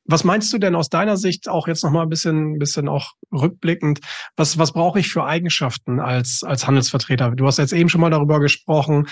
Was 0.09 0.23
meinst 0.23 0.53
du 0.53 0.59
denn 0.59 0.75
aus 0.75 0.89
deiner 0.89 1.17
Sicht 1.17 1.49
auch 1.49 1.67
jetzt 1.67 1.83
nochmal 1.83 2.05
ein 2.05 2.09
bisschen, 2.09 2.55
ein 2.55 2.59
bisschen 2.59 2.89
auch 2.89 3.13
rückblickend? 3.33 4.01
Was, 4.37 4.57
was 4.57 4.73
brauche 4.73 5.01
ich 5.01 5.09
für 5.09 5.25
Eigenschaften 5.25 5.99
als, 5.99 6.43
als 6.45 6.67
Handelsvertreter? 6.67 7.33
Du 7.33 7.47
hast 7.47 7.59
jetzt 7.59 7.73
eben 7.73 7.89
schon 7.89 8.01
mal 8.01 8.11
darüber 8.11 8.39
gesprochen, 8.39 9.09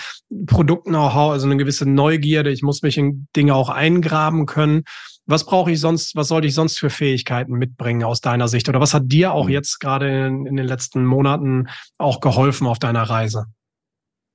Produkt-Know-how, 0.47 1.33
also 1.33 1.47
eine 1.47 1.57
gewisse 1.57 1.89
Neugierde. 1.89 2.51
Ich 2.51 2.63
muss 2.63 2.83
mich 2.83 2.97
in 2.97 3.27
Dinge 3.35 3.55
auch 3.55 3.71
eingraben 3.71 4.47
können. 4.47 4.85
Was 5.27 5.45
brauche 5.45 5.73
ich 5.73 5.81
sonst, 5.81 6.15
was 6.15 6.29
sollte 6.29 6.47
ich 6.47 6.55
sonst 6.55 6.79
für 6.79 6.91
Fähigkeiten 6.91 7.55
mitbringen 7.55 8.05
aus 8.05 8.21
deiner 8.21 8.47
Sicht? 8.47 8.69
Oder 8.69 8.81
was 8.81 8.95
hat 8.95 9.05
dir 9.07 9.33
auch 9.33 9.47
hm. 9.47 9.53
jetzt 9.53 9.81
gerade 9.81 10.27
in, 10.27 10.47
in 10.47 10.57
den 10.57 10.67
letzten 10.67 11.05
Monaten 11.05 11.69
auch 11.99 12.21
geholfen 12.21 12.67
auf 12.67 12.79
deiner 12.79 13.03
Reise? 13.03 13.47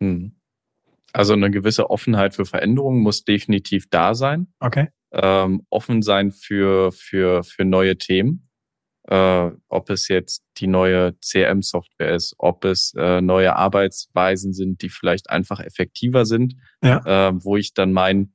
Hm. 0.01 0.36
Also 1.14 1.34
eine 1.34 1.51
gewisse 1.51 1.89
Offenheit 1.89 2.36
für 2.36 2.45
Veränderungen 2.45 3.01
muss 3.01 3.24
definitiv 3.24 3.89
da 3.89 4.14
sein. 4.14 4.47
Okay 4.60 4.89
ähm, 5.12 5.66
offen 5.70 6.01
sein 6.01 6.32
für, 6.32 6.91
für, 6.91 7.43
für 7.43 7.66
neue 7.66 7.97
Themen. 7.97 8.49
Äh, 9.07 9.51
ob 9.70 9.89
es 9.89 10.07
jetzt 10.07 10.43
die 10.57 10.68
neue 10.68 11.20
CM-Software 11.20 12.14
ist, 12.14 12.36
ob 12.38 12.64
es 12.64 12.93
äh, 12.95 13.22
neue 13.22 13.55
Arbeitsweisen 13.55 14.53
sind, 14.53 14.84
die 14.84 14.89
vielleicht 14.89 15.32
einfach 15.32 15.60
effektiver 15.60 16.26
sind, 16.26 16.55
ja. 16.84 17.30
äh, 17.30 17.32
wo 17.43 17.57
ich 17.57 17.74
dann 17.74 17.91
mein, 17.91 18.34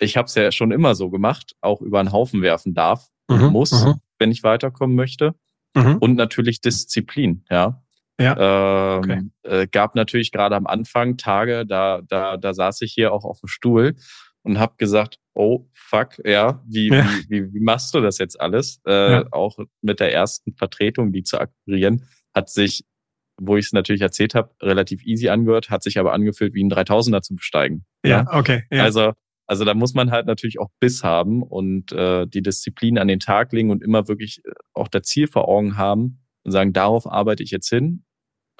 ich 0.00 0.16
habe 0.16 0.26
es 0.26 0.34
ja 0.34 0.50
schon 0.50 0.72
immer 0.72 0.96
so 0.96 1.10
gemacht, 1.10 1.54
auch 1.60 1.80
über 1.80 2.00
einen 2.00 2.10
Haufen 2.10 2.42
werfen 2.42 2.74
darf 2.74 3.06
und 3.28 3.40
mhm, 3.40 3.48
muss, 3.50 3.70
mhm. 3.70 4.00
wenn 4.18 4.32
ich 4.32 4.42
weiterkommen 4.42 4.96
möchte. 4.96 5.36
Mhm. 5.76 5.98
Und 5.98 6.16
natürlich 6.16 6.60
Disziplin, 6.60 7.44
ja. 7.48 7.80
Ja. 8.18 8.98
Ähm, 8.98 8.98
okay. 8.98 9.22
äh, 9.44 9.66
gab 9.68 9.94
natürlich 9.94 10.32
gerade 10.32 10.56
am 10.56 10.66
Anfang 10.66 11.16
Tage, 11.16 11.64
da, 11.64 12.02
da, 12.06 12.36
da 12.36 12.52
saß 12.52 12.82
ich 12.82 12.92
hier 12.92 13.12
auch 13.12 13.24
auf 13.24 13.40
dem 13.40 13.48
Stuhl 13.48 13.96
und 14.42 14.58
habe 14.58 14.74
gesagt, 14.78 15.18
oh 15.34 15.68
fuck, 15.74 16.18
ja, 16.24 16.62
wie, 16.66 16.88
ja. 16.88 17.04
Wie, 17.28 17.30
wie, 17.30 17.54
wie 17.54 17.60
machst 17.60 17.94
du 17.94 18.00
das 18.00 18.18
jetzt 18.18 18.40
alles? 18.40 18.80
Äh, 18.86 19.12
ja. 19.12 19.24
Auch 19.30 19.58
mit 19.80 20.00
der 20.00 20.12
ersten 20.12 20.54
Vertretung, 20.54 21.12
die 21.12 21.22
zu 21.22 21.38
akquirieren, 21.38 22.06
hat 22.34 22.50
sich, 22.50 22.84
wo 23.40 23.56
ich 23.56 23.66
es 23.66 23.72
natürlich 23.72 24.02
erzählt 24.02 24.34
habe, 24.34 24.54
relativ 24.62 25.04
easy 25.04 25.28
angehört, 25.28 25.70
hat 25.70 25.82
sich 25.82 25.98
aber 25.98 26.12
angefühlt, 26.12 26.54
wie 26.54 26.64
ein 26.64 26.70
3000er 26.70 27.22
zu 27.22 27.34
besteigen. 27.34 27.84
Ja, 28.04 28.10
ja? 28.10 28.38
okay. 28.38 28.64
Ja. 28.70 28.84
Also, 28.84 29.12
also 29.46 29.64
da 29.64 29.74
muss 29.74 29.94
man 29.94 30.10
halt 30.10 30.26
natürlich 30.26 30.60
auch 30.60 30.70
Biss 30.78 31.02
haben 31.02 31.42
und 31.42 31.92
äh, 31.92 32.26
die 32.26 32.42
Disziplin 32.42 32.98
an 32.98 33.08
den 33.08 33.20
Tag 33.20 33.52
legen 33.52 33.70
und 33.70 33.82
immer 33.82 34.08
wirklich 34.08 34.42
äh, 34.44 34.52
auch 34.74 34.88
das 34.88 35.02
Ziel 35.02 35.26
vor 35.26 35.48
Augen 35.48 35.76
haben 35.76 36.22
und 36.44 36.52
sagen, 36.52 36.72
darauf 36.72 37.06
arbeite 37.06 37.42
ich 37.42 37.50
jetzt 37.50 37.68
hin 37.68 38.04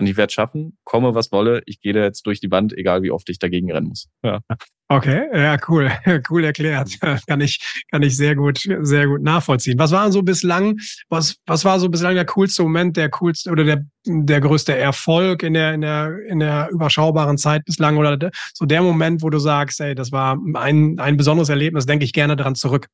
und 0.00 0.06
ich 0.06 0.16
werde 0.16 0.32
schaffen, 0.32 0.78
komme 0.84 1.14
was 1.14 1.30
wolle, 1.30 1.62
ich 1.66 1.80
gehe 1.80 1.92
da 1.92 2.00
jetzt 2.00 2.26
durch 2.26 2.40
die 2.40 2.50
Wand, 2.50 2.72
egal 2.72 3.02
wie 3.02 3.10
oft 3.10 3.28
ich 3.28 3.38
dagegen 3.38 3.70
rennen 3.70 3.88
muss. 3.88 4.08
Ja. 4.24 4.40
Okay, 4.88 5.28
ja, 5.32 5.56
cool, 5.68 5.90
cool 6.30 6.44
erklärt. 6.44 6.98
Kann 7.28 7.40
ich, 7.40 7.60
kann 7.92 8.02
ich 8.02 8.16
sehr 8.16 8.34
gut, 8.34 8.58
sehr 8.80 9.06
gut 9.06 9.22
nachvollziehen. 9.22 9.78
Was 9.78 9.92
war 9.92 10.10
so 10.10 10.22
bislang, 10.22 10.78
was, 11.08 11.36
was 11.46 11.64
war 11.64 11.78
so 11.78 11.88
bislang 11.88 12.16
der 12.16 12.24
coolste 12.24 12.62
Moment, 12.64 12.96
der 12.96 13.08
coolste 13.10 13.50
oder 13.50 13.62
der, 13.62 13.84
der 14.04 14.40
größte 14.40 14.76
Erfolg 14.76 15.44
in 15.44 15.54
der, 15.54 15.74
in 15.74 15.82
der, 15.82 16.18
in 16.28 16.40
der 16.40 16.70
überschaubaren 16.72 17.38
Zeit 17.38 17.64
bislang 17.64 17.98
oder 17.98 18.16
de, 18.16 18.30
so 18.52 18.64
der 18.64 18.82
Moment, 18.82 19.22
wo 19.22 19.30
du 19.30 19.38
sagst, 19.38 19.80
ey, 19.80 19.94
das 19.94 20.10
war 20.10 20.36
ein, 20.54 20.98
ein 20.98 21.16
besonderes 21.16 21.50
Erlebnis, 21.50 21.86
denke 21.86 22.04
ich 22.04 22.12
gerne 22.12 22.34
daran 22.34 22.56
zurück? 22.56 22.88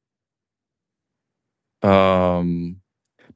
Ähm, 1.83 2.83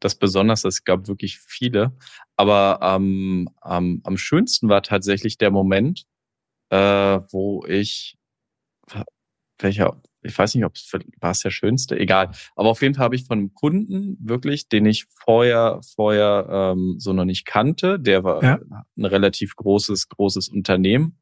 das 0.00 0.16
besonders, 0.16 0.64
es 0.64 0.84
gab 0.84 1.08
wirklich 1.08 1.38
viele, 1.38 1.92
aber 2.36 2.80
ähm, 2.82 3.48
am, 3.60 4.00
am 4.04 4.16
schönsten 4.16 4.68
war 4.68 4.82
tatsächlich 4.82 5.38
der 5.38 5.50
Moment, 5.50 6.06
äh, 6.70 7.20
wo 7.30 7.64
ich 7.66 8.16
welcher, 9.62 10.00
ich 10.22 10.36
weiß 10.36 10.54
nicht, 10.54 10.64
ob 10.64 10.74
es 10.74 10.90
war 11.20 11.30
es 11.30 11.40
der 11.40 11.50
schönste, 11.50 11.98
egal. 11.98 12.30
Aber 12.56 12.70
auf 12.70 12.82
jeden 12.82 12.94
Fall 12.94 13.04
habe 13.04 13.16
ich 13.16 13.26
von 13.26 13.38
einem 13.38 13.54
Kunden 13.54 14.16
wirklich, 14.20 14.68
den 14.68 14.86
ich 14.86 15.06
vorher, 15.24 15.80
vorher 15.94 16.46
ähm, 16.50 16.96
so 16.98 17.12
noch 17.12 17.24
nicht 17.24 17.46
kannte, 17.46 17.98
der 17.98 18.24
war 18.24 18.42
ja. 18.42 18.58
ein 18.96 19.04
relativ 19.04 19.56
großes, 19.56 20.08
großes 20.08 20.48
Unternehmen, 20.48 21.18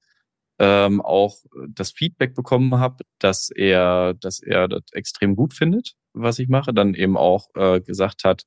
ähm, 0.59 1.01
auch 1.01 1.37
das 1.68 1.93
Feedback 1.93 2.35
bekommen 2.35 2.79
habe, 2.79 3.05
dass 3.18 3.51
er, 3.51 4.14
dass 4.14 4.41
er 4.41 4.68
das 4.68 4.83
extrem 4.93 5.37
gut 5.37 5.55
findet, 5.55 5.95
was 6.12 6.39
ich 6.39 6.49
mache, 6.49 6.74
dann 6.74 6.95
eben 6.95 7.16
auch 7.16 7.49
äh, 7.55 7.81
gesagt 7.81 8.24
hat, 8.24 8.45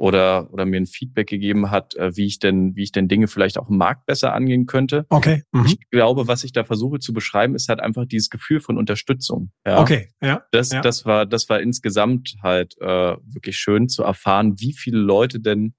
oder, 0.00 0.50
oder 0.50 0.64
mir 0.64 0.80
ein 0.80 0.86
Feedback 0.86 1.28
gegeben 1.28 1.70
hat, 1.70 1.94
äh, 1.94 2.16
wie 2.16 2.24
ich 2.24 2.38
denn, 2.38 2.74
wie 2.74 2.84
ich 2.84 2.90
denn 2.90 3.06
Dinge 3.06 3.28
vielleicht 3.28 3.58
auch 3.58 3.68
im 3.68 3.76
Markt 3.76 4.06
besser 4.06 4.32
angehen 4.32 4.64
könnte. 4.64 5.04
Okay. 5.10 5.42
Mhm. 5.52 5.66
Ich 5.66 5.90
glaube, 5.90 6.26
was 6.26 6.42
ich 6.42 6.52
da 6.52 6.64
versuche 6.64 7.00
zu 7.00 7.12
beschreiben, 7.12 7.54
ist 7.54 7.68
halt 7.68 7.80
einfach 7.80 8.06
dieses 8.06 8.30
Gefühl 8.30 8.60
von 8.60 8.78
Unterstützung. 8.78 9.52
Ja? 9.66 9.78
Okay, 9.78 10.08
ja. 10.22 10.42
Das, 10.52 10.72
ja. 10.72 10.80
das 10.80 11.04
war, 11.04 11.26
das 11.26 11.50
war 11.50 11.60
insgesamt 11.60 12.36
halt 12.42 12.76
äh, 12.80 12.86
wirklich 13.26 13.58
schön 13.58 13.90
zu 13.90 14.02
erfahren, 14.02 14.58
wie 14.58 14.72
viele 14.72 14.98
Leute 14.98 15.38
denn, 15.38 15.74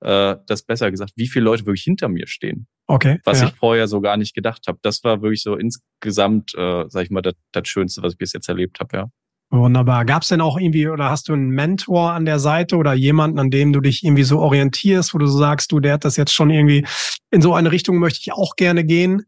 äh, 0.00 0.36
das 0.46 0.64
besser 0.64 0.90
gesagt, 0.90 1.12
wie 1.16 1.26
viele 1.26 1.46
Leute 1.46 1.64
wirklich 1.64 1.84
hinter 1.84 2.10
mir 2.10 2.26
stehen. 2.26 2.66
Okay. 2.88 3.20
Was 3.24 3.40
ja. 3.40 3.46
ich 3.46 3.54
vorher 3.54 3.88
so 3.88 4.02
gar 4.02 4.18
nicht 4.18 4.34
gedacht 4.34 4.64
habe. 4.68 4.80
Das 4.82 5.02
war 5.02 5.22
wirklich 5.22 5.42
so 5.42 5.56
insgesamt, 5.56 6.54
äh, 6.58 6.84
sag 6.88 7.04
ich 7.04 7.10
mal, 7.10 7.22
das, 7.22 7.36
das 7.52 7.66
Schönste, 7.68 8.02
was 8.02 8.12
ich 8.12 8.18
bis 8.18 8.34
jetzt 8.34 8.50
erlebt 8.50 8.80
habe, 8.80 8.96
ja. 8.98 9.10
Wunderbar. 9.54 10.06
Gab 10.06 10.22
es 10.22 10.28
denn 10.28 10.40
auch 10.40 10.56
irgendwie 10.58 10.88
oder 10.88 11.10
hast 11.10 11.28
du 11.28 11.34
einen 11.34 11.50
Mentor 11.50 12.12
an 12.12 12.24
der 12.24 12.38
Seite 12.38 12.76
oder 12.76 12.94
jemanden, 12.94 13.38
an 13.38 13.50
dem 13.50 13.74
du 13.74 13.80
dich 13.80 14.02
irgendwie 14.02 14.22
so 14.22 14.38
orientierst, 14.40 15.12
wo 15.12 15.18
du 15.18 15.26
so 15.26 15.36
sagst, 15.38 15.70
du, 15.72 15.78
der 15.78 15.92
hat 15.92 16.06
das 16.06 16.16
jetzt 16.16 16.32
schon 16.32 16.48
irgendwie 16.48 16.86
in 17.30 17.42
so 17.42 17.52
eine 17.52 17.70
Richtung 17.70 17.98
möchte 17.98 18.20
ich 18.22 18.32
auch 18.32 18.56
gerne 18.56 18.82
gehen? 18.82 19.26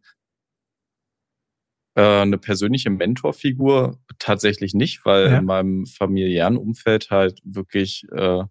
Äh, 1.95 2.23
eine 2.23 2.39
persönliche 2.39 2.89
Mentorfigur 2.89 3.99
tatsächlich 4.19 4.73
nicht, 4.73 5.05
weil 5.05 5.31
Ja. 5.31 5.39
in 5.39 5.45
meinem 5.45 5.85
familiären 5.85 6.57
Umfeld 6.57 7.11
halt 7.11 7.41
wirklich 7.45 8.07
äh, 8.11 8.45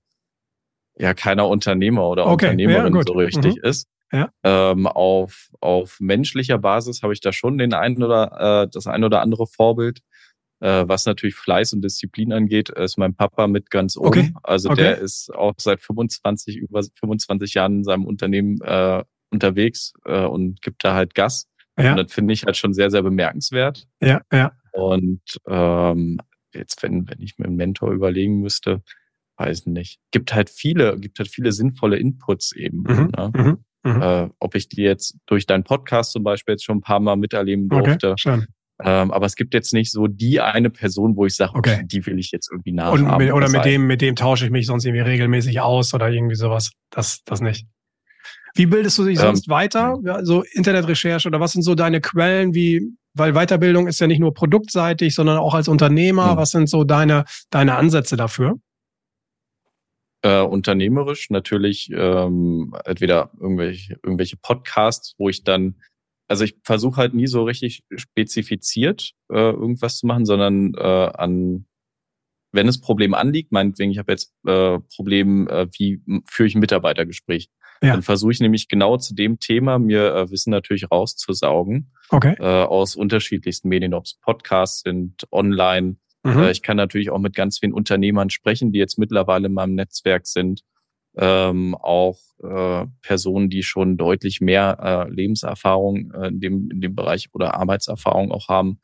ja 1.00 1.14
keiner 1.16 1.48
Unternehmer 1.48 2.08
oder 2.08 2.28
Okay, 2.28 2.46
Unternehmerin 2.50 2.94
ja, 2.96 3.02
so 3.04 3.14
richtig 3.14 3.56
Mhm. 3.56 3.62
ist. 3.64 3.88
Ja. 4.12 4.30
Ähm, 4.44 4.86
auf, 4.86 5.50
auf 5.60 5.98
menschlicher 6.00 6.60
Basis 6.60 7.02
habe 7.02 7.14
ich 7.14 7.20
da 7.20 7.34
schon 7.34 7.58
den 7.58 7.74
einen 7.74 8.04
oder 8.04 8.64
äh, 8.66 8.70
das 8.72 8.86
ein 8.86 9.04
oder 9.04 9.22
andere 9.22 9.48
Vorbild. 9.48 10.02
Äh, 10.64 10.88
was 10.88 11.06
natürlich 11.06 11.36
Fleiß 11.36 11.74
und 11.74 11.82
Disziplin 11.84 12.32
angeht, 12.32 12.70
ist 12.70 12.98
mein 12.98 13.14
Papa 13.16 13.48
mit 13.48 13.70
ganz 13.70 13.98
oben. 13.98 14.08
Okay, 14.08 14.34
Also 14.44 14.70
okay. 14.70 14.82
der 14.82 14.98
ist 15.00 15.30
auch 15.36 15.56
seit 15.58 15.82
25, 15.82 16.56
über 16.56 16.82
25 17.00 17.54
Jahren 17.54 17.78
in 17.80 17.84
seinem 17.84 18.06
Unternehmen 18.06 18.62
äh, 18.62 19.04
unterwegs 19.30 19.92
äh, 20.06 20.24
und 20.24 20.62
gibt 20.62 20.86
da 20.86 20.94
halt 20.94 21.16
Gas. 21.16 21.50
Ja, 21.78 21.92
Und 21.92 21.98
das 21.98 22.14
finde 22.14 22.34
ich 22.34 22.46
halt 22.46 22.56
schon 22.56 22.74
sehr, 22.74 22.90
sehr 22.92 23.04
bemerkenswert. 23.04 23.88
ja, 24.02 24.22
ja. 24.32 24.54
Und 24.72 25.22
ähm, 25.48 26.20
jetzt, 26.54 26.82
wenn, 26.82 27.10
wenn 27.10 27.22
ich 27.22 27.38
mir 27.38 27.46
einen 27.46 27.58
Mentor 27.58 27.92
überlegen 27.92 28.40
müsste, 28.40 28.82
weiß 29.38 29.66
nicht. 29.66 30.00
Gibt 30.12 30.34
halt 30.34 30.50
viele, 30.50 30.98
gibt 30.98 31.20
halt 31.20 31.28
viele 31.30 31.52
sinnvolle 31.52 31.98
Inputs 31.98 32.54
eben. 32.54 32.84
Mhm. 32.84 33.12
Ne? 33.18 33.32
Mhm. 33.36 33.58
Mhm. 33.92 34.02
Äh, 34.02 34.30
ob 34.40 34.56
ich 34.56 34.70
die 34.70 34.82
jetzt 34.84 35.18
durch 35.26 35.46
deinen 35.46 35.64
Podcast 35.66 36.14
zum 36.14 36.24
Beispiel 36.24 36.54
jetzt 36.54 36.64
schon 36.64 36.78
ein 36.78 36.82
paar 36.82 37.02
Mal 37.02 37.18
miterleben 37.18 37.68
Okay, 37.70 37.84
durfte. 37.98 38.14
schön. 38.18 38.48
Ähm, 38.84 39.12
aber 39.12 39.26
es 39.26 39.36
gibt 39.36 39.54
jetzt 39.54 39.74
nicht 39.74 39.92
so 39.92 40.08
die 40.08 40.42
eine 40.42 40.70
Person, 40.70 41.16
wo 41.16 41.26
ich 41.26 41.36
sage, 41.36 41.54
okay, 41.56 41.76
Okay. 41.76 41.86
die 41.86 42.06
will 42.06 42.18
ich 42.20 42.32
jetzt 42.32 42.50
irgendwie 42.52 42.72
Und 42.72 42.76
nachahmen. 42.78 43.18
mit, 43.18 43.34
oder 43.34 43.50
mit 43.50 43.66
dem, 43.66 43.86
mit 43.88 44.02
dem 44.02 44.16
tausche 44.16 44.46
ich 44.46 44.52
mich 44.52 44.66
sonst 44.66 44.86
irgendwie 44.86 45.04
regelmäßig 45.04 45.62
aus 45.62 45.94
oder 45.94 46.10
irgendwie 46.10 46.36
sowas. 46.36 46.72
Das, 46.90 47.24
das 47.26 47.40
nicht. 47.42 47.68
Wie 48.56 48.66
bildest 48.66 48.98
du 48.98 49.06
dich 49.06 49.18
Ähm, 49.20 49.26
sonst 49.26 49.48
weiter? 49.50 49.98
Ja, 50.04 50.24
so 50.26 50.44
Internetrecherche 50.54 51.28
oder 51.28 51.40
was 51.40 51.52
sind 51.54 51.62
so 51.64 51.76
deine 51.76 52.02
Quellen? 52.02 52.54
Wie, 52.54 52.82
weil 53.14 53.34
Weiterbildung 53.34 53.88
ist 53.88 54.00
ja 54.00 54.08
nicht 54.08 54.20
nur 54.20 54.34
produktseitig, 54.34 55.14
sondern 55.16 55.38
auch 55.38 55.54
als 55.54 55.68
Unternehmer. 55.68 56.32
Hm. 56.32 56.38
Was 56.38 56.50
sind 56.50 56.68
so 56.70 56.84
deine, 56.84 57.26
deine 57.52 57.76
Ansätze 57.76 58.16
dafür? 58.16 58.56
äh, 60.26 60.42
unternehmerisch 60.42 61.30
natürlich 61.30 61.90
ähm, 61.94 62.74
entweder 62.86 63.32
irgendwelche, 63.40 64.00
irgendwelche 64.04 64.38
Podcasts, 64.38 65.16
wo 65.18 65.30
ich 65.30 65.44
dann, 65.44 65.76
also 66.28 66.44
ich 66.44 66.56
versuche 66.64 66.98
halt 66.98 67.14
nie 67.14 67.28
so 67.28 67.44
richtig 67.44 67.84
spezifiziert 67.96 69.12
äh, 69.32 69.36
irgendwas 69.52 69.98
zu 70.00 70.08
machen, 70.08 70.26
sondern 70.26 70.74
äh, 70.76 70.82
an, 70.82 71.66
wenn 72.52 72.68
es 72.68 72.80
Problem 72.80 73.14
anliegt, 73.14 73.52
meinetwegen, 73.52 73.92
ich 73.92 73.98
habe 73.98 74.12
jetzt 74.12 74.34
äh, 74.46 74.80
Problem, 74.96 75.48
äh, 75.48 75.68
wie 75.78 76.02
führe 76.30 76.48
ich 76.48 76.56
ein 76.56 76.60
Mitarbeitergespräch, 76.60 77.50
Ja. 77.82 77.94
dann 77.94 78.04
versuche 78.04 78.32
ich 78.32 78.40
nämlich 78.40 78.68
genau 78.68 78.98
zu 78.98 79.16
dem 79.16 79.40
Thema 79.40 79.80
mir 79.80 80.14
äh, 80.16 80.32
Wissen 80.32 80.52
natürlich 80.52 80.90
rauszusaugen 80.92 81.92
Okay. 82.10 82.36
äh, 82.40 82.44
aus 82.44 82.96
unterschiedlichsten 82.96 83.70
Medien, 83.70 83.94
ob 83.94 84.06
es 84.06 84.20
Podcasts 84.20 84.82
sind, 84.82 85.28
online, 85.32 85.98
Mhm. 86.26 86.40
äh, 86.40 86.52
Ich 86.52 86.62
kann 86.62 86.78
natürlich 86.78 87.10
auch 87.10 87.20
mit 87.20 87.36
ganz 87.36 87.60
vielen 87.60 87.74
Unternehmern 87.74 88.30
sprechen, 88.30 88.72
die 88.72 88.80
jetzt 88.80 88.98
mittlerweile 88.98 89.48
in 89.48 89.54
meinem 89.54 89.76
Netzwerk 89.76 90.26
sind. 90.26 90.62
Ähm, 91.16 91.76
auch 91.76 92.18
äh, 92.44 92.88
Personen, 93.02 93.50
die 93.50 93.62
schon 93.62 93.98
deutlich 93.98 94.42
mehr 94.42 94.80
äh, 94.82 95.14
Lebenserfahrung 95.14 96.12
äh, 96.12 96.28
in, 96.30 96.40
dem, 96.40 96.72
in 96.72 96.82
dem 96.82 96.96
Bereich 96.96 97.30
oder 97.34 97.54
Arbeitserfahrung 97.54 98.32
auch 98.32 98.50
haben. 98.50 98.80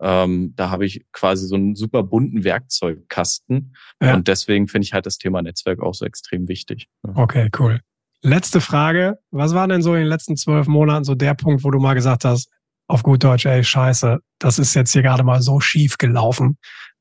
Ähm, 0.00 0.52
da 0.56 0.70
habe 0.70 0.84
ich 0.84 1.04
quasi 1.12 1.46
so 1.46 1.54
einen 1.54 1.74
super 1.74 2.02
bunten 2.02 2.44
Werkzeugkasten. 2.44 3.74
Ja. 4.02 4.14
Und 4.14 4.28
deswegen 4.28 4.68
finde 4.68 4.84
ich 4.84 4.92
halt 4.92 5.06
das 5.06 5.18
Thema 5.18 5.42
Netzwerk 5.42 5.80
auch 5.80 5.94
so 5.94 6.04
extrem 6.04 6.48
wichtig. 6.48 6.88
Ja. 7.06 7.16
Okay, 7.16 7.48
cool. 7.58 7.80
Letzte 8.22 8.60
Frage. 8.60 9.18
Was 9.30 9.54
war 9.54 9.66
denn 9.66 9.82
so 9.82 9.94
in 9.94 10.00
den 10.00 10.08
letzten 10.08 10.36
zwölf 10.36 10.66
Monaten 10.66 11.04
so 11.04 11.14
der 11.14 11.34
Punkt, 11.34 11.64
wo 11.64 11.70
du 11.70 11.78
mal 11.78 11.94
gesagt 11.94 12.24
hast, 12.24 12.48
auf 12.88 13.02
gut 13.02 13.24
Deutsch, 13.24 13.46
ey, 13.46 13.62
scheiße, 13.64 14.18
das 14.38 14.58
ist 14.58 14.74
jetzt 14.74 14.92
hier 14.92 15.02
gerade 15.02 15.22
mal 15.22 15.40
so 15.40 15.60
schief 15.60 15.98
gelaufen. 15.98 16.58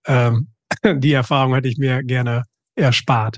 Ähm, 0.08 0.54
die 0.86 1.14
Erfahrung 1.14 1.54
hätte 1.54 1.68
ich 1.68 1.78
mir 1.78 2.04
gerne 2.04 2.44
erspart. 2.76 3.38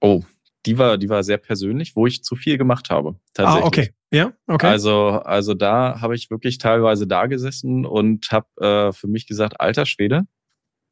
Oh, 0.00 0.22
die 0.66 0.78
war, 0.78 0.98
die 0.98 1.08
war 1.08 1.22
sehr 1.22 1.38
persönlich, 1.38 1.96
wo 1.96 2.06
ich 2.06 2.22
zu 2.22 2.36
viel 2.36 2.58
gemacht 2.58 2.90
habe. 2.90 3.10
Ah, 3.10 3.20
Tatsächlich. 3.34 3.64
okay. 3.66 3.94
Ja, 4.10 4.32
okay. 4.46 4.66
Also, 4.66 5.08
also 5.10 5.54
da 5.54 6.00
habe 6.00 6.14
ich 6.14 6.30
wirklich 6.30 6.58
teilweise 6.58 7.06
da 7.06 7.26
gesessen 7.26 7.84
und 7.84 8.26
habe 8.32 8.46
äh, 8.60 8.92
für 8.92 9.06
mich 9.06 9.26
gesagt, 9.26 9.60
alter 9.60 9.84
Schwede, 9.86 10.22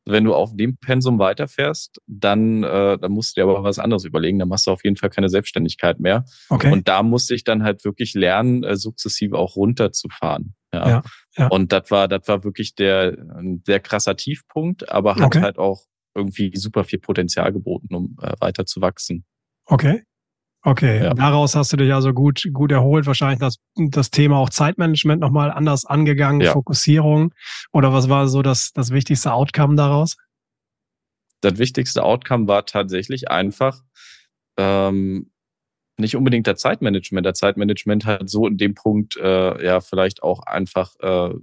wenn 0.05 0.25
du 0.25 0.35
auf 0.35 0.55
dem 0.55 0.77
Pensum 0.77 1.19
weiterfährst, 1.19 2.01
dann, 2.07 2.63
äh, 2.63 2.97
dann 2.99 3.11
musst 3.13 3.37
du 3.37 3.41
dir 3.41 3.49
aber 3.51 3.65
was 3.65 3.79
anderes 3.79 4.05
überlegen. 4.05 4.39
Dann 4.39 4.49
machst 4.49 4.67
du 4.67 4.71
auf 4.71 4.85
jeden 4.85 4.97
Fall 4.97 5.11
keine 5.11 5.29
Selbstständigkeit 5.29 5.99
mehr. 5.99 6.25
okay. 6.49 6.71
Und 6.73 6.87
da 6.89 7.03
musste 7.03 7.35
ich 7.35 7.43
dann 7.43 7.65
halt 7.65 7.85
wirklich 7.85 8.15
lernen, 8.15 8.63
äh, 8.63 8.77
sukzessive 8.77 9.37
auch 9.37 9.57
runterzufahren. 9.57 10.55
Ja. 10.73 10.89
Ja, 10.89 11.03
ja. 11.37 11.47
Und 11.49 11.73
das 11.73 11.91
war, 11.91 12.07
das 12.07 12.29
war 12.29 12.45
wirklich 12.45 12.75
der 12.75 13.17
ein 13.37 13.63
sehr 13.67 13.81
krasser 13.81 14.15
Tiefpunkt, 14.17 14.91
aber 14.93 15.17
hat 15.17 15.25
Okay. 15.25 15.41
halt 15.41 15.59
auch 15.59 15.83
irgendwie 16.17 16.51
super 16.57 16.85
viel 16.85 16.99
Potenzial 16.99 17.53
geboten, 17.53 17.95
um 17.95 18.17
äh, 18.21 18.33
weiter 18.41 18.67
zu 18.67 18.81
wachsen. 18.81 19.25
Okay. 19.67 20.03
Okay. 20.63 21.05
Ja. 21.05 21.15
Daraus 21.15 21.55
hast 21.55 21.73
du 21.73 21.77
dich 21.77 21.95
also 21.95 22.13
gut, 22.13 22.49
gut 22.53 22.73
erholt. 22.73 23.07
Wahrscheinlich 23.07 23.39
das, 23.39 23.59
das 23.77 24.11
Thema 24.11 24.39
auch 24.39 24.51
Zeitmanagement 24.51 25.21
nochmal 25.21 25.53
anders 25.53 25.85
angegangen, 25.85 26.41
Ja. 26.41 26.53
Fokussierung. 26.53 27.33
Oder 27.73 27.93
was 27.93 28.09
war 28.09 28.27
so 28.27 28.43
das, 28.43 28.73
das 28.73 28.91
wichtigste 28.91 29.33
Outcome 29.33 29.77
daraus? 29.77 30.17
das 31.41 31.59
wichtigste 31.59 32.03
Outcome 32.03 32.49
war 32.49 32.67
tatsächlich 32.67 33.31
einfach 33.31 33.83
ähm, 34.57 35.31
nicht 35.99 36.17
unbedingt 36.17 36.47
der 36.47 36.57
Zeitmanagement. 36.57 37.25
Der 37.25 37.35
Zeitmanagement 37.35 38.05
hat 38.05 38.29
so 38.29 38.47
in 38.47 38.57
dem 38.57 38.75
Punkt 38.75 39.17
äh, 39.17 39.65
ja 39.65 39.81
vielleicht 39.81 40.23
auch 40.23 40.41
einfach, 40.41 40.95
äh, 41.01 41.35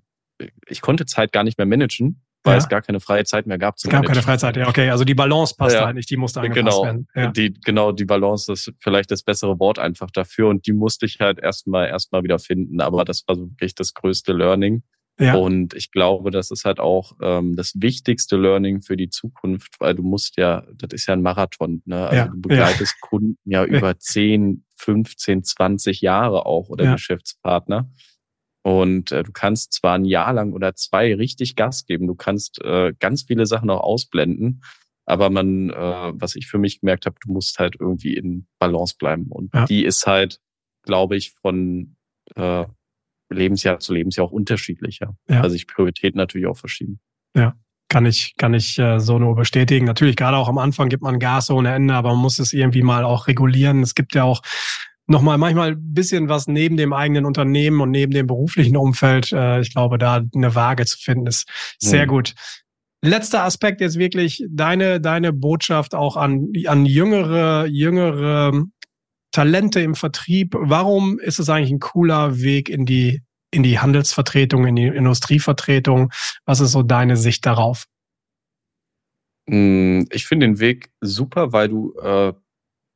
ich 0.67 0.81
konnte 0.81 1.05
Zeit 1.05 1.31
gar 1.31 1.43
nicht 1.43 1.57
mehr 1.57 1.67
managen, 1.67 2.21
weil 2.43 2.53
Ja. 2.53 2.57
es 2.57 2.69
gar 2.69 2.81
keine 2.81 2.99
freie 2.99 3.23
Zeit 3.25 3.47
mehr 3.47 3.57
gab 3.57 3.75
Es 3.77 3.83
gab 3.83 4.05
keine 4.05 4.21
Freizeit. 4.21 4.57
Ja, 4.57 4.67
okay. 4.67 4.89
Also 4.89 5.03
die 5.05 5.15
Balance 5.15 5.55
passt 5.57 5.75
Ja. 5.75 5.85
halt 5.85 5.95
nicht. 5.95 6.09
Die 6.09 6.17
musste 6.17 6.41
angepasst 6.41 6.65
Genau, 6.65 6.83
werden. 6.85 7.07
Ja. 7.15 7.31
die, 7.31 7.53
genau, 7.63 7.91
die 7.91 8.05
Balance 8.05 8.51
ist 8.51 8.71
vielleicht 8.79 9.11
das 9.11 9.23
bessere 9.23 9.59
Wort 9.59 9.79
einfach 9.79 10.11
dafür 10.11 10.49
und 10.49 10.67
die 10.67 10.73
musste 10.73 11.05
ich 11.05 11.19
halt 11.19 11.39
erstmal 11.39 11.87
erstmal 11.87 12.23
wieder 12.23 12.39
finden. 12.39 12.81
Aber 12.81 13.05
das 13.05 13.23
war 13.27 13.35
so 13.35 13.49
wirklich 13.49 13.75
das 13.75 13.93
größte 13.93 14.33
Learning. 14.33 14.83
Ja. 15.19 15.35
Und 15.35 15.75
ich 15.75 15.91
glaube, 15.91 16.31
das 16.31 16.49
ist 16.49 16.65
halt 16.65 16.79
auch 16.79 17.13
ähm, 17.21 17.55
das 17.55 17.73
wichtigste 17.75 18.35
Learning 18.35 18.81
für 18.81 18.97
die 18.97 19.09
Zukunft, 19.09 19.75
weil 19.79 19.93
du 19.93 20.01
musst 20.01 20.37
ja, 20.37 20.63
das 20.75 20.91
ist 20.91 21.05
ja 21.05 21.13
ein 21.13 21.21
Marathon, 21.21 21.83
ne? 21.85 22.07
Also 22.07 22.15
Ja, 22.15 22.27
du 22.29 22.41
begleitest 22.41 22.99
Kunden 22.99 23.37
ja 23.45 23.63
über 23.63 23.99
10, 23.99 24.65
15, 24.75 25.43
20 25.43 26.01
Jahre 26.01 26.47
auch 26.47 26.69
oder 26.69 26.85
Ja. 26.85 26.93
Geschäftspartner. 26.93 27.89
Und 28.63 29.11
äh, 29.11 29.23
du 29.23 29.31
kannst 29.31 29.73
zwar 29.73 29.95
ein 29.95 30.05
Jahr 30.05 30.33
lang 30.33 30.53
oder 30.53 30.73
zwei 30.75 31.13
richtig 31.15 31.55
Gas 31.55 31.85
geben, 31.85 32.07
du 32.07 32.15
kannst 32.15 32.61
äh, 32.63 32.93
ganz 32.97 33.23
viele 33.23 33.45
Sachen 33.45 33.69
auch 33.69 33.81
ausblenden, 33.81 34.63
aber 35.05 35.29
man, 35.29 35.69
äh, 35.69 35.73
was 36.13 36.35
ich 36.35 36.47
für 36.47 36.57
mich 36.57 36.79
gemerkt 36.79 37.05
habe, 37.05 37.17
du 37.21 37.31
musst 37.31 37.59
halt 37.59 37.75
irgendwie 37.77 38.15
in 38.15 38.47
Balance 38.59 38.95
bleiben. 38.97 39.27
Und 39.29 39.53
Ja. 39.53 39.65
die 39.65 39.83
ist 39.83 40.07
halt, 40.07 40.39
glaube 40.83 41.17
ich, 41.17 41.33
von 41.33 41.97
äh, 42.35 42.65
Lebensjahr 43.29 43.79
zu 43.79 43.93
Lebensjahr 43.93 44.27
auch 44.27 44.31
unterschiedlich. 44.31 44.99
Ja. 45.01 45.13
Ja. 45.27 45.41
Also 45.41 45.55
ich 45.55 45.67
Prioritäten 45.67 46.17
natürlich 46.17 46.47
auch 46.47 46.57
verschieden. 46.57 46.99
Kann 47.89 48.07
ich, 48.07 48.33
kann 48.37 48.55
ich 48.55 48.79
äh, 48.79 48.99
so 48.99 49.19
nur 49.19 49.35
bestätigen. 49.35 49.85
Natürlich, 49.85 50.15
gerade 50.15 50.37
auch 50.37 50.49
am 50.49 50.57
Anfang 50.57 50.89
gibt 50.89 51.03
man 51.03 51.19
Gas 51.19 51.51
ohne 51.51 51.75
Ende, 51.75 51.93
aber 51.93 52.09
man 52.13 52.19
muss 52.23 52.39
es 52.39 52.51
irgendwie 52.51 52.81
mal 52.81 53.03
auch 53.03 53.27
regulieren. 53.27 53.83
Es 53.83 53.93
gibt 53.93 54.15
ja 54.15 54.23
auch 54.23 54.41
nochmal 55.07 55.37
manchmal 55.37 55.71
ein 55.71 55.93
bisschen 55.93 56.29
was 56.29 56.47
neben 56.47 56.77
dem 56.77 56.93
eigenen 56.93 57.25
Unternehmen 57.25 57.81
und 57.81 57.91
neben 57.91 58.13
dem 58.13 58.27
beruflichen 58.27 58.77
Umfeld. 58.77 59.31
Äh, 59.31 59.61
ich 59.61 59.73
glaube, 59.73 59.97
da 59.97 60.21
eine 60.33 60.55
Waage 60.55 60.85
zu 60.85 60.97
finden, 60.97 61.27
ist 61.27 61.47
sehr 61.79 62.05
Mhm. 62.05 62.09
gut. 62.09 62.33
Letzter 63.01 63.43
Aspekt 63.43 63.81
jetzt 63.81 63.99
wirklich 63.99 64.45
deine, 64.49 65.01
deine 65.01 65.33
Botschaft 65.33 65.93
auch 65.93 66.15
an, 66.15 66.47
an 66.67 66.85
jüngere, 66.85 67.65
jüngere 67.65 68.63
Talente 69.31 69.81
im 69.81 69.95
Vertrieb. 69.95 70.55
Warum 70.57 71.19
ist 71.19 71.39
es 71.39 71.49
eigentlich 71.49 71.71
ein 71.71 71.79
cooler 71.79 72.39
Weg 72.39 72.69
in 72.69 72.85
die, 72.85 73.21
in 73.51 73.61
die 73.63 73.79
Handelsvertretung, 73.79 74.65
in 74.67 74.77
die 74.77 74.87
Industrievertretung? 74.87 76.11
Was 76.45 76.61
ist 76.61 76.71
so 76.71 76.81
deine 76.81 77.17
Sicht 77.17 77.45
darauf? 77.45 77.85
Hm, 79.49 80.07
ich 80.11 80.25
finde 80.25 80.45
den 80.47 80.59
Weg 80.59 80.89
super, 81.01 81.51
weil 81.51 81.67
du 81.67 81.93
äh, 81.99 82.31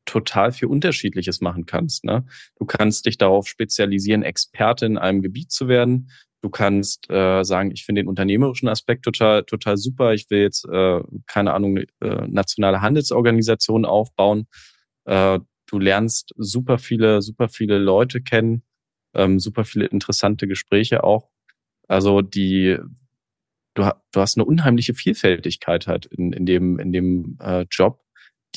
total 0.08 0.52
viel 0.52 0.70
Unterschiedliches 0.70 1.42
machen 1.42 1.68
kannst. 1.68 2.04
Ne? 2.04 2.26
Du 2.58 2.66
kannst 2.66 3.06
dich 3.06 3.20
darauf 3.20 3.48
spezialisieren, 3.48 4.24
Experte 4.24 4.88
in 4.88 4.98
einem 4.98 5.22
Gebiet 5.22 5.52
zu 5.52 5.68
werden. 5.68 6.10
Du 6.42 6.50
kannst 6.50 7.10
äh, 7.10 7.44
sagen, 7.44 7.72
ich 7.72 7.84
finde 7.84 8.02
den 8.02 8.08
unternehmerischen 8.08 8.70
Aspekt 8.70 9.04
total, 9.04 9.44
total 9.44 9.78
super. 9.78 10.14
Ich 10.14 10.30
will 10.30 10.40
jetzt, 10.40 10.66
äh, 10.66 11.02
keine 11.28 11.54
Ahnung, 11.54 11.78
äh, 11.78 12.28
nationale 12.28 12.82
Handelsorganisation 12.82 13.86
aufbauen. 13.86 14.48
Äh, 15.06 15.40
du 15.68 15.80
lernst 15.80 16.34
super 16.38 16.78
viele, 16.78 17.22
super 17.22 17.50
viele 17.50 17.78
Leute 17.78 18.22
kennen, 18.22 18.64
ähm, 19.14 19.40
super 19.40 19.66
viele 19.66 19.86
interessante 19.86 20.48
Gespräche 20.48 21.04
auch. 21.04 21.30
Also 21.88 22.22
die, 22.22 22.78
du, 23.74 23.90
du 24.12 24.20
hast 24.22 24.38
eine 24.38 24.46
unheimliche 24.46 24.94
Vielfältigkeit 24.94 25.88
halt 25.88 26.06
in, 26.06 26.32
in 26.34 26.46
dem, 26.46 26.80
in 26.80 26.94
dem 26.94 27.38
äh, 27.42 27.66
Job, 27.70 28.02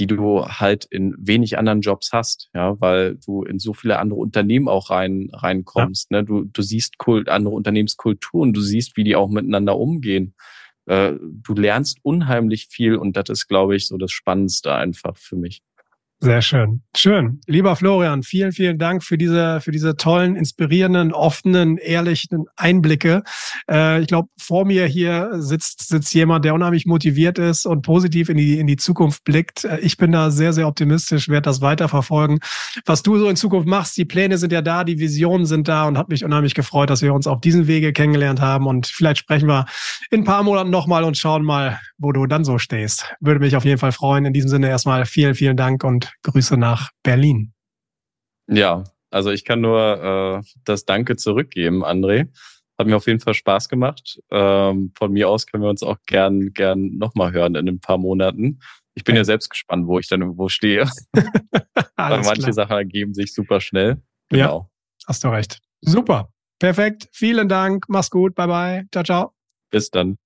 die 0.00 0.06
du 0.06 0.46
halt 0.46 0.86
in 0.86 1.14
wenig 1.18 1.58
anderen 1.58 1.82
Jobs 1.82 2.10
hast, 2.12 2.48
ja, 2.54 2.80
weil 2.80 3.16
du 3.16 3.42
in 3.42 3.58
so 3.58 3.74
viele 3.74 3.98
andere 3.98 4.18
Unternehmen 4.18 4.66
auch 4.66 4.88
rein 4.90 5.28
reinkommst. 5.32 6.10
Ja. 6.10 6.18
Ne? 6.18 6.24
Du, 6.24 6.44
du 6.44 6.62
siehst 6.62 6.96
Kult, 6.98 7.28
andere 7.28 7.54
Unternehmenskulturen, 7.54 8.54
du 8.54 8.62
siehst, 8.62 8.96
wie 8.96 9.04
die 9.04 9.14
auch 9.14 9.28
miteinander 9.28 9.78
umgehen. 9.78 10.34
Äh, 10.86 11.12
du 11.20 11.54
lernst 11.54 11.98
unheimlich 12.02 12.68
viel 12.68 12.96
und 12.96 13.16
das 13.16 13.28
ist, 13.28 13.46
glaube 13.46 13.76
ich, 13.76 13.86
so 13.86 13.98
das 13.98 14.10
Spannendste 14.10 14.74
einfach 14.74 15.18
für 15.18 15.36
mich. 15.36 15.62
Sehr 16.22 16.42
schön. 16.42 16.82
Schön. 16.94 17.40
Lieber 17.46 17.76
Florian, 17.76 18.22
vielen, 18.22 18.52
vielen 18.52 18.76
Dank 18.76 19.02
für 19.02 19.16
diese, 19.16 19.62
für 19.62 19.70
diese 19.70 19.96
tollen, 19.96 20.36
inspirierenden, 20.36 21.14
offenen, 21.14 21.78
ehrlichen 21.78 22.44
Einblicke. 22.56 23.22
Äh, 23.70 24.02
ich 24.02 24.06
glaube, 24.06 24.28
vor 24.38 24.66
mir 24.66 24.84
hier 24.84 25.30
sitzt, 25.38 25.88
sitzt 25.88 26.12
jemand, 26.12 26.44
der 26.44 26.52
unheimlich 26.52 26.84
motiviert 26.84 27.38
ist 27.38 27.64
und 27.64 27.80
positiv 27.80 28.28
in 28.28 28.36
die, 28.36 28.58
in 28.58 28.66
die 28.66 28.76
Zukunft 28.76 29.24
blickt. 29.24 29.64
Äh, 29.64 29.78
ich 29.80 29.96
bin 29.96 30.12
da 30.12 30.30
sehr, 30.30 30.52
sehr 30.52 30.68
optimistisch, 30.68 31.30
werde 31.30 31.44
das 31.46 31.62
weiterverfolgen. 31.62 32.40
Was 32.84 33.02
du 33.02 33.16
so 33.16 33.26
in 33.26 33.36
Zukunft 33.36 33.66
machst, 33.66 33.96
die 33.96 34.04
Pläne 34.04 34.36
sind 34.36 34.52
ja 34.52 34.60
da, 34.60 34.84
die 34.84 34.98
Visionen 34.98 35.46
sind 35.46 35.68
da 35.68 35.88
und 35.88 35.96
hat 35.96 36.10
mich 36.10 36.22
unheimlich 36.22 36.52
gefreut, 36.52 36.90
dass 36.90 37.00
wir 37.00 37.14
uns 37.14 37.26
auf 37.26 37.40
diesem 37.40 37.66
Wege 37.66 37.94
kennengelernt 37.94 38.42
haben. 38.42 38.66
Und 38.66 38.88
vielleicht 38.88 39.20
sprechen 39.20 39.48
wir 39.48 39.64
in 40.10 40.20
ein 40.20 40.24
paar 40.24 40.42
Monaten 40.42 40.68
nochmal 40.68 41.04
und 41.04 41.16
schauen 41.16 41.44
mal, 41.44 41.80
wo 41.96 42.12
du 42.12 42.26
dann 42.26 42.44
so 42.44 42.58
stehst. 42.58 43.06
Würde 43.20 43.40
mich 43.40 43.56
auf 43.56 43.64
jeden 43.64 43.78
Fall 43.78 43.92
freuen. 43.92 44.26
In 44.26 44.34
diesem 44.34 44.50
Sinne 44.50 44.68
erstmal 44.68 45.06
vielen, 45.06 45.34
vielen 45.34 45.56
Dank 45.56 45.82
und 45.82 46.09
Grüße 46.22 46.56
nach 46.56 46.90
Berlin. 47.02 47.52
Ja, 48.48 48.84
also 49.10 49.30
ich 49.30 49.44
kann 49.44 49.60
nur 49.60 50.40
äh, 50.42 50.48
das 50.64 50.84
Danke 50.84 51.16
zurückgeben, 51.16 51.84
André. 51.84 52.28
Hat 52.78 52.86
mir 52.86 52.96
auf 52.96 53.06
jeden 53.06 53.20
Fall 53.20 53.34
Spaß 53.34 53.68
gemacht. 53.68 54.20
Ähm, 54.30 54.92
von 54.96 55.12
mir 55.12 55.28
aus 55.28 55.46
können 55.46 55.62
wir 55.62 55.70
uns 55.70 55.82
auch 55.82 55.98
gern, 56.06 56.52
gern 56.52 56.96
nochmal 56.96 57.32
hören 57.32 57.54
in 57.54 57.68
ein 57.68 57.80
paar 57.80 57.98
Monaten. 57.98 58.60
Ich 58.94 59.04
bin 59.04 59.12
okay. 59.12 59.20
ja 59.20 59.24
selbst 59.24 59.50
gespannt, 59.50 59.86
wo 59.86 59.98
ich 59.98 60.08
dann 60.08 60.22
irgendwo 60.22 60.48
stehe. 60.48 60.88
Weil 61.96 62.22
manche 62.22 62.42
klar. 62.42 62.52
Sachen 62.52 62.76
ergeben 62.76 63.14
sich 63.14 63.34
super 63.34 63.60
schnell. 63.60 64.02
Genau. 64.30 64.58
Ja, 64.58 65.06
hast 65.06 65.24
du 65.24 65.28
recht. 65.28 65.60
Super. 65.82 66.32
Perfekt. 66.58 67.08
Vielen 67.12 67.48
Dank. 67.48 67.86
Mach's 67.88 68.10
gut. 68.10 68.34
Bye 68.34 68.46
bye. 68.46 68.84
Ciao, 68.92 69.04
ciao. 69.04 69.34
Bis 69.70 69.90
dann. 69.90 70.20